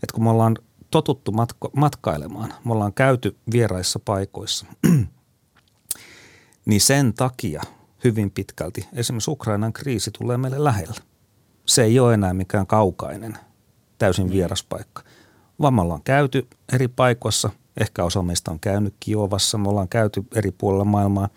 Et 0.04 0.12
kun 0.12 0.24
me 0.24 0.30
ollaan 0.30 0.58
totuttu 0.92 1.32
matko- 1.32 1.72
matkailemaan, 1.76 2.54
me 2.66 2.74
ollaan 2.74 2.94
käyty 2.94 3.38
vieraissa 3.52 4.00
paikoissa, 4.00 4.66
niin 6.66 6.82
sen 6.82 7.14
takia 7.14 7.62
hyvin 8.04 8.32
pitkälti 8.32 8.88
esimerkiksi 8.94 9.32
Ukrainan 9.32 9.74
kriisi 9.74 10.12
tulee 10.12 10.38
meille 10.38 10.64
lähellä. 10.64 11.02
Se 11.68 11.84
ei 11.84 12.00
ole 12.00 12.14
enää 12.14 12.34
mikään 12.34 12.68
kaukainen, 12.68 13.38
täysin 13.98 14.32
vieras 14.32 14.64
paikka, 14.64 15.04
vaan 15.62 15.74
me 15.74 15.82
ollaan 15.82 16.04
käyty 16.04 16.48
eri 16.74 16.88
paikoissa, 16.88 17.50
ehkä 17.80 18.04
osa 18.04 18.22
meistä 18.22 18.52
on 18.52 18.60
käynyt 18.60 18.94
Kiovassa, 19.00 19.58
me 19.58 19.70
ollaan 19.70 19.90
käyty 19.90 20.24
eri 20.36 20.52
puolilla 20.52 20.86
maailmaa, 20.86 21.30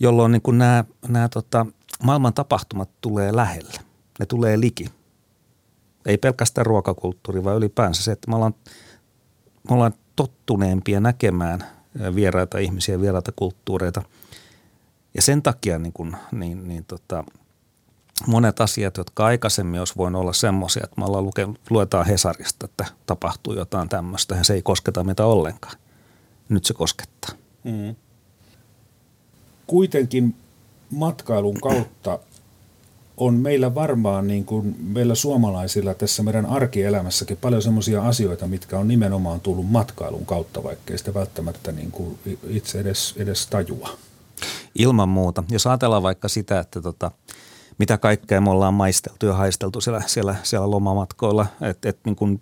jolloin 0.00 0.32
niin 0.32 0.42
kuin 0.42 0.58
nämä, 0.58 0.84
nämä 1.08 1.28
tota, 1.28 1.66
maailman 2.02 2.34
tapahtumat 2.34 2.90
tulee 3.00 3.36
lähelle. 3.36 3.74
Ne 4.20 4.26
tulee 4.26 4.60
liki. 4.60 4.90
Ei 6.06 6.18
pelkästään 6.18 6.66
ruokakulttuuri, 6.66 7.44
vaan 7.44 7.56
ylipäänsä 7.56 8.02
se, 8.02 8.12
että 8.12 8.30
me 8.30 8.36
ollaan, 8.36 8.54
me 9.68 9.74
ollaan 9.74 9.94
tottuneempia 10.16 11.00
näkemään 11.00 11.64
vieraita 12.14 12.58
ihmisiä, 12.58 13.00
vieraita 13.00 13.32
kulttuureita. 13.36 14.02
Ja 15.14 15.22
sen 15.22 15.42
takia 15.42 15.78
niin 15.78 15.92
kun, 15.92 16.16
niin, 16.32 16.68
niin 16.68 16.84
tota, 16.84 17.24
monet 18.26 18.60
asiat, 18.60 18.96
jotka 18.96 19.24
aikaisemmin 19.24 19.80
olisi 19.80 19.94
voinut 19.96 20.20
olla 20.20 20.32
semmoisia, 20.32 20.84
että 20.84 21.00
me 21.00 21.04
ollaan 21.04 21.24
luke, 21.24 21.48
luetaan 21.70 22.06
Hesarista, 22.06 22.64
että 22.64 22.84
tapahtuu 23.06 23.54
jotain 23.54 23.88
tämmöistä 23.88 24.34
ja 24.34 24.44
se 24.44 24.54
ei 24.54 24.62
kosketa 24.62 25.04
meitä 25.04 25.26
ollenkaan. 25.26 25.76
Nyt 26.48 26.64
se 26.64 26.74
koskettaa. 26.74 27.30
Mm. 27.64 27.96
Kuitenkin 29.66 30.34
matkailun 30.90 31.60
kautta 31.60 32.18
on 33.16 33.34
meillä 33.34 33.74
varmaan 33.74 34.26
niin 34.26 34.44
kuin 34.44 34.76
meillä 34.80 35.14
suomalaisilla 35.14 35.94
tässä 35.94 36.22
meidän 36.22 36.46
arkielämässäkin 36.46 37.36
paljon 37.36 37.62
sellaisia 37.62 38.02
asioita, 38.02 38.46
mitkä 38.46 38.78
on 38.78 38.88
nimenomaan 38.88 39.40
tullut 39.40 39.70
matkailun 39.70 40.26
kautta, 40.26 40.62
vaikkei 40.62 40.98
sitä 40.98 41.14
välttämättä 41.14 41.72
niin 41.72 41.90
kuin 41.90 42.18
itse 42.48 42.80
edes, 42.80 43.14
edes 43.16 43.46
tajua. 43.46 43.90
Ilman 44.74 45.08
muuta. 45.08 45.44
Jos 45.50 45.66
ajatellaan 45.66 46.02
vaikka 46.02 46.28
sitä, 46.28 46.60
että 46.60 46.80
tota, 46.80 47.10
mitä 47.78 47.98
kaikkea 47.98 48.40
me 48.40 48.50
ollaan 48.50 48.74
maisteltu 48.74 49.26
ja 49.26 49.34
haisteltu 49.34 49.80
siellä, 49.80 50.02
siellä, 50.06 50.36
siellä 50.42 50.70
lomamatkoilla, 50.70 51.46
että 51.60 51.88
et 51.88 51.98
niin 52.04 52.16
kun, 52.16 52.40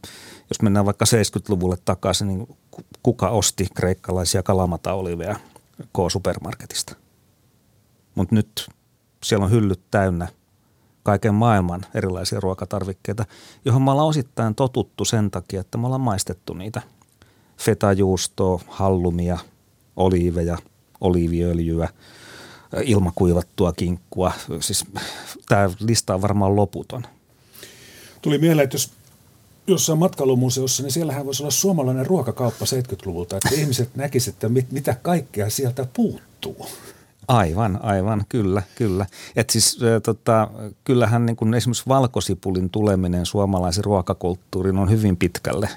jos 0.50 0.62
mennään 0.62 0.86
vaikka 0.86 1.04
70-luvulle 1.04 1.76
takaisin, 1.84 2.28
niin 2.28 2.56
kuka 3.02 3.28
osti 3.28 3.68
kreikkalaisia 3.74 4.42
kalamata-oliveja 4.42 5.36
K-supermarketista– 5.92 6.96
mutta 8.16 8.34
nyt 8.34 8.70
siellä 9.22 9.44
on 9.44 9.50
hyllyt 9.50 9.80
täynnä 9.90 10.28
kaiken 11.02 11.34
maailman 11.34 11.86
erilaisia 11.94 12.40
ruokatarvikkeita, 12.40 13.24
johon 13.64 13.82
me 13.82 13.90
ollaan 13.90 14.08
osittain 14.08 14.54
totuttu 14.54 15.04
sen 15.04 15.30
takia, 15.30 15.60
että 15.60 15.78
me 15.78 15.86
ollaan 15.86 16.00
maistettu 16.00 16.54
niitä. 16.54 16.82
Fetajuustoa, 17.58 18.60
hallumia, 18.68 19.38
oliiveja, 19.96 20.58
oliiviöljyä, 21.00 21.88
ilmakuivattua 22.84 23.72
kinkkua. 23.72 24.32
Siis 24.60 24.84
tämä 25.48 25.70
lista 25.80 26.14
on 26.14 26.22
varmaan 26.22 26.56
loputon. 26.56 27.02
Tuli 28.22 28.38
mieleen, 28.38 28.64
että 28.64 28.74
jos 28.74 28.90
jossain 29.66 29.98
matkailumuseossa, 29.98 30.82
niin 30.82 30.92
siellähän 30.92 31.26
voisi 31.26 31.42
olla 31.42 31.50
suomalainen 31.50 32.06
ruokakauppa 32.06 32.64
70-luvulta, 32.64 33.36
että 33.36 33.54
ihmiset 33.54 33.96
näkisivät, 33.96 34.34
että 34.34 34.48
mit, 34.48 34.72
mitä 34.72 34.96
kaikkea 35.02 35.50
sieltä 35.50 35.86
puuttuu. 35.92 36.66
Aivan, 37.28 37.78
aivan, 37.82 38.24
kyllä, 38.28 38.62
kyllä. 38.74 39.06
Et 39.36 39.50
siis 39.50 39.78
äh, 39.82 40.02
tota, 40.02 40.50
kyllähän 40.84 41.26
niin 41.26 41.36
kun 41.36 41.54
esimerkiksi 41.54 41.84
valkosipulin 41.88 42.70
tuleminen 42.70 43.26
suomalaisen 43.26 43.84
ruokakulttuuriin 43.84 44.78
on 44.78 44.90
hyvin 44.90 45.16
pitkälle 45.16 45.68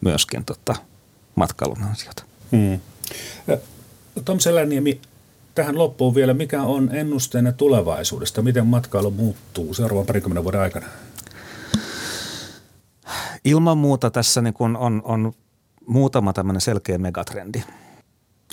myöskin 0.00 0.44
tota, 0.44 0.74
matkailun 1.34 1.82
ansiota. 1.82 2.22
Hmm. 2.52 2.80
Tom 4.24 4.38
Seläniemi, 4.38 5.00
tähän 5.54 5.78
loppuun 5.78 6.14
vielä, 6.14 6.34
mikä 6.34 6.62
on 6.62 6.94
ennusteenne 6.94 7.52
tulevaisuudesta? 7.52 8.42
Miten 8.42 8.66
matkailu 8.66 9.10
muuttuu 9.10 9.74
seuraavan 9.74 10.06
parikymmenen 10.06 10.44
vuoden 10.44 10.60
aikana? 10.60 10.86
Ilman 13.44 13.78
muuta 13.78 14.10
tässä 14.10 14.42
niin 14.42 14.54
kun 14.54 14.76
on, 14.76 15.02
on 15.04 15.32
muutama 15.86 16.32
tämmöinen 16.32 16.60
selkeä 16.60 16.98
megatrendi– 16.98 17.62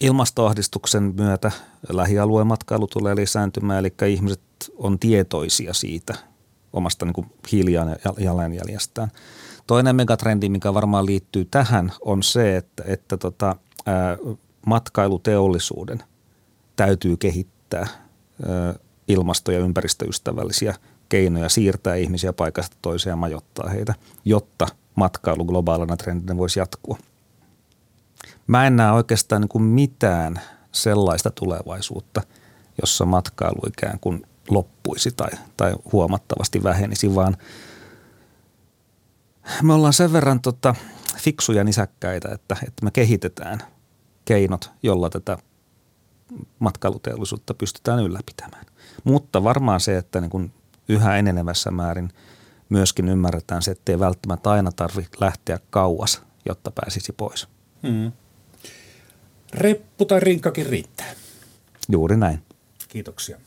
Ilmastoahdistuksen 0.01 1.13
myötä 1.17 1.51
lähialueen 1.89 2.47
matkailu 2.47 2.87
tulee 2.87 3.15
lisääntymään, 3.15 3.79
eli 3.79 3.93
ihmiset 4.07 4.41
on 4.77 4.99
tietoisia 4.99 5.73
siitä 5.73 6.15
omasta 6.73 7.05
niin 7.05 7.25
hiilijalanjäljestään. 7.51 9.11
Toinen 9.67 9.95
megatrendi, 9.95 10.49
mikä 10.49 10.73
varmaan 10.73 11.05
liittyy 11.05 11.45
tähän, 11.45 11.91
on 12.01 12.23
se, 12.23 12.57
että, 12.57 12.83
että 12.87 13.17
tota, 13.17 13.55
ää, 13.85 14.17
matkailuteollisuuden 14.65 16.03
täytyy 16.77 17.17
kehittää 17.17 17.87
ää, 18.47 18.75
ilmasto- 19.07 19.51
ja 19.51 19.59
ympäristöystävällisiä 19.59 20.75
keinoja 21.09 21.49
siirtää 21.49 21.95
ihmisiä 21.95 22.33
paikasta 22.33 22.77
toiseen 22.81 23.11
ja 23.11 23.15
majoittaa 23.15 23.69
heitä, 23.69 23.93
jotta 24.25 24.67
matkailu 24.95 25.45
globaalina 25.45 25.97
trendinä 25.97 26.37
voisi 26.37 26.59
jatkua. 26.59 26.97
Mä 28.47 28.67
en 28.67 28.75
näe 28.75 28.91
oikeastaan 28.91 29.41
niin 29.41 29.49
kuin 29.49 29.63
mitään 29.63 30.41
sellaista 30.71 31.31
tulevaisuutta, 31.31 32.21
jossa 32.81 33.05
matkailu 33.05 33.61
ikään 33.67 33.99
kuin 33.99 34.25
loppuisi 34.49 35.11
tai, 35.11 35.29
tai 35.57 35.75
huomattavasti 35.91 36.63
vähenisi, 36.63 37.15
vaan 37.15 37.37
me 39.63 39.73
ollaan 39.73 39.93
sen 39.93 40.13
verran 40.13 40.41
tota, 40.41 40.75
fiksuja 41.17 41.63
nisäkkäitä, 41.63 42.29
että, 42.31 42.57
että 42.67 42.85
me 42.85 42.91
kehitetään 42.91 43.59
keinot, 44.25 44.71
jolla 44.83 45.09
tätä 45.09 45.37
matkailuteollisuutta 46.59 47.53
pystytään 47.53 47.99
ylläpitämään. 47.99 48.65
Mutta 49.03 49.43
varmaan 49.43 49.79
se, 49.79 49.97
että 49.97 50.21
niin 50.21 50.29
kuin 50.29 50.53
yhä 50.89 51.17
enenevässä 51.17 51.71
määrin 51.71 52.09
myöskin 52.69 53.09
ymmärretään 53.09 53.61
se, 53.61 53.71
että 53.71 53.91
ei 53.91 53.99
välttämättä 53.99 54.51
aina 54.51 54.71
tarvitse 54.71 55.11
lähteä 55.19 55.59
kauas, 55.69 56.21
jotta 56.45 56.71
pääsisi 56.71 57.13
pois. 57.13 57.47
Hmm 57.87 58.11
reppu 59.53 60.05
tai 60.05 60.19
rinkkakin 60.19 60.65
riittää. 60.65 61.13
Juuri 61.89 62.17
näin. 62.17 62.43
Kiitoksia. 62.87 63.37